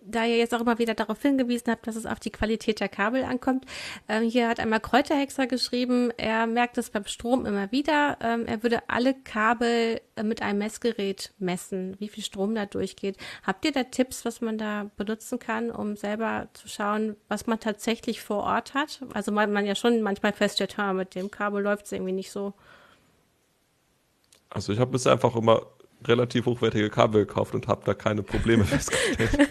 da 0.02 0.26
ihr 0.26 0.38
jetzt 0.38 0.54
auch 0.54 0.62
immer 0.62 0.80
wieder 0.80 0.94
darauf 0.94 1.22
hingewiesen 1.22 1.72
habt, 1.72 1.88
dass 1.88 1.96
es 1.96 2.06
auf 2.06 2.20
die 2.20 2.32
Qualität 2.32 2.80
der 2.80 2.90
Kabel 2.90 3.24
ankommt. 3.24 3.66
Ähm, 4.08 4.24
hier 4.24 4.48
hat 4.48 4.60
einmal 4.60 4.80
Kräuterhexer 4.80 5.48
geschrieben, 5.48 6.12
er 6.18 6.48
merkt 6.48 6.78
es 6.78 6.90
beim 6.90 7.06
Strom 7.06 7.46
immer 7.46 7.72
wieder. 7.72 8.18
Ähm, 8.22 8.46
er 8.46 8.64
würde 8.64 8.82
alle 8.88 9.14
Kabel 9.14 10.02
äh, 10.16 10.24
mit 10.24 10.42
einem 10.42 10.60
Messgerät 10.60 11.34
messen, 11.40 11.96
wie 12.00 12.10
viel 12.10 12.24
Strom 12.24 12.56
da 12.56 12.66
durchgeht. 12.66 13.18
Habt 13.44 13.66
ihr 13.66 13.72
da 13.72 13.84
Tipps, 13.84 14.26
was 14.26 14.42
man 14.42 14.58
da 14.58 14.90
benutzen 14.98 15.40
kann, 15.40 15.72
um 15.72 15.96
selber 15.96 16.48
zu 16.54 16.68
schauen, 16.68 17.16
was 17.28 17.48
man 17.48 17.60
tatsächlich 17.60 18.22
vor 18.22 18.44
Ort 18.44 18.74
hat? 18.74 19.02
Also 19.14 19.32
man, 19.32 19.52
man 19.52 19.66
ja 19.66 19.76
schon 19.76 20.02
manchmal 20.02 20.34
feststellt, 20.34 20.76
mit 20.94 21.16
dem 21.16 21.32
Kabel 21.32 21.64
läuft 21.64 21.86
es 21.86 21.92
irgendwie 21.92 22.12
nicht 22.14 22.32
so. 22.32 22.54
Also 24.50 24.74
ich 24.74 24.80
habe 24.80 24.96
es 24.96 25.06
einfach 25.06 25.36
immer 25.36 25.68
relativ 26.06 26.46
hochwertige 26.46 26.90
Kabel 26.90 27.26
gekauft 27.26 27.54
und 27.54 27.68
habe 27.68 27.82
da 27.86 27.94
keine 27.94 28.24
Probleme 28.24 28.64
festgestellt. 28.66 29.50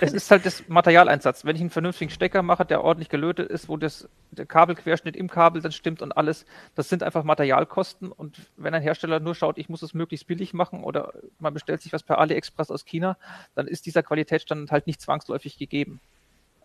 es 0.00 0.12
ist 0.12 0.30
halt 0.30 0.46
das 0.46 0.68
Materialeinsatz. 0.68 1.44
Wenn 1.44 1.56
ich 1.56 1.60
einen 1.60 1.70
vernünftigen 1.70 2.10
Stecker 2.10 2.42
mache, 2.42 2.64
der 2.64 2.82
ordentlich 2.82 3.08
gelötet 3.08 3.50
ist, 3.50 3.68
wo 3.68 3.76
das, 3.76 4.08
der 4.30 4.46
Kabelquerschnitt 4.46 5.16
im 5.16 5.28
Kabel 5.28 5.60
dann 5.60 5.72
stimmt 5.72 6.02
und 6.02 6.12
alles, 6.12 6.46
das 6.74 6.88
sind 6.88 7.02
einfach 7.02 7.24
Materialkosten. 7.24 8.10
Und 8.10 8.38
wenn 8.56 8.74
ein 8.74 8.82
Hersteller 8.82 9.20
nur 9.20 9.34
schaut, 9.34 9.58
ich 9.58 9.68
muss 9.68 9.82
es 9.82 9.94
möglichst 9.94 10.26
billig 10.26 10.54
machen 10.54 10.84
oder 10.84 11.12
man 11.38 11.54
bestellt 11.54 11.82
sich 11.82 11.92
was 11.92 12.02
per 12.02 12.18
AliExpress 12.18 12.70
aus 12.70 12.84
China, 12.84 13.16
dann 13.54 13.66
ist 13.66 13.86
dieser 13.86 14.02
Qualitätsstandard 14.02 14.70
halt 14.70 14.86
nicht 14.86 15.00
zwangsläufig 15.00 15.58
gegeben. 15.58 16.00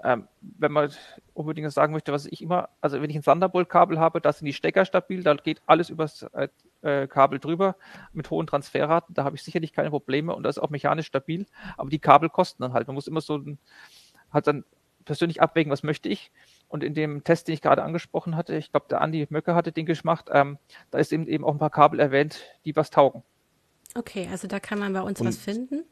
Ähm, 0.04 0.28
wenn 0.42 0.72
man 0.72 0.92
unbedingt 1.34 1.72
sagen 1.72 1.94
möchte, 1.94 2.12
was 2.12 2.28
ich 2.28 2.44
immer, 2.44 2.70
also 2.82 3.02
wenn 3.02 3.10
ich 3.10 3.16
ein 3.16 3.24
Thunderbolt-Kabel 3.24 4.00
habe, 4.00 4.22
da 4.22 4.32
sind 4.32 4.46
die 4.46 4.54
Stecker 4.54 4.86
stabil, 4.86 5.24
da 5.24 5.34
geht 5.34 5.62
alles 5.66 5.90
übers 5.90 6.24
äh, 6.34 6.50
äh, 6.82 7.08
Kabel 7.08 7.40
drüber 7.40 7.76
mit 8.14 8.30
hohen 8.30 8.46
Transferraten, 8.46 9.16
da 9.16 9.24
habe 9.24 9.36
ich 9.36 9.44
sicherlich 9.44 9.74
keine 9.74 9.90
Probleme 9.90 10.36
und 10.36 10.44
das 10.44 10.58
ist 10.58 10.64
auch 10.64 10.70
mechanisch 10.70 11.08
stabil, 11.08 11.48
aber 11.78 11.90
die 11.90 12.00
Kabel 12.00 12.30
kosten 12.30 12.62
dann 12.62 12.74
halt. 12.74 12.88
Man 12.88 12.94
muss 12.94 13.08
immer 13.08 13.22
so 13.22 13.44
halt 14.32 14.46
dann 14.46 14.66
persönlich 15.04 15.42
abwägen, 15.42 15.72
was 15.72 15.84
möchte 15.84 16.10
ich. 16.10 16.32
Und 16.68 16.84
in 16.84 16.94
dem 16.94 17.24
Test, 17.24 17.48
den 17.48 17.54
ich 17.54 17.62
gerade 17.62 17.82
angesprochen 17.82 18.36
hatte, 18.36 18.56
ich 18.56 18.72
glaube, 18.72 18.88
der 18.90 19.02
Andi 19.02 19.26
Möcker 19.30 19.56
hatte 19.56 19.72
den 19.72 19.86
gemacht, 19.86 20.30
ähm, 20.32 20.60
da 20.92 21.00
ist 21.00 21.12
eben, 21.12 21.28
eben 21.28 21.44
auch 21.44 21.54
ein 21.54 21.60
paar 21.60 21.70
Kabel 21.72 22.00
erwähnt, 22.00 22.42
die 22.66 22.76
was 22.76 22.92
taugen. 22.92 23.24
Okay, 23.96 24.28
also 24.30 24.48
da 24.48 24.60
kann 24.60 24.78
man 24.78 24.94
bei 24.94 25.02
uns 25.02 25.20
und 25.22 25.28
was 25.28 25.38
finden 25.38 25.86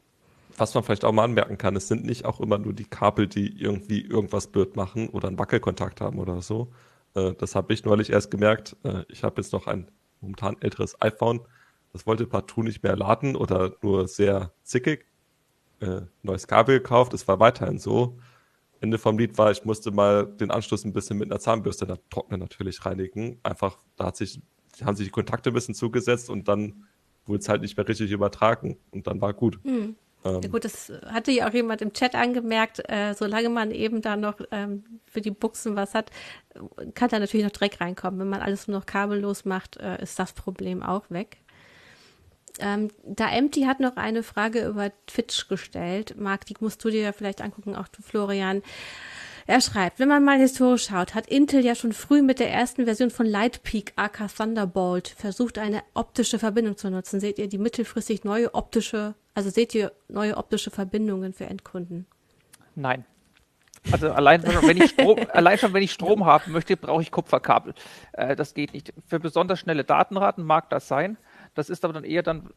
was 0.58 0.74
man 0.74 0.84
vielleicht 0.84 1.06
auch 1.06 1.12
mal 1.12 1.24
anmerken 1.24 1.58
kann, 1.58 1.76
es 1.76 1.88
sind 1.88 2.06
nicht 2.06 2.26
auch 2.26 2.40
immer 2.40 2.58
nur 2.58 2.74
die 2.74 2.86
Kabel, 2.86 3.28
die 3.28 3.60
irgendwie 3.62 4.02
irgendwas 4.02 4.48
blöd 4.48 4.76
machen 4.76 5.10
oder 5.10 5.28
einen 5.28 5.40
Wackelkontakt 5.40 6.02
haben 6.02 6.20
oder 6.20 6.42
so. 6.42 6.72
Äh, 7.14 7.34
das 7.34 7.56
habe 7.56 7.74
ich 7.74 7.84
neulich 7.86 8.12
erst 8.12 8.32
gemerkt. 8.32 8.78
Äh, 8.84 9.04
ich 9.10 9.24
habe 9.24 9.42
jetzt 9.42 9.54
noch 9.54 9.68
ein 9.68 9.90
momentan 10.22 10.58
älteres 10.62 11.02
iPhone. 11.02 11.42
Das 11.94 12.06
wollte 12.06 12.26
partout 12.26 12.64
nicht 12.64 12.84
mehr 12.84 12.96
laden 12.96 13.36
oder 13.36 13.76
nur 13.82 14.08
sehr 14.08 14.52
zickig. 14.64 15.06
Äh, 15.80 16.02
neues 16.24 16.48
Kabel 16.48 16.80
gekauft, 16.80 17.14
es 17.14 17.28
war 17.28 17.40
weiterhin 17.40 17.80
so. 17.80 18.18
Ende 18.82 18.98
vom 18.98 19.18
Lied 19.18 19.38
war, 19.38 19.52
ich 19.52 19.66
musste 19.66 19.92
mal 19.92 20.26
den 20.26 20.52
Anschluss 20.52 20.86
ein 20.86 20.94
bisschen 20.94 21.18
mit 21.18 21.32
einer 21.32 21.40
Zahnbürste 21.40 21.86
dann 21.86 22.00
trocknen 22.10 22.40
natürlich 22.40 22.86
reinigen. 22.86 23.40
Einfach, 23.44 23.78
da 23.96 24.08
hat 24.08 24.18
sich, 24.18 24.42
haben 24.84 24.96
sich 24.96 25.08
die 25.08 25.12
Kontakte 25.12 25.52
ein 25.52 25.54
bisschen 25.54 25.76
zugesetzt 25.76 26.30
und 26.30 26.48
dann 26.48 26.86
wurde 27.26 27.40
es 27.40 27.50
halt 27.50 27.62
nicht 27.62 27.76
mehr 27.78 27.88
richtig 27.88 28.12
übertragen 28.12 28.78
und 28.92 29.08
dann 29.08 29.22
war 29.22 29.34
gut. 29.34 29.60
Mhm. 29.64 29.96
Ähm, 30.26 30.42
ja 30.42 30.50
gut, 30.50 30.66
das 30.66 30.92
hatte 31.06 31.32
ja 31.32 31.48
auch 31.48 31.54
jemand 31.54 31.82
im 31.82 31.94
Chat 31.94 32.16
angemerkt, 32.16 32.82
äh, 32.90 33.14
solange 33.14 33.50
man 33.50 33.72
eben 33.72 34.02
da 34.02 34.18
noch 34.18 34.40
ähm, 34.52 34.84
für 35.06 35.22
die 35.22 35.32
Buchsen 35.32 35.76
was 35.76 35.94
hat, 35.94 36.10
kann 36.96 37.10
da 37.10 37.20
natürlich 37.20 37.46
noch 37.46 37.54
Dreck 37.54 37.80
reinkommen. 37.80 38.20
Wenn 38.20 38.30
man 38.30 38.42
alles 38.42 38.68
nur 38.68 38.80
noch 38.80 38.86
kabellos 38.86 39.46
macht, 39.46 39.78
äh, 39.78 40.02
ist 40.02 40.20
das 40.20 40.34
Problem 40.34 40.84
auch 40.84 41.10
weg. 41.10 41.38
Ähm, 42.60 42.90
da 43.04 43.30
Empty 43.30 43.64
hat 43.64 43.80
noch 43.80 43.98
eine 43.98 44.24
Frage 44.24 44.66
über 44.66 44.92
Twitch 45.08 45.48
gestellt. 45.48 46.16
Marc, 46.18 46.46
die 46.46 46.56
musst 46.60 46.84
du 46.84 46.90
dir 46.90 47.02
ja 47.02 47.12
vielleicht 47.12 47.42
angucken, 47.42 47.76
auch 47.76 47.90
du, 47.90 48.02
Florian. 48.02 48.64
Er 49.48 49.62
schreibt, 49.62 50.00
wenn 50.00 50.08
man 50.08 50.24
mal 50.24 50.40
historisch 50.40 50.88
schaut, 50.88 51.14
hat 51.14 51.28
Intel 51.28 51.64
ja 51.64 51.76
schon 51.76 51.94
früh 51.94 52.24
mit 52.24 52.40
der 52.40 52.52
ersten 52.52 52.86
Version 52.86 53.12
von 53.12 53.28
Lightpeak 53.28 53.94
aka 53.96 54.28
Thunderbolt 54.28 55.10
versucht, 55.10 55.60
eine 55.60 55.84
optische 55.94 56.40
Verbindung 56.40 56.78
zu 56.78 56.90
nutzen. 56.90 57.20
Seht 57.20 57.38
ihr 57.38 57.48
die 57.48 57.60
mittelfristig 57.60 58.24
neue 58.24 58.56
optische, 58.56 59.14
also 59.36 59.52
seht 59.52 59.76
ihr 59.76 59.92
neue 60.08 60.38
optische 60.38 60.72
Verbindungen 60.72 61.34
für 61.34 61.46
Endkunden? 61.46 62.08
Nein. 62.74 63.06
Also 63.92 64.12
allein 64.12 64.42
wenn 64.44 64.78
ich 64.78 64.90
Strom, 64.90 65.20
allein 65.32 65.60
schon 65.60 65.74
wenn 65.74 65.84
ich 65.84 65.92
Strom 65.92 66.26
haben 66.26 66.52
möchte, 66.52 66.76
brauche 66.76 67.04
ich 67.04 67.12
Kupferkabel. 67.12 67.76
Äh, 68.14 68.36
das 68.36 68.56
geht 68.56 68.74
nicht. 68.74 68.94
Für 69.06 69.20
besonders 69.20 69.60
schnelle 69.60 69.84
Datenraten 69.84 70.44
mag 70.44 70.72
das 70.72 70.88
sein. 70.88 71.18
Das 71.54 71.70
ist 71.70 71.86
aber 71.86 71.94
dann 71.94 72.04
eher 72.04 72.24
dann, 72.24 72.50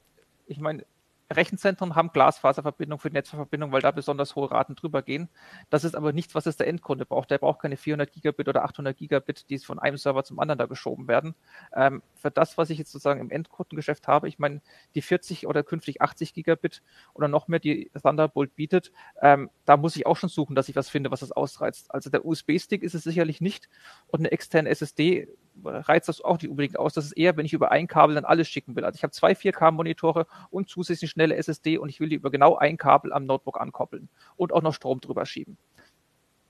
ich 0.47 0.59
meine, 0.59 0.87
Rechenzentren 1.31 1.95
haben 1.95 2.11
Glasfaserverbindung 2.13 2.99
für 2.99 3.11
Netzverbindung, 3.11 3.71
weil 3.73 3.83
da 3.83 3.91
besonders 3.91 4.35
hohe 4.35 4.51
Raten 4.51 4.75
drüber 4.75 5.03
gehen. 5.03 5.29
Das 5.69 5.85
ist 5.85 5.95
aber 5.95 6.13
nichts, 6.13 6.35
was 6.35 6.47
es 6.47 6.57
der 6.57 6.67
Endkunde 6.69 7.05
braucht. 7.05 7.31
Der 7.31 7.39
braucht 7.39 7.61
keine 7.61 7.77
400 7.77 8.11
Gigabit 8.11 8.49
oder 8.49 8.65
800 8.65 8.97
Gigabit, 8.97 9.51
die 9.51 9.59
von 9.59 9.79
einem 9.79 9.99
Server 9.99 10.25
zum 10.25 10.39
anderen 10.39 10.59
da 10.59 10.67
geschoben 10.67 11.07
werden. 11.07 11.35
Ähm, 11.75 12.03
für 12.15 12.31
das, 12.31 12.57
was 12.57 12.71
ich 12.71 12.79
jetzt 12.79 12.93
sozusagen 12.93 13.21
im 13.21 13.31
Endkundengeschäft 13.31 14.09
habe, 14.09 14.29
ich 14.29 14.39
meine, 14.39 14.63
die 14.95 15.03
40 15.03 15.47
oder 15.47 15.63
künftig 15.63 16.01
80 16.01 16.33
Gigabit 16.33 16.83
oder 17.15 17.29
noch 17.29 17.49
mehr, 17.49 17.61
die 17.61 17.91
Thunderbolt 18.03 18.55
bietet, 18.57 18.93
ähm, 19.21 19.51
da 19.67 19.77
muss 19.77 19.97
ich 19.97 20.07
auch 20.07 20.17
schon 20.17 20.31
suchen, 20.31 20.55
dass 20.55 20.69
ich 20.69 20.77
was 20.77 20.89
finde, 20.89 21.11
was 21.11 21.21
das 21.21 21.33
ausreizt. 21.33 21.93
Also 21.95 22.09
der 22.11 22.25
USB-Stick 22.25 22.83
ist 22.83 22.95
es 22.95 23.05
sicherlich 23.05 23.41
nicht 23.41 23.69
und 24.07 24.21
eine 24.21 24.33
externe 24.33 24.71
SSD 24.71 25.29
reizt 25.65 26.09
das 26.09 26.21
auch 26.21 26.41
nicht 26.41 26.49
unbedingt 26.49 26.79
aus. 26.79 26.95
Das 26.95 27.05
ist 27.05 27.13
eher, 27.13 27.37
wenn 27.37 27.47
ich 27.47 27.53
über 27.53 27.71
ein 27.71 27.87
Kabel 27.87 28.15
dann 28.15 28.25
alles 28.25 28.49
schicken 28.49 28.77
will. 28.77 28.85
Also 28.85 28.97
ich 28.97 29.03
habe 29.03 29.13
zwei 29.13 29.33
4K-Monitore 29.33 30.27
und 30.51 30.69
zusätzlich 30.69 31.11
schnelle 31.11 31.37
SSD 31.37 31.79
und 31.79 31.89
ich 31.89 32.01
will 32.01 32.09
die 32.09 32.17
über 32.17 32.31
genau 32.31 32.57
ein 32.57 32.77
Kabel 32.77 33.13
am 33.13 33.25
Notebook 33.25 33.61
ankoppeln 33.61 34.09
und 34.37 34.53
auch 34.53 34.63
noch 34.63 34.75
Strom 34.75 35.01
drüber 35.01 35.27
schieben. 35.27 35.59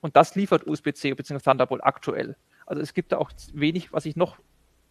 Und 0.01 0.15
das 0.15 0.35
liefert 0.35 0.65
USB-C 0.65 1.13
bzw. 1.13 1.39
Thunderbolt 1.39 1.83
aktuell. 1.83 2.37
Also 2.65 2.81
es 2.81 2.93
gibt 2.93 3.11
da 3.11 3.17
auch 3.17 3.31
wenig, 3.53 3.91
was 3.91 4.05
ich 4.05 4.15
noch 4.15 4.37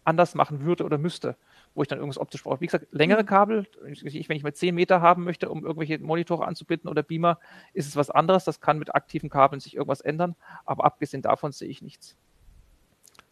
anders 0.03 0.35
machen 0.35 0.61
würde 0.61 0.83
oder 0.83 0.97
müsste, 0.97 1.35
wo 1.75 1.81
ich 1.81 1.87
dann 1.87 1.99
irgendwas 1.99 2.17
optisch 2.17 2.43
brauche. 2.43 2.61
Wie 2.61 2.65
gesagt, 2.65 2.87
längere. 2.91 3.23
Kabel, 3.23 3.67
wenn 3.81 3.93
ich 3.93 4.43
mal 4.43 4.53
10 4.53 4.73
Meter 4.73 5.01
haben 5.01 5.23
möchte, 5.23 5.49
um 5.49 5.63
irgendwelche 5.63 5.99
Monitore 5.99 6.45
anzubinden 6.45 6.89
oder 6.89 7.03
Beamer, 7.03 7.39
ist 7.73 7.87
es 7.87 7.95
was 7.95 8.09
anderes. 8.09 8.43
Das 8.43 8.59
kann 8.59 8.79
mit 8.79 8.95
aktiven 8.95 9.29
Kabeln 9.29 9.59
sich 9.59 9.75
irgendwas 9.75 10.01
ändern. 10.01 10.35
Aber 10.65 10.85
abgesehen 10.85 11.21
davon 11.21 11.51
sehe 11.51 11.69
ich 11.69 11.81
nichts 11.81 12.17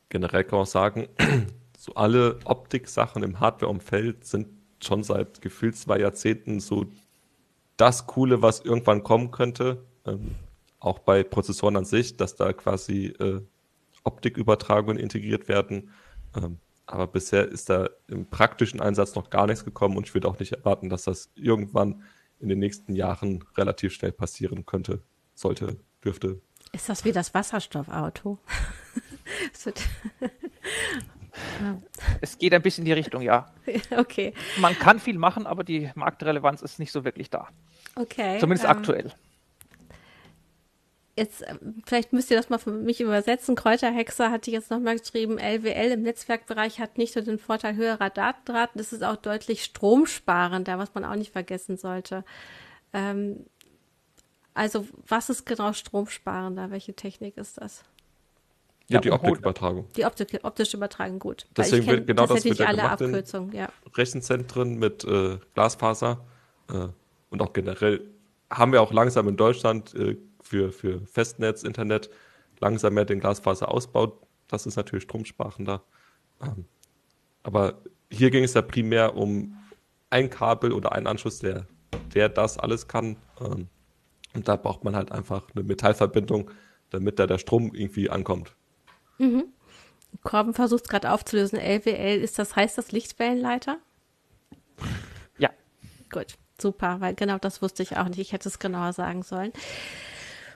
generell 0.09 0.43
kann 0.43 0.59
man 0.59 0.65
sagen, 0.65 1.07
so 1.77 1.93
alle 1.95 2.39
Optik-Sachen 2.45 3.23
im 3.23 3.39
Hardware-Umfeld 3.39 4.25
sind 4.25 4.47
schon 4.83 5.03
seit 5.03 5.41
gefühlt 5.41 5.75
zwei 5.75 5.99
Jahrzehnten 5.99 6.59
so 6.59 6.85
das 7.77 8.07
Coole, 8.07 8.41
was 8.41 8.61
irgendwann 8.61 9.03
kommen 9.03 9.31
könnte. 9.31 9.85
Ähm, 10.05 10.35
auch 10.79 10.99
bei 10.99 11.23
Prozessoren 11.23 11.75
an 11.75 11.85
sich, 11.85 12.17
dass 12.17 12.35
da 12.35 12.53
quasi 12.53 13.07
äh, 13.19 13.41
Optikübertragungen 14.03 14.97
integriert 14.97 15.47
werden. 15.47 15.91
Ähm, 16.35 16.59
aber 16.85 17.07
bisher 17.07 17.47
ist 17.47 17.69
da 17.69 17.89
im 18.07 18.29
praktischen 18.29 18.79
Einsatz 18.79 19.15
noch 19.15 19.29
gar 19.29 19.45
nichts 19.47 19.65
gekommen 19.65 19.97
und 19.97 20.07
ich 20.07 20.13
würde 20.13 20.27
auch 20.27 20.39
nicht 20.39 20.53
erwarten, 20.53 20.89
dass 20.89 21.03
das 21.03 21.29
irgendwann 21.35 22.03
in 22.39 22.47
den 22.47 22.59
nächsten 22.59 22.93
Jahren 22.93 23.43
relativ 23.57 23.93
schnell 23.93 24.11
passieren 24.11 24.65
könnte, 24.65 25.01
sollte, 25.33 25.77
dürfte. 26.03 26.39
Ist 26.71 26.87
das 26.87 27.03
wie 27.03 27.11
das 27.11 27.33
Wasserstoffauto? 27.33 28.39
es 32.21 32.37
geht 32.37 32.53
ein 32.53 32.61
bisschen 32.61 32.83
in 32.83 32.85
die 32.85 32.93
Richtung, 32.93 33.21
ja. 33.21 33.51
Okay. 33.97 34.33
Man 34.59 34.77
kann 34.77 34.99
viel 34.99 35.17
machen, 35.17 35.45
aber 35.45 35.63
die 35.63 35.91
Marktrelevanz 35.95 36.61
ist 36.61 36.79
nicht 36.79 36.91
so 36.91 37.03
wirklich 37.03 37.29
da. 37.29 37.47
Okay. 37.95 38.39
Zumindest 38.39 38.65
ähm, 38.65 38.71
aktuell 38.71 39.13
jetzt, 41.17 41.43
ähm, 41.45 41.81
vielleicht 41.85 42.13
müsst 42.13 42.31
ihr 42.31 42.37
das 42.37 42.49
mal 42.49 42.59
für 42.59 42.71
mich 42.71 43.01
übersetzen. 43.01 43.55
Kräuterhexer 43.55 44.31
hatte 44.31 44.51
jetzt 44.51 44.71
nochmal 44.71 44.97
geschrieben, 44.97 45.39
LWL 45.39 45.91
im 45.91 46.03
Netzwerkbereich 46.03 46.79
hat 46.79 46.97
nicht 46.97 47.15
nur 47.15 47.25
den 47.25 47.39
Vorteil 47.39 47.75
höherer 47.75 48.09
Datenraten, 48.09 48.77
das 48.77 48.93
ist 48.93 49.03
auch 49.03 49.17
deutlich 49.17 49.63
stromsparender, 49.63 50.77
was 50.77 50.93
man 50.93 51.03
auch 51.03 51.15
nicht 51.15 51.33
vergessen 51.33 51.77
sollte. 51.77 52.23
Ähm, 52.93 53.45
also, 54.53 54.87
was 55.07 55.29
ist 55.29 55.45
genau 55.45 55.73
stromsparender? 55.73 56.71
Welche 56.71 56.95
Technik 56.95 57.37
ist 57.37 57.59
das? 57.59 57.83
Ja, 58.89 59.01
die 59.01 59.11
Optikübertragung. 59.11 59.85
Die 59.97 60.05
Optik, 60.05 60.39
optische 60.43 60.77
Übertragung, 60.77 61.19
gut. 61.19 61.45
Deswegen 61.57 61.85
kenn, 61.85 61.95
wird 61.95 62.07
genau 62.07 62.25
das, 62.25 62.35
das 62.35 62.45
wird 62.45 62.59
ja 62.59 62.67
alle 62.67 62.89
Abkürzungen, 62.89 63.53
ja. 63.53 63.67
Rechenzentren 63.95 64.79
mit 64.79 65.03
äh, 65.03 65.39
Glasfaser 65.55 66.25
äh, 66.69 66.87
und 67.29 67.41
auch 67.41 67.51
generell 67.51 68.01
haben 68.49 68.71
wir 68.71 68.81
auch 68.81 68.93
langsam 68.93 69.27
in 69.27 69.35
Deutschland 69.35 69.93
äh, 69.95 70.17
für, 70.41 70.71
für 70.71 71.05
Festnetz, 71.05 71.63
Internet 71.63 72.09
langsam 72.59 72.93
mehr 72.93 73.03
den 73.05 73.19
Glasfaser 73.19 73.69
ausbaut. 73.69 74.21
Das 74.47 74.65
ist 74.65 74.77
natürlich 74.77 75.03
stromsparender. 75.03 75.83
Ähm, 76.41 76.65
aber 77.43 77.81
hier 78.09 78.31
ging 78.31 78.43
es 78.43 78.53
ja 78.53 78.61
primär 78.61 79.15
um 79.15 79.57
ein 80.09 80.29
Kabel 80.29 80.71
oder 80.71 80.93
einen 80.93 81.07
Anschluss, 81.07 81.39
der, 81.39 81.67
der 82.13 82.29
das 82.29 82.57
alles 82.57 82.87
kann. 82.87 83.17
Ähm, 83.41 83.67
und 84.33 84.47
da 84.47 84.55
braucht 84.55 84.83
man 84.83 84.95
halt 84.95 85.11
einfach 85.11 85.47
eine 85.53 85.63
Metallverbindung, 85.63 86.51
damit 86.89 87.19
da 87.19 87.27
der 87.27 87.37
Strom 87.37 87.73
irgendwie 87.73 88.09
ankommt. 88.09 88.55
Mhm. 89.17 89.45
Korben 90.23 90.53
versucht 90.53 90.89
gerade 90.89 91.11
aufzulösen. 91.11 91.59
LWL, 91.59 92.21
ist 92.21 92.39
das, 92.39 92.55
heißt 92.55 92.77
das 92.77 92.91
Lichtwellenleiter? 92.91 93.77
Ja. 95.37 95.49
Gut, 96.11 96.35
super, 96.59 96.99
weil 96.99 97.15
genau 97.15 97.37
das 97.37 97.61
wusste 97.61 97.83
ich 97.83 97.97
auch 97.97 98.07
nicht. 98.07 98.19
Ich 98.19 98.33
hätte 98.33 98.49
es 98.49 98.59
genauer 98.59 98.93
sagen 98.93 99.23
sollen. 99.23 99.51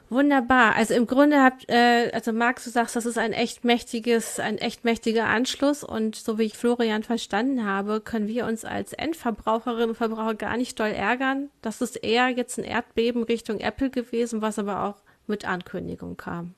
Wunderbar. 0.09 0.75
Also 0.75 0.93
im 0.93 1.07
Grunde 1.07 1.41
habt, 1.41 1.69
äh, 1.69 2.11
also 2.13 2.33
Max, 2.33 2.65
du 2.65 2.69
sagst, 2.69 2.97
das 2.97 3.05
ist 3.05 3.17
ein 3.17 3.31
echt 3.31 3.63
mächtiges, 3.63 4.41
ein 4.41 4.57
echt 4.57 4.83
mächtiger 4.83 5.27
Anschluss 5.27 5.85
und 5.85 6.17
so 6.17 6.37
wie 6.37 6.43
ich 6.43 6.57
Florian 6.57 7.03
verstanden 7.03 7.65
habe, 7.65 8.01
können 8.01 8.27
wir 8.27 8.45
uns 8.45 8.65
als 8.65 8.91
Endverbraucherinnen 8.91 9.91
und 9.91 9.95
Verbraucher 9.95 10.35
gar 10.35 10.57
nicht 10.57 10.77
doll 10.81 10.89
ärgern. 10.89 11.49
Das 11.61 11.79
ist 11.79 11.95
eher 11.95 12.27
jetzt 12.27 12.57
ein 12.57 12.65
Erdbeben 12.65 13.23
Richtung 13.23 13.61
Apple 13.61 13.89
gewesen, 13.89 14.41
was 14.41 14.59
aber 14.59 14.83
auch 14.83 15.01
mit 15.27 15.45
Ankündigung 15.45 16.17
kam 16.17 16.55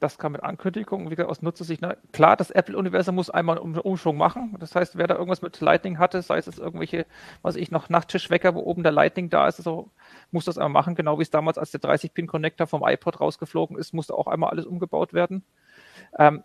das 0.00 0.16
kam 0.16 0.32
mit 0.32 0.42
Ankündigungen, 0.42 1.10
wie 1.10 1.14
gesagt, 1.14 1.30
aus 1.30 1.42
Nutzersicht. 1.42 1.82
Ne? 1.82 1.98
Klar, 2.12 2.36
das 2.36 2.50
Apple-Universum 2.50 3.14
muss 3.14 3.28
einmal 3.28 3.60
einen 3.60 3.78
Umschwung 3.78 4.16
machen. 4.16 4.56
Das 4.58 4.74
heißt, 4.74 4.96
wer 4.96 5.06
da 5.06 5.14
irgendwas 5.14 5.42
mit 5.42 5.60
Lightning 5.60 5.98
hatte, 5.98 6.22
sei 6.22 6.38
es 6.38 6.46
jetzt 6.46 6.58
irgendwelche, 6.58 7.06
was 7.42 7.54
ich 7.54 7.70
noch 7.70 7.90
Nachttischwecker, 7.90 8.54
wo 8.54 8.60
oben 8.60 8.82
der 8.82 8.92
Lightning 8.92 9.28
da 9.28 9.46
ist, 9.46 9.58
also 9.58 9.90
muss 10.30 10.46
das 10.46 10.56
einmal 10.56 10.82
machen, 10.82 10.94
genau 10.94 11.18
wie 11.18 11.22
es 11.22 11.30
damals, 11.30 11.58
als 11.58 11.70
der 11.70 11.80
30-Pin-Connector 11.80 12.66
vom 12.66 12.82
iPod 12.82 13.20
rausgeflogen 13.20 13.76
ist, 13.76 13.92
musste 13.92 14.14
auch 14.14 14.26
einmal 14.26 14.50
alles 14.50 14.64
umgebaut 14.64 15.12
werden. 15.12 15.44
Ähm, 16.18 16.42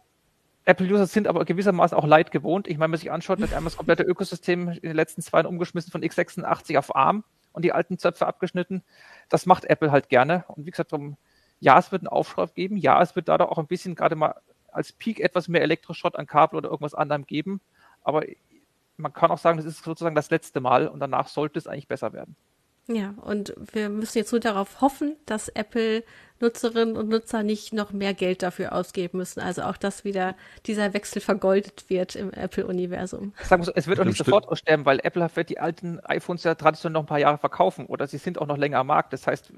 Apple-User 0.65 1.07
sind 1.07 1.27
aber 1.27 1.45
gewissermaßen 1.45 1.97
auch 1.97 2.05
Light 2.05 2.31
gewohnt. 2.31 2.67
Ich 2.67 2.73
meine, 2.73 2.85
wenn 2.85 2.91
man 2.91 2.99
sich 2.99 3.11
anschaut, 3.11 3.41
hat 3.41 3.53
einmal 3.53 3.65
das 3.65 3.77
komplette 3.77 4.03
Ökosystem 4.03 4.69
in 4.69 4.81
den 4.81 4.95
letzten 4.95 5.21
zwei 5.21 5.37
Jahren 5.37 5.47
umgeschmissen 5.47 5.91
von 5.91 6.01
x86 6.01 6.77
auf 6.77 6.93
ARM 6.93 7.23
und 7.53 7.63
die 7.63 7.71
alten 7.71 7.97
Zöpfe 7.97 8.27
abgeschnitten. 8.27 8.83
Das 9.29 9.45
macht 9.45 9.65
Apple 9.65 9.91
halt 9.91 10.09
gerne. 10.09 10.43
Und 10.49 10.65
wie 10.65 10.71
gesagt, 10.71 10.91
darum 10.91 11.15
ja, 11.59 11.77
es 11.79 11.91
wird 11.91 12.01
einen 12.01 12.07
Aufschrei 12.07 12.45
geben. 12.47 12.77
Ja, 12.77 13.01
es 13.01 13.15
wird 13.15 13.27
dadurch 13.27 13.49
auch 13.49 13.57
ein 13.57 13.67
bisschen 13.67 13.95
gerade 13.95 14.15
mal 14.15 14.35
als 14.71 14.91
Peak 14.91 15.19
etwas 15.19 15.47
mehr 15.47 15.61
Elektroschrott 15.61 16.15
an 16.15 16.27
Kabel 16.27 16.57
oder 16.57 16.69
irgendwas 16.69 16.93
anderem 16.93 17.25
geben. 17.25 17.61
Aber 18.03 18.23
man 18.97 19.13
kann 19.13 19.31
auch 19.31 19.37
sagen, 19.37 19.57
das 19.57 19.65
ist 19.65 19.83
sozusagen 19.83 20.15
das 20.15 20.29
letzte 20.29 20.59
Mal 20.59 20.87
und 20.87 20.99
danach 20.99 21.27
sollte 21.27 21.59
es 21.59 21.67
eigentlich 21.67 21.87
besser 21.87 22.13
werden. 22.13 22.35
Ja, 22.87 23.15
und 23.21 23.55
wir 23.73 23.89
müssen 23.89 24.19
jetzt 24.19 24.31
nur 24.31 24.39
darauf 24.39 24.79
hoffen, 24.79 25.15
dass 25.25 25.49
Apple-Nutzerinnen 25.49 26.95
und 26.95 27.09
Nutzer 27.09 27.41
nicht 27.41 27.73
noch 27.73 27.91
mehr 27.93 28.13
Geld 28.13 28.43
dafür 28.43 28.73
ausgeben 28.73 29.17
müssen. 29.17 29.39
Also 29.39 29.63
auch, 29.63 29.75
dass 29.75 30.03
wieder 30.03 30.35
dieser 30.67 30.93
Wechsel 30.93 31.19
vergoldet 31.19 31.85
wird 31.89 32.15
im 32.15 32.31
Apple-Universum. 32.31 33.33
Sagen 33.41 33.63
wir 33.63 33.65
so, 33.65 33.71
es 33.73 33.87
wird 33.87 33.99
auch 33.99 34.05
nicht 34.05 34.19
sofort 34.19 34.47
aussterben, 34.47 34.85
weil 34.85 34.99
Apple 35.01 35.27
wird 35.33 35.49
die 35.49 35.59
alten 35.59 35.99
iPhones 36.01 36.43
ja 36.43 36.53
traditionell 36.53 36.93
noch 36.93 37.03
ein 37.03 37.07
paar 37.07 37.17
Jahre 37.17 37.39
verkaufen 37.39 37.87
oder 37.87 38.05
sie 38.05 38.19
sind 38.19 38.37
auch 38.37 38.45
noch 38.45 38.57
länger 38.57 38.77
am 38.77 38.87
Markt. 38.87 39.13
Das 39.13 39.25
heißt, 39.25 39.51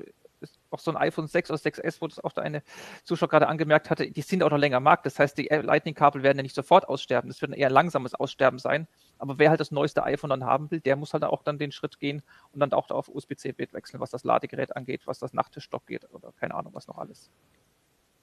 auch 0.77 0.83
so 0.83 0.91
ein 0.91 0.97
iPhone 0.97 1.27
6 1.27 1.49
oder 1.51 1.59
6S, 1.59 2.01
wo 2.01 2.07
das 2.07 2.19
auch 2.23 2.31
da 2.31 2.41
eine 2.41 2.61
Zuschauer 3.03 3.29
gerade 3.29 3.47
angemerkt 3.47 3.89
hatte, 3.89 4.09
die 4.09 4.21
sind 4.21 4.43
auch 4.43 4.49
noch 4.49 4.57
länger 4.57 4.77
am 4.77 4.83
Markt. 4.83 5.05
Das 5.05 5.19
heißt, 5.19 5.37
die 5.37 5.47
Lightning-Kabel 5.49 6.23
werden 6.23 6.37
ja 6.37 6.43
nicht 6.43 6.55
sofort 6.55 6.87
aussterben. 6.87 7.29
Das 7.29 7.41
wird 7.41 7.51
ein 7.51 7.57
eher 7.57 7.69
langsames 7.69 8.13
Aussterben 8.13 8.59
sein. 8.59 8.87
Aber 9.17 9.39
wer 9.39 9.49
halt 9.49 9.59
das 9.59 9.71
neueste 9.71 10.03
iPhone 10.03 10.29
dann 10.29 10.45
haben 10.45 10.69
will, 10.71 10.79
der 10.79 10.95
muss 10.95 11.13
halt 11.13 11.23
auch 11.23 11.43
dann 11.43 11.57
den 11.57 11.71
Schritt 11.71 11.99
gehen 11.99 12.21
und 12.51 12.59
dann 12.59 12.71
auch 12.73 12.89
auf 12.91 13.09
USB-C 13.09 13.55
wechseln, 13.57 13.99
was 13.99 14.11
das 14.11 14.23
Ladegerät 14.23 14.75
angeht, 14.75 15.01
was 15.05 15.19
das 15.19 15.33
Nachttischstock 15.33 15.87
geht 15.87 16.09
oder 16.13 16.31
keine 16.39 16.55
Ahnung, 16.55 16.73
was 16.73 16.87
noch 16.87 16.97
alles. 16.97 17.31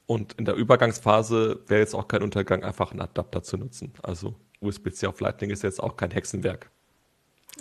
Und 0.07 0.34
in 0.34 0.44
der 0.44 0.55
Übergangsphase 0.55 1.62
wäre 1.66 1.80
jetzt 1.80 1.94
auch 1.94 2.09
kein 2.09 2.22
Untergang, 2.22 2.62
einfach 2.62 2.90
einen 2.90 3.00
Adapter 3.00 3.42
zu 3.42 3.57
nutzen. 3.57 3.92
Also 4.02 4.34
USB-C 4.61 5.07
auf 5.07 5.20
Lightning 5.20 5.50
ist 5.50 5.62
jetzt 5.62 5.82
auch 5.82 5.96
kein 5.96 6.11
Hexenwerk. 6.11 6.70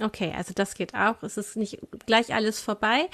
Okay, 0.02 0.34
also 0.36 0.54
das 0.56 0.74
geht 0.74 0.96
auch. 0.96 1.22
Es 1.22 1.38
ist 1.38 1.56
nicht 1.56 1.78
gleich 2.08 2.34
alles 2.34 2.60
vorbei. 2.60 3.10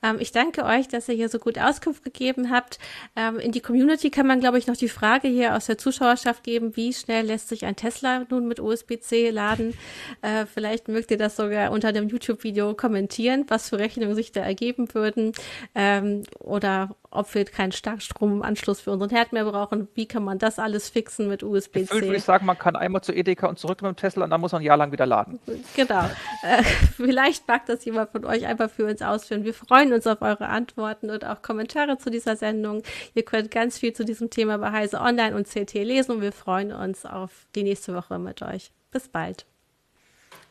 Ähm, 0.00 0.18
ich 0.20 0.30
danke 0.30 0.64
euch, 0.64 0.86
dass 0.86 1.08
ihr 1.08 1.16
hier 1.16 1.28
so 1.28 1.40
gut 1.40 1.58
Auskunft 1.58 2.04
gegeben 2.04 2.50
habt. 2.50 2.78
Ähm, 3.16 3.40
in 3.40 3.50
die 3.50 3.60
Community 3.60 4.10
kann 4.10 4.28
man, 4.28 4.38
glaube 4.38 4.56
ich, 4.56 4.68
noch 4.68 4.76
die 4.76 4.88
Frage 4.88 5.26
hier 5.26 5.56
aus 5.56 5.66
der 5.66 5.76
Zuschauerschaft 5.76 6.44
geben, 6.44 6.76
wie 6.76 6.92
schnell 6.92 7.26
lässt 7.26 7.48
sich 7.48 7.64
ein 7.64 7.74
Tesla 7.74 8.26
nun 8.30 8.46
mit 8.46 8.60
USB-C 8.60 9.30
laden? 9.30 9.74
Äh, 10.22 10.44
vielleicht 10.46 10.88
mögt 10.88 11.10
ihr 11.10 11.16
das 11.16 11.36
sogar 11.36 11.70
unter 11.70 11.92
dem 11.92 12.08
YouTube-Video 12.08 12.74
kommentieren, 12.74 13.46
was 13.48 13.70
für 13.70 13.78
Rechnungen 13.78 14.14
sich 14.14 14.32
da 14.32 14.40
ergeben 14.40 14.92
würden. 14.92 15.32
Ähm, 15.74 16.24
oder 16.40 16.94
ob 17.10 17.34
wir 17.34 17.44
keinen 17.44 17.72
Starkstromanschluss 17.72 18.80
für 18.80 18.92
unseren 18.92 19.10
Herd 19.10 19.32
mehr 19.32 19.44
brauchen. 19.44 19.88
Wie 19.94 20.06
kann 20.06 20.22
man 20.22 20.38
das 20.38 20.58
alles 20.58 20.88
fixen 20.88 21.28
mit 21.28 21.42
USB-C? 21.42 21.80
Ich 21.82 21.90
würde 21.90 22.20
sagen, 22.20 22.46
man 22.46 22.56
kann 22.56 22.76
einmal 22.76 23.02
zu 23.02 23.12
Edeka 23.12 23.48
und 23.48 23.58
zurück 23.58 23.82
mit 23.82 23.88
dem 23.90 23.96
Tesla 23.96 24.24
und 24.24 24.30
dann 24.30 24.40
muss 24.40 24.52
man 24.52 24.62
ein 24.62 24.64
Jahr 24.64 24.76
lang 24.76 24.92
wieder 24.92 25.06
laden. 25.06 25.40
Genau. 25.74 26.04
Äh, 26.42 26.62
vielleicht 26.96 27.46
mag 27.48 27.66
das 27.66 27.84
jemand 27.84 28.10
von 28.12 28.24
euch 28.24 28.46
einfach 28.46 28.70
für 28.70 28.86
uns 28.86 29.02
ausführen. 29.02 29.44
Wir 29.44 29.54
freuen 29.54 29.92
uns 29.92 30.06
auf 30.06 30.22
eure 30.22 30.48
Antworten 30.48 31.10
und 31.10 31.24
auch 31.24 31.42
Kommentare 31.42 31.98
zu 31.98 32.10
dieser 32.10 32.36
Sendung. 32.36 32.82
Ihr 33.14 33.24
könnt 33.24 33.50
ganz 33.50 33.78
viel 33.78 33.92
zu 33.92 34.04
diesem 34.04 34.30
Thema 34.30 34.58
bei 34.58 34.70
Heise 34.70 35.00
Online 35.00 35.34
und 35.34 35.48
CT 35.48 35.74
lesen 35.74 36.12
und 36.12 36.22
wir 36.22 36.32
freuen 36.32 36.72
uns 36.72 37.04
auf 37.04 37.46
die 37.54 37.64
nächste 37.64 37.94
Woche 37.94 38.18
mit 38.18 38.42
euch. 38.42 38.72
Bis 38.90 39.08
bald. 39.08 39.46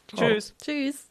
Tschüss. 0.08 0.56
Tschüss. 0.62 1.09